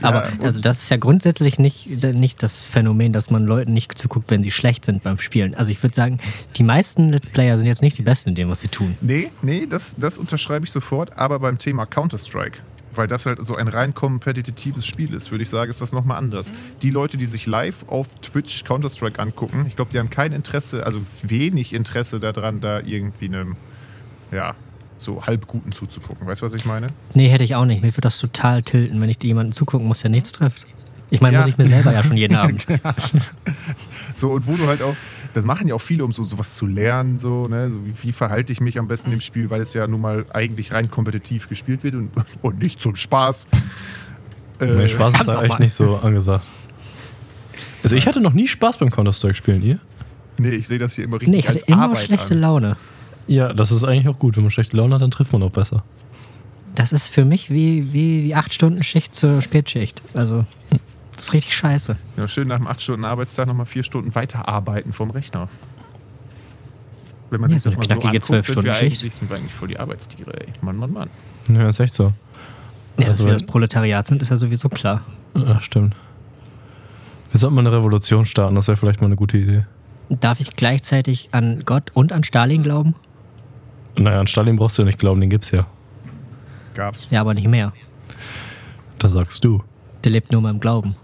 Aber 0.01 0.27
also 0.43 0.61
das 0.61 0.83
ist 0.83 0.91
ja 0.91 0.97
grundsätzlich 0.97 1.57
nicht, 1.57 1.87
nicht 1.87 2.43
das 2.43 2.67
Phänomen, 2.67 3.13
dass 3.13 3.29
man 3.29 3.45
Leuten 3.45 3.73
nicht 3.73 3.97
zuguckt, 3.97 4.29
wenn 4.29 4.43
sie 4.43 4.51
schlecht 4.51 4.85
sind 4.85 5.03
beim 5.03 5.19
Spielen. 5.19 5.55
Also 5.55 5.71
ich 5.71 5.81
würde 5.81 5.95
sagen, 5.95 6.19
die 6.57 6.63
meisten 6.63 7.09
Let's 7.09 7.29
Player 7.29 7.57
sind 7.57 7.67
jetzt 7.67 7.81
nicht 7.81 7.97
die 7.97 8.03
Besten 8.03 8.29
in 8.29 8.35
dem, 8.35 8.49
was 8.49 8.61
sie 8.61 8.67
tun. 8.67 8.97
Nee, 9.01 9.31
nee, 9.41 9.65
das, 9.65 9.95
das 9.97 10.17
unterschreibe 10.17 10.65
ich 10.65 10.71
sofort. 10.71 11.17
Aber 11.17 11.39
beim 11.39 11.57
Thema 11.57 11.85
Counter-Strike, 11.85 12.59
weil 12.97 13.07
das 13.07 13.25
halt 13.25 13.45
so 13.45 13.55
ein 13.55 13.67
rein 13.67 13.93
kompetitives 13.93 14.85
Spiel 14.85 15.13
ist, 15.13 15.31
würde 15.31 15.43
ich 15.43 15.49
sagen, 15.49 15.69
ist 15.69 15.81
das 15.81 15.91
nochmal 15.91 16.17
anders. 16.17 16.53
Die 16.81 16.89
Leute, 16.89 17.17
die 17.17 17.25
sich 17.25 17.45
live 17.45 17.85
auf 17.87 18.07
Twitch 18.21 18.63
Counter-Strike 18.63 19.21
angucken, 19.21 19.65
ich 19.67 19.75
glaube, 19.75 19.91
die 19.91 19.99
haben 19.99 20.09
kein 20.09 20.31
Interesse, 20.31 20.85
also 20.85 20.99
wenig 21.23 21.73
Interesse 21.73 22.19
daran, 22.19 22.61
da 22.61 22.79
irgendwie 22.79 23.25
einem, 23.25 23.55
ja, 24.31 24.55
so 24.97 25.25
halb 25.25 25.47
guten 25.47 25.71
zuzugucken. 25.73 26.25
Weißt 26.25 26.41
du, 26.41 26.45
was 26.45 26.53
ich 26.53 26.65
meine? 26.65 26.87
Nee, 27.13 27.27
hätte 27.29 27.43
ich 27.43 27.55
auch 27.55 27.65
nicht. 27.65 27.81
Mir 27.81 27.89
würde 27.91 28.01
das 28.01 28.17
total 28.17 28.63
tilten, 28.63 29.01
wenn 29.01 29.09
ich 29.09 29.21
jemanden 29.23 29.51
zugucken 29.51 29.87
muss, 29.87 29.99
der 29.99 30.09
nichts 30.11 30.31
trifft. 30.31 30.65
Ich 31.11 31.21
meine, 31.21 31.33
Ja. 31.35 31.39
muss 31.41 31.49
ich 31.49 31.57
mir 31.57 31.65
selber 31.67 31.91
ja 31.93 32.01
schon 32.03 32.17
jeden 32.17 32.35
Abend. 32.37 32.65
So, 34.15 34.31
und 34.31 34.47
wo 34.47 34.55
du 34.55 34.67
halt 34.67 34.81
auch, 34.81 34.95
das 35.35 35.45
machen 35.45 35.67
ja 35.67 35.75
auch 35.75 35.81
viele, 35.81 36.05
um 36.05 36.13
so 36.13 36.23
sowas 36.23 36.55
zu 36.55 36.65
lernen, 36.65 37.17
so, 37.17 37.47
ne, 37.47 37.69
so 37.69 37.85
wie, 37.85 37.93
wie 38.03 38.11
verhalte 38.13 38.53
ich 38.53 38.61
mich 38.61 38.79
am 38.79 38.87
besten 38.87 39.11
im 39.11 39.19
Spiel, 39.19 39.49
weil 39.49 39.59
es 39.59 39.73
ja 39.73 39.85
nun 39.85 39.99
mal 39.99 40.25
eigentlich 40.33 40.71
rein 40.71 40.89
kompetitiv 40.89 41.49
gespielt 41.49 41.83
wird 41.83 41.95
und, 41.95 42.11
und 42.41 42.59
nicht 42.59 42.79
zum 42.81 42.95
Spaß. 42.95 43.49
Äh, 44.59 44.65
Nee, 44.65 44.87
Spaß 44.87 45.15
ist 45.15 45.27
da 45.27 45.43
echt 45.43 45.59
nicht 45.59 45.73
so 45.73 45.97
angesagt. 45.97 46.45
Also 47.83 47.97
ich 47.97 48.07
hatte 48.07 48.21
noch 48.21 48.33
nie 48.33 48.47
Spaß 48.47 48.77
beim 48.77 48.89
Counter-Strike-Spielen, 48.89 49.61
ihr? 49.61 49.79
nee, 50.39 50.49
ich 50.49 50.67
sehe 50.67 50.79
das 50.79 50.95
hier 50.95 51.03
immer 51.03 51.15
richtig 51.15 51.29
Nee, 51.29 51.39
ich 51.39 51.47
hatte 51.47 51.59
als 51.59 51.67
immer 51.67 51.83
Arbeit 51.83 52.05
schlechte 52.05 52.33
an. 52.33 52.39
Laune. 52.39 52.77
Ja, 53.27 53.51
das 53.53 53.71
ist 53.71 53.83
eigentlich 53.83 54.07
auch 54.07 54.19
gut. 54.19 54.37
Wenn 54.37 54.43
man 54.43 54.51
schlechte 54.51 54.77
Laune 54.77 54.95
hat, 54.95 55.01
dann 55.01 55.11
trifft 55.11 55.33
man 55.33 55.43
auch 55.43 55.51
besser. 55.51 55.83
Das 56.75 56.93
ist 56.93 57.09
für 57.09 57.25
mich 57.25 57.49
wie, 57.49 57.91
wie 57.93 58.23
die 58.23 58.35
8-Stunden-Schicht 58.35 59.13
zur 59.13 59.41
Spätschicht. 59.41 60.01
Also, 60.13 60.45
das 61.15 61.23
ist 61.25 61.33
richtig 61.33 61.55
scheiße. 61.55 61.97
Ja, 62.17 62.27
schön 62.27 62.47
nach 62.47 62.57
einem 62.57 62.67
8-Stunden-Arbeitstag 62.67 63.47
nochmal 63.47 63.65
4 63.65 63.83
Stunden 63.83 64.13
weiterarbeiten 64.15 64.93
vom 64.93 65.09
Rechner. 65.11 65.47
Wenn 67.29 67.41
man 67.41 67.49
Ja, 67.49 67.55
sich 67.57 67.63
so 67.63 67.69
das 67.71 67.77
mal 67.77 67.83
so 67.83 67.87
knackige 67.89 68.07
anguckt, 68.09 68.25
sind 68.25 68.35
wir 68.35 68.43
12-Stunden-Schicht. 68.43 69.01
eigentlich, 69.01 69.15
sind 69.15 69.29
wir 69.29 69.37
eigentlich 69.37 69.53
voll 69.53 69.67
die 69.69 69.79
Arbeitstiere, 69.79 70.39
ey. 70.41 70.47
Mann, 70.61 70.77
Mann, 70.77 70.93
Mann. 70.93 71.09
Ja, 71.49 71.67
ist 71.69 71.79
echt 71.79 71.93
so. 71.93 72.03
Ja, 72.03 72.11
dass 72.97 73.07
Also 73.09 73.25
wir 73.25 73.31
wenn- 73.31 73.39
das 73.39 73.47
Proletariat 73.47 74.07
sind, 74.07 74.21
ist 74.21 74.29
ja 74.29 74.37
sowieso 74.37 74.69
klar. 74.69 75.01
Ja, 75.35 75.59
stimmt. 75.59 75.95
Wir 77.31 77.39
sollten 77.39 77.55
mal 77.55 77.61
eine 77.61 77.71
Revolution 77.71 78.25
starten, 78.25 78.55
das 78.55 78.67
wäre 78.67 78.77
vielleicht 78.77 79.01
mal 79.01 79.07
eine 79.07 79.15
gute 79.17 79.37
Idee. 79.37 79.65
Darf 80.09 80.39
ich 80.39 80.55
gleichzeitig 80.55 81.29
an 81.31 81.63
Gott 81.65 81.91
und 81.93 82.13
an 82.13 82.23
Stalin 82.23 82.63
glauben? 82.63 82.95
Naja, 83.97 84.19
an 84.19 84.27
Stalin 84.27 84.55
brauchst 84.55 84.77
du 84.77 84.83
ja 84.83 84.85
nicht 84.85 84.99
glauben, 84.99 85.19
den 85.19 85.29
gibt's 85.29 85.51
ja. 85.51 85.65
Gab's. 86.75 87.07
Ja, 87.09 87.21
aber 87.21 87.33
nicht 87.33 87.47
mehr. 87.47 87.73
Das 88.99 89.11
sagst 89.13 89.43
du. 89.43 89.63
Der 90.03 90.11
lebt 90.11 90.31
nur 90.31 90.41
beim 90.43 90.59
Glauben. 90.59 90.95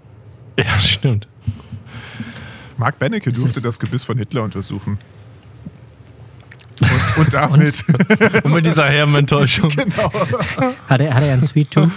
Ja, 0.57 0.79
stimmt. 0.79 1.27
Mark 2.77 2.97
Benecke 2.99 3.31
durfte 3.31 3.61
das 3.61 3.79
Gebiss 3.79 4.03
von 4.03 4.17
Hitler 4.17 4.43
untersuchen. 4.43 4.97
Und, 6.79 7.17
und 7.17 7.33
damit. 7.33 7.85
Und 8.43 8.53
mit 8.53 8.65
dieser 8.65 8.89
Hermentäuschung. 8.89 9.69
genau. 9.69 10.11
Hat 10.87 10.99
er, 10.99 11.13
hat 11.13 11.23
er 11.23 11.33
einen 11.33 11.43
Sweet 11.43 11.69
Tooth? 11.71 11.91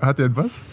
Hat 0.00 0.18
er 0.18 0.26
ein 0.26 0.36
was? 0.36 0.64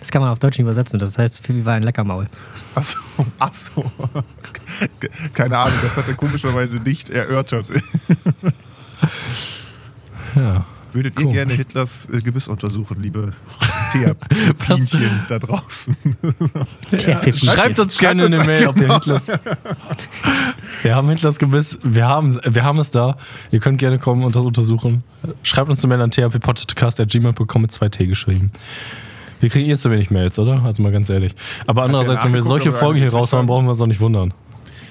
Das 0.00 0.10
kann 0.10 0.20
man 0.20 0.30
auf 0.30 0.40
Deutsch 0.40 0.58
nicht 0.58 0.64
übersetzen. 0.64 0.98
Das 0.98 1.16
heißt, 1.16 1.48
wie 1.48 1.64
war 1.64 1.74
ein 1.74 1.84
Leckermaul. 1.84 2.26
Achso, 2.74 2.98
achso. 3.38 3.90
Keine 5.32 5.58
Ahnung, 5.58 5.78
das 5.82 5.96
hat 5.96 6.08
er 6.08 6.14
komischerweise 6.14 6.78
nicht 6.80 7.08
erörtert. 7.08 7.70
Ja. 10.34 10.66
Würdet 10.92 11.18
ihr 11.18 11.24
Komisch. 11.24 11.36
gerne 11.36 11.54
Hitlers 11.54 12.08
äh, 12.12 12.20
Gebiss 12.20 12.48
untersuchen, 12.48 13.00
liebe 13.00 13.32
THP-Pinchen 13.92 15.24
da 15.28 15.38
draußen. 15.38 15.96
THP 16.90 17.34
Schreibt 17.34 17.78
uns 17.78 17.98
gerne 17.98 18.26
uns 18.26 18.34
eine 18.34 18.44
Mail, 18.44 18.68
ob 18.68 18.76
ihr. 18.76 18.94
Hitlers. 18.94 19.26
Wir 20.82 20.94
haben 20.94 21.08
Hitlers 21.08 21.38
Gebiss, 21.38 21.78
wir 21.82 22.06
haben, 22.06 22.40
wir 22.44 22.64
haben 22.64 22.78
es 22.78 22.90
da. 22.90 23.16
Ihr 23.50 23.60
könnt 23.60 23.78
gerne 23.78 23.98
kommen 23.98 24.24
und 24.24 24.34
das 24.34 24.44
untersuchen. 24.44 25.04
Schreibt 25.42 25.70
uns 25.70 25.84
eine 25.84 25.94
Mail 25.94 26.02
an 26.02 26.10
thppodcast.gmail.com 26.10 27.62
mit 27.62 27.70
2T 27.70 28.06
geschrieben. 28.06 28.50
Wir 29.40 29.48
kriegen 29.48 29.70
eh 29.70 29.76
zu 29.76 29.90
wenig 29.90 30.10
Mails, 30.10 30.38
oder? 30.38 30.62
Also 30.64 30.82
mal 30.82 30.92
ganz 30.92 31.08
ehrlich. 31.08 31.34
Aber 31.66 31.82
andererseits, 31.82 32.24
wenn 32.24 32.34
wir 32.34 32.42
solche 32.42 32.72
Folgen 32.72 32.98
hier 32.98 33.10
raushauen, 33.10 33.40
haben. 33.40 33.46
brauchen 33.46 33.64
wir 33.64 33.70
uns 33.70 33.80
auch 33.80 33.86
nicht 33.86 34.00
wundern, 34.00 34.34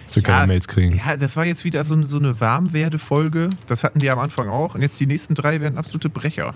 dass 0.10 0.16
wir 0.16 0.24
keine 0.24 0.48
Mails 0.48 0.68
kriegen. 0.68 1.00
Ja, 1.06 1.18
das 1.18 1.38
war 1.38 1.46
jetzt 1.46 1.66
wieder 1.66 1.84
so, 1.84 2.02
so 2.04 2.18
eine 2.18 2.40
Warmwerde-Folge. 2.40 3.50
Das 3.68 3.84
hatten 3.84 4.00
die 4.00 4.10
am 4.10 4.20
Anfang 4.20 4.50
auch. 4.50 4.76
Und 4.76 4.82
jetzt 4.82 5.00
die 5.00 5.06
nächsten 5.06 5.36
drei 5.36 5.62
werden 5.62 5.78
absolute 5.78 6.10
Brecher. 6.10 6.54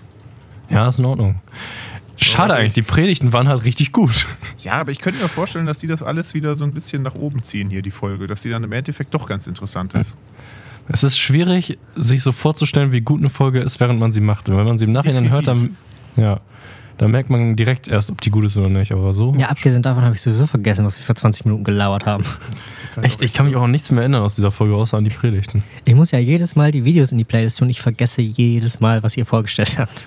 Ja, 0.68 0.88
ist 0.88 0.98
in 0.98 1.04
Ordnung. 1.04 1.40
Schade 2.16 2.52
Ja, 2.52 2.58
eigentlich, 2.58 2.74
die 2.74 2.82
Predigten 2.82 3.32
waren 3.32 3.48
halt 3.48 3.64
richtig 3.64 3.92
gut. 3.92 4.26
Ja, 4.58 4.74
aber 4.74 4.90
ich 4.90 4.98
könnte 4.98 5.22
mir 5.22 5.28
vorstellen, 5.28 5.66
dass 5.66 5.78
die 5.78 5.86
das 5.86 6.02
alles 6.02 6.34
wieder 6.34 6.54
so 6.54 6.64
ein 6.64 6.72
bisschen 6.72 7.02
nach 7.02 7.14
oben 7.14 7.42
ziehen, 7.42 7.70
hier 7.70 7.82
die 7.82 7.90
Folge. 7.90 8.26
Dass 8.26 8.42
die 8.42 8.50
dann 8.50 8.64
im 8.64 8.72
Endeffekt 8.72 9.14
doch 9.14 9.26
ganz 9.28 9.46
interessant 9.46 9.94
ist. 9.94 10.16
Es 10.88 11.02
ist 11.02 11.18
schwierig, 11.18 11.78
sich 11.94 12.22
so 12.22 12.32
vorzustellen, 12.32 12.92
wie 12.92 13.00
gut 13.00 13.20
eine 13.20 13.30
Folge 13.30 13.60
ist, 13.60 13.80
während 13.80 14.00
man 14.00 14.12
sie 14.12 14.20
macht. 14.20 14.48
Und 14.48 14.56
wenn 14.56 14.66
man 14.66 14.78
sie 14.78 14.84
im 14.84 14.92
Nachhinein 14.92 15.30
hört, 15.30 15.46
dann, 15.46 15.76
ja, 16.16 16.40
dann 16.98 17.10
merkt 17.10 17.30
man 17.30 17.56
direkt 17.56 17.88
erst, 17.88 18.10
ob 18.10 18.20
die 18.20 18.30
gut 18.30 18.44
ist 18.44 18.56
oder 18.56 18.68
nicht. 18.68 18.92
Aber 18.92 19.12
so. 19.12 19.34
Ja, 19.36 19.48
abgesehen 19.48 19.82
davon 19.82 20.04
habe 20.04 20.14
ich 20.14 20.20
sowieso 20.20 20.46
vergessen, 20.46 20.84
was 20.84 20.98
wir 20.98 21.04
vor 21.04 21.14
20 21.14 21.44
Minuten 21.44 21.64
gelauert 21.64 22.06
haben. 22.06 22.24
Echt, 23.02 23.22
ich 23.22 23.32
kann 23.32 23.46
mich 23.46 23.56
auch 23.56 23.62
an 23.64 23.70
nichts 23.70 23.90
mehr 23.90 24.00
erinnern 24.00 24.22
aus 24.22 24.34
dieser 24.36 24.50
Folge, 24.50 24.74
außer 24.74 24.96
an 24.96 25.04
die 25.04 25.10
Predigten. 25.10 25.62
Ich 25.84 25.94
muss 25.94 26.10
ja 26.12 26.18
jedes 26.18 26.56
Mal 26.56 26.70
die 26.70 26.84
Videos 26.84 27.12
in 27.12 27.18
die 27.18 27.24
Playlist 27.24 27.58
tun. 27.58 27.68
Ich 27.70 27.80
vergesse 27.80 28.22
jedes 28.22 28.80
Mal, 28.80 29.02
was 29.02 29.16
ihr 29.16 29.26
vorgestellt 29.26 29.76
habt. 29.78 30.06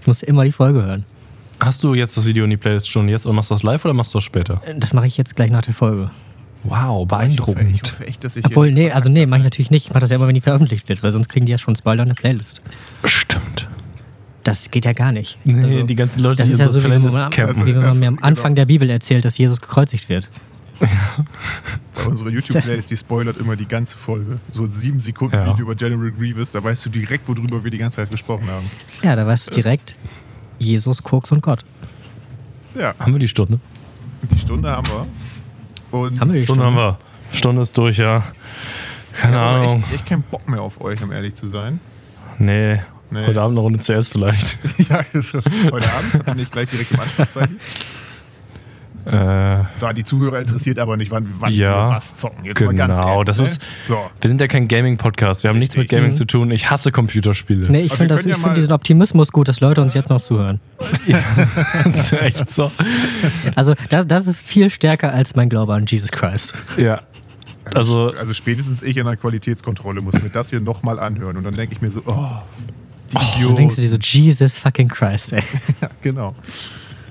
Ich 0.00 0.06
muss 0.06 0.22
immer 0.22 0.44
die 0.44 0.52
Folge 0.52 0.82
hören. 0.82 1.04
Hast 1.60 1.82
du 1.82 1.94
jetzt 1.94 2.16
das 2.16 2.24
Video 2.26 2.44
in 2.44 2.50
die 2.50 2.56
Playlist 2.56 2.88
schon 2.90 3.08
jetzt 3.08 3.26
und 3.26 3.34
machst 3.36 3.50
du 3.50 3.54
das 3.54 3.62
live 3.62 3.84
oder 3.84 3.92
machst 3.94 4.14
du 4.14 4.18
das 4.18 4.24
später? 4.24 4.62
Das 4.78 4.92
mache 4.94 5.06
ich 5.06 5.16
jetzt 5.18 5.36
gleich 5.36 5.50
nach 5.50 5.62
der 5.62 5.74
Folge. 5.74 6.10
Wow, 6.62 6.70
Ich 6.72 6.80
hoffe, 6.80 7.00
ich 7.00 7.08
beeindruckend. 7.08 7.92
hoffe 7.92 8.06
echt, 8.06 8.24
dass 8.24 8.36
ich 8.36 8.44
Obwohl, 8.44 8.70
nee, 8.72 8.90
also 8.90 9.10
nee, 9.10 9.24
mache 9.26 9.38
ich 9.40 9.44
natürlich 9.44 9.70
nicht. 9.70 9.86
Ich 9.86 9.90
mache 9.90 10.00
das 10.00 10.10
ja 10.10 10.16
immer, 10.16 10.26
wenn 10.26 10.34
die 10.34 10.40
veröffentlicht 10.42 10.88
wird, 10.88 11.02
weil 11.02 11.12
sonst 11.12 11.28
kriegen 11.28 11.46
die 11.46 11.52
ja 11.52 11.58
schon 11.58 11.74
Spoiler 11.76 12.02
in 12.02 12.08
der 12.10 12.14
Playlist. 12.16 12.60
Stimmt. 13.04 13.66
Das 14.44 14.70
geht 14.70 14.84
ja 14.86 14.92
gar 14.94 15.12
nicht. 15.12 15.38
Nee, 15.44 15.62
Also, 15.62 15.82
die 15.82 15.94
ganzen 15.96 16.20
Leute, 16.22 16.36
das 16.36 16.48
die 16.48 16.54
ist 16.54 16.60
ja 16.60 16.68
so, 16.68 16.82
wie 16.82 16.88
wenn 16.90 17.02
man, 17.02 17.12
wie 17.32 17.74
wenn 17.74 17.82
man 17.82 17.98
mir 17.98 18.08
am 18.08 18.16
genau. 18.16 18.26
Anfang 18.26 18.54
der 18.54 18.64
Bibel 18.64 18.88
erzählt, 18.88 19.24
dass 19.24 19.36
Jesus 19.36 19.60
gekreuzigt 19.60 20.08
wird. 20.08 20.28
Bei 21.94 22.04
unserer 22.06 22.30
YouTube-Playlist, 22.30 22.90
die 22.90 22.96
spoilert 22.96 23.36
immer 23.36 23.54
die 23.54 23.66
ganze 23.68 23.96
Folge. 23.98 24.38
So 24.52 24.62
ein 24.64 24.70
sieben 24.70 24.98
Sekunden 24.98 25.36
Ja. 25.36 25.46
Video 25.52 25.64
über 25.66 25.74
General 25.74 26.10
Grievous, 26.10 26.52
da 26.52 26.64
weißt 26.64 26.86
du 26.86 26.90
direkt, 26.90 27.28
worüber 27.28 27.62
wir 27.62 27.70
die 27.70 27.76
ganze 27.76 27.96
Zeit 27.96 28.10
gesprochen 28.10 28.48
haben. 28.48 28.70
Ja, 29.02 29.14
da 29.14 29.26
weißt 29.26 29.48
du 29.48 29.50
direkt, 29.52 29.94
Jesus, 30.58 31.02
Koks 31.02 31.32
und 31.32 31.42
Gott. 31.42 31.64
Ja, 32.74 32.94
Haben 32.98 33.12
wir 33.12 33.18
die 33.18 33.28
Stunde? 33.28 33.60
die 34.22 34.38
Stunde 34.38 34.70
haben 34.70 34.86
wir. 34.86 35.06
Und 35.98 36.18
Haben 36.20 36.32
wir 36.32 36.38
die 36.40 36.44
Stunde 36.44 36.64
haben 36.64 36.76
wir. 36.76 36.98
Stunde 37.32 37.62
ist 37.62 37.76
durch, 37.76 37.98
ja. 37.98 38.22
Keine 39.12 39.36
Ja, 39.36 39.56
Ahnung. 39.56 39.82
echt, 39.84 39.94
echt 39.94 40.06
keinen 40.06 40.22
Bock 40.22 40.48
mehr 40.48 40.62
auf 40.62 40.80
euch, 40.80 41.02
um 41.02 41.12
ehrlich 41.12 41.34
zu 41.34 41.46
sein. 41.46 41.78
Nee. 42.38 42.80
Nee. 43.10 43.26
Heute 43.26 43.40
Abend 43.40 43.54
eine 43.58 43.60
Runde 43.60 43.78
CS 43.80 44.08
vielleicht. 44.08 44.58
ja, 44.88 45.00
also, 45.14 45.40
heute 45.72 45.92
Abend 45.92 46.36
nicht 46.36 46.52
gleich 46.52 46.68
direkt 46.70 46.92
im 46.92 47.00
Anschlusszeit. 47.00 47.50
äh, 49.06 49.64
So, 49.74 49.88
die 49.92 50.04
Zuhörer 50.04 50.40
interessiert 50.40 50.78
aber 50.78 50.96
nicht, 50.96 51.10
wann, 51.10 51.26
wann 51.40 51.52
Ja, 51.52 51.88
wir 51.88 51.96
was 51.96 52.16
zocken. 52.16 52.44
Jetzt 52.44 52.60
mal 52.60 52.74
ganz 52.74 52.98
genau, 52.98 53.12
ehrlich, 53.12 53.24
das 53.26 53.38
ne? 53.38 53.44
ist- 53.44 53.60
So, 53.86 53.96
wir 54.20 54.28
sind 54.28 54.40
ja 54.40 54.46
kein 54.46 54.68
Gaming-Podcast. 54.68 55.42
Wir 55.42 55.50
haben 55.50 55.58
nichts 55.58 55.74
mit 55.76 55.84
Richtig. 55.84 55.96
Gaming 55.98 56.12
Mhm. 56.12 56.16
zu 56.16 56.24
tun. 56.26 56.50
Ich 56.50 56.70
hasse 56.70 56.92
Computerspiele. 56.92 57.70
Nee, 57.70 57.80
ich 57.82 57.94
finde 57.94 58.14
ja 58.14 58.36
find 58.36 58.56
diesen 58.56 58.72
Optimismus 58.72 59.32
gut, 59.32 59.48
dass 59.48 59.60
Leute 59.60 59.80
uns 59.82 59.94
jetzt 59.94 60.10
noch 60.10 60.20
zuhören. 60.20 60.60
Das 61.84 61.96
ist 61.96 62.12
echt 62.12 62.50
so. 62.50 62.70
Also, 63.56 63.74
das, 63.88 64.06
das 64.06 64.26
ist 64.26 64.46
viel 64.46 64.70
stärker 64.70 65.12
als 65.12 65.34
mein 65.34 65.48
Glaube 65.48 65.74
an 65.74 65.86
Jesus 65.86 66.12
Christ. 66.12 66.54
Ja. 66.76 67.00
Also, 67.74 68.12
also 68.18 68.32
spätestens 68.34 68.82
ich 68.82 68.96
in 68.96 69.06
der 69.06 69.16
Qualitätskontrolle 69.16 70.00
muss 70.00 70.20
mir 70.20 70.28
das 70.30 70.50
hier 70.50 70.60
nochmal 70.60 70.98
anhören. 70.98 71.36
Und 71.36 71.44
dann 71.44 71.54
denke 71.54 71.72
ich 71.74 71.80
mir 71.80 71.90
so, 71.90 72.02
oh, 72.06 72.28
die 73.10 73.14
Dann 73.16 73.26
Idioten. 73.34 73.56
denkst 73.56 73.76
du 73.76 73.82
dir 73.82 73.88
so, 73.88 73.96
Jesus 73.98 74.58
fucking 74.58 74.88
Christ, 74.88 75.32
ey. 75.32 75.42
Ja, 75.80 75.88
genau. 76.02 76.34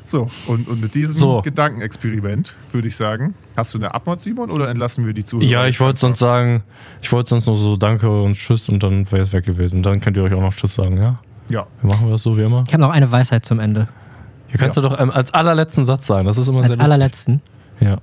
So, 0.06 0.28
und, 0.48 0.68
und 0.68 0.82
mit 0.82 0.96
diesem 0.96 1.16
So. 1.16 1.42
Gedankenexperiment 1.44 2.56
würde 2.72 2.88
ich 2.88 2.96
sagen, 2.96 3.36
hast 3.56 3.74
du 3.76 3.78
eine 3.78 3.94
Abmord, 3.94 4.22
Simon, 4.22 4.50
oder 4.50 4.68
entlassen 4.70 5.06
wir 5.06 5.14
die 5.14 5.24
Zuhörer? 5.24 5.48
ja, 5.48 5.68
ich 5.68 5.80
wollte 5.80 6.00
sonst 6.00 6.18
sagen, 6.20 6.64
ich 7.02 7.12
wollte 7.12 7.30
sonst 7.30 7.46
nur 7.46 7.58
so 7.58 7.78
Danke 7.78 8.10
und 8.24 8.34
Tschüss 8.36 8.70
und 8.70 8.82
dann 8.82 9.12
wäre 9.12 9.22
es 9.24 9.34
weg 9.34 9.46
gewesen. 9.46 9.84
Dann 9.84 10.02
könnt 10.02 10.18
ihr 10.18 10.24
euch 10.24 10.34
auch 10.34 10.42
noch 10.42 10.54
Tschüss 10.56 10.74
sagen, 10.74 10.98
ja? 10.98 11.20
Ja, 11.50 11.68
Wir 11.82 11.92
machen 11.92 12.10
das 12.10 12.24
so 12.24 12.38
wie 12.38 12.42
immer. 12.42 12.64
Ich 12.68 12.74
habe 12.74 12.82
noch 12.82 12.90
eine 12.92 13.12
Weisheit 13.12 13.46
zum 13.46 13.60
Ende. 13.60 13.88
Hier 14.48 14.58
kannst 14.60 14.78
Ja. 14.78 14.82
du 14.82 14.90
doch 14.90 15.00
ähm, 15.00 15.12
als 15.12 15.32
allerletzten 15.34 15.86
Satz 15.86 16.08
sagen. 16.08 16.26
Das 16.26 16.38
ist 16.38 16.48
immer 16.48 16.62
sehr 16.64 16.72
Als 16.72 16.78
lustig. 16.80 16.84
allerletzten. 16.94 17.42
Ja. 17.80 17.98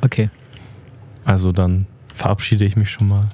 Okay. 0.00 0.30
Also 1.26 1.52
dann 1.52 1.86
verabschiede 2.20 2.66
ich 2.66 2.76
mich 2.76 2.90
schon 2.90 3.08
mal. 3.08 3.28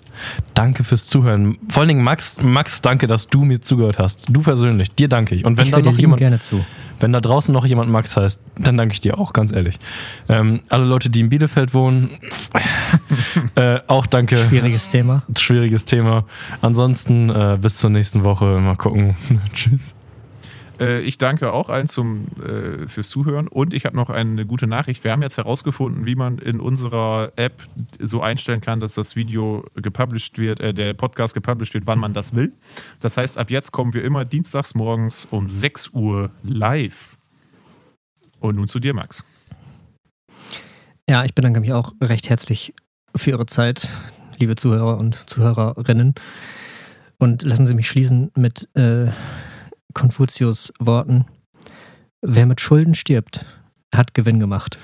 Danke 0.54 0.84
fürs 0.84 1.08
Zuhören. 1.08 1.58
Vor 1.68 1.80
allen 1.80 1.88
Dingen 1.88 2.04
Max, 2.04 2.40
Max, 2.40 2.80
danke, 2.80 3.08
dass 3.08 3.26
du 3.26 3.44
mir 3.44 3.60
zugehört 3.60 3.98
hast. 3.98 4.26
Du 4.30 4.42
persönlich, 4.42 4.92
dir 4.92 5.08
danke 5.08 5.34
ich. 5.34 5.44
Und 5.44 5.58
wenn 5.58 5.66
ich 5.66 5.72
da 5.72 5.80
noch 5.80 5.98
jemand, 5.98 6.20
gerne 6.20 6.38
zu. 6.38 6.64
wenn 7.00 7.12
da 7.12 7.20
draußen 7.20 7.52
noch 7.52 7.66
jemand 7.66 7.90
Max 7.90 8.16
heißt, 8.16 8.40
dann 8.58 8.76
danke 8.76 8.94
ich 8.94 9.00
dir 9.00 9.18
auch, 9.18 9.32
ganz 9.32 9.52
ehrlich. 9.52 9.80
Ähm, 10.28 10.60
alle 10.68 10.84
Leute, 10.84 11.10
die 11.10 11.18
in 11.18 11.28
Bielefeld 11.28 11.74
wohnen, 11.74 12.10
äh, 13.56 13.80
auch 13.88 14.06
danke. 14.06 14.38
Schwieriges 14.38 14.88
Thema. 14.88 15.24
Schwieriges 15.36 15.84
Thema. 15.84 16.24
Ansonsten 16.62 17.28
äh, 17.28 17.58
bis 17.60 17.78
zur 17.78 17.90
nächsten 17.90 18.22
Woche. 18.22 18.44
Mal 18.44 18.76
gucken. 18.76 19.16
Tschüss. 19.52 19.95
Äh, 20.78 21.00
ich 21.00 21.18
danke 21.18 21.52
auch 21.52 21.68
allen 21.68 21.86
zum, 21.86 22.26
äh, 22.42 22.86
fürs 22.86 23.08
Zuhören 23.08 23.48
und 23.48 23.72
ich 23.72 23.86
habe 23.86 23.96
noch 23.96 24.10
eine 24.10 24.46
gute 24.46 24.66
Nachricht. 24.66 25.04
Wir 25.04 25.12
haben 25.12 25.22
jetzt 25.22 25.36
herausgefunden, 25.36 26.06
wie 26.06 26.14
man 26.14 26.38
in 26.38 26.60
unserer 26.60 27.32
App 27.36 27.62
so 27.98 28.20
einstellen 28.20 28.60
kann, 28.60 28.80
dass 28.80 28.94
das 28.94 29.16
Video 29.16 29.64
gepublished 29.74 30.38
wird, 30.38 30.60
äh, 30.60 30.74
der 30.74 30.94
Podcast 30.94 31.34
gepublished 31.34 31.74
wird, 31.74 31.86
wann 31.86 31.98
man 31.98 32.12
das 32.12 32.34
will. 32.34 32.52
Das 33.00 33.16
heißt, 33.16 33.38
ab 33.38 33.50
jetzt 33.50 33.72
kommen 33.72 33.94
wir 33.94 34.04
immer 34.04 34.24
dienstags 34.24 34.74
morgens 34.74 35.26
um 35.30 35.48
6 35.48 35.90
Uhr 35.90 36.30
live. 36.42 37.16
Und 38.40 38.56
nun 38.56 38.68
zu 38.68 38.78
dir, 38.78 38.94
Max. 38.94 39.24
Ja, 41.08 41.24
ich 41.24 41.34
bedanke 41.34 41.60
mich 41.60 41.72
auch 41.72 41.94
recht 42.02 42.28
herzlich 42.28 42.74
für 43.14 43.30
Ihre 43.30 43.46
Zeit, 43.46 43.88
liebe 44.38 44.56
Zuhörer 44.56 44.98
und 44.98 45.28
Zuhörerinnen. 45.28 46.14
Und 47.18 47.42
lassen 47.42 47.66
Sie 47.66 47.74
mich 47.74 47.88
schließen 47.88 48.30
mit 48.36 48.68
äh, 48.74 49.06
Konfuzius 49.96 50.74
Worten. 50.78 51.24
Wer 52.20 52.44
mit 52.44 52.60
Schulden 52.60 52.94
stirbt, 52.94 53.46
hat 53.94 54.12
Gewinn 54.12 54.38
gemacht. 54.38 54.78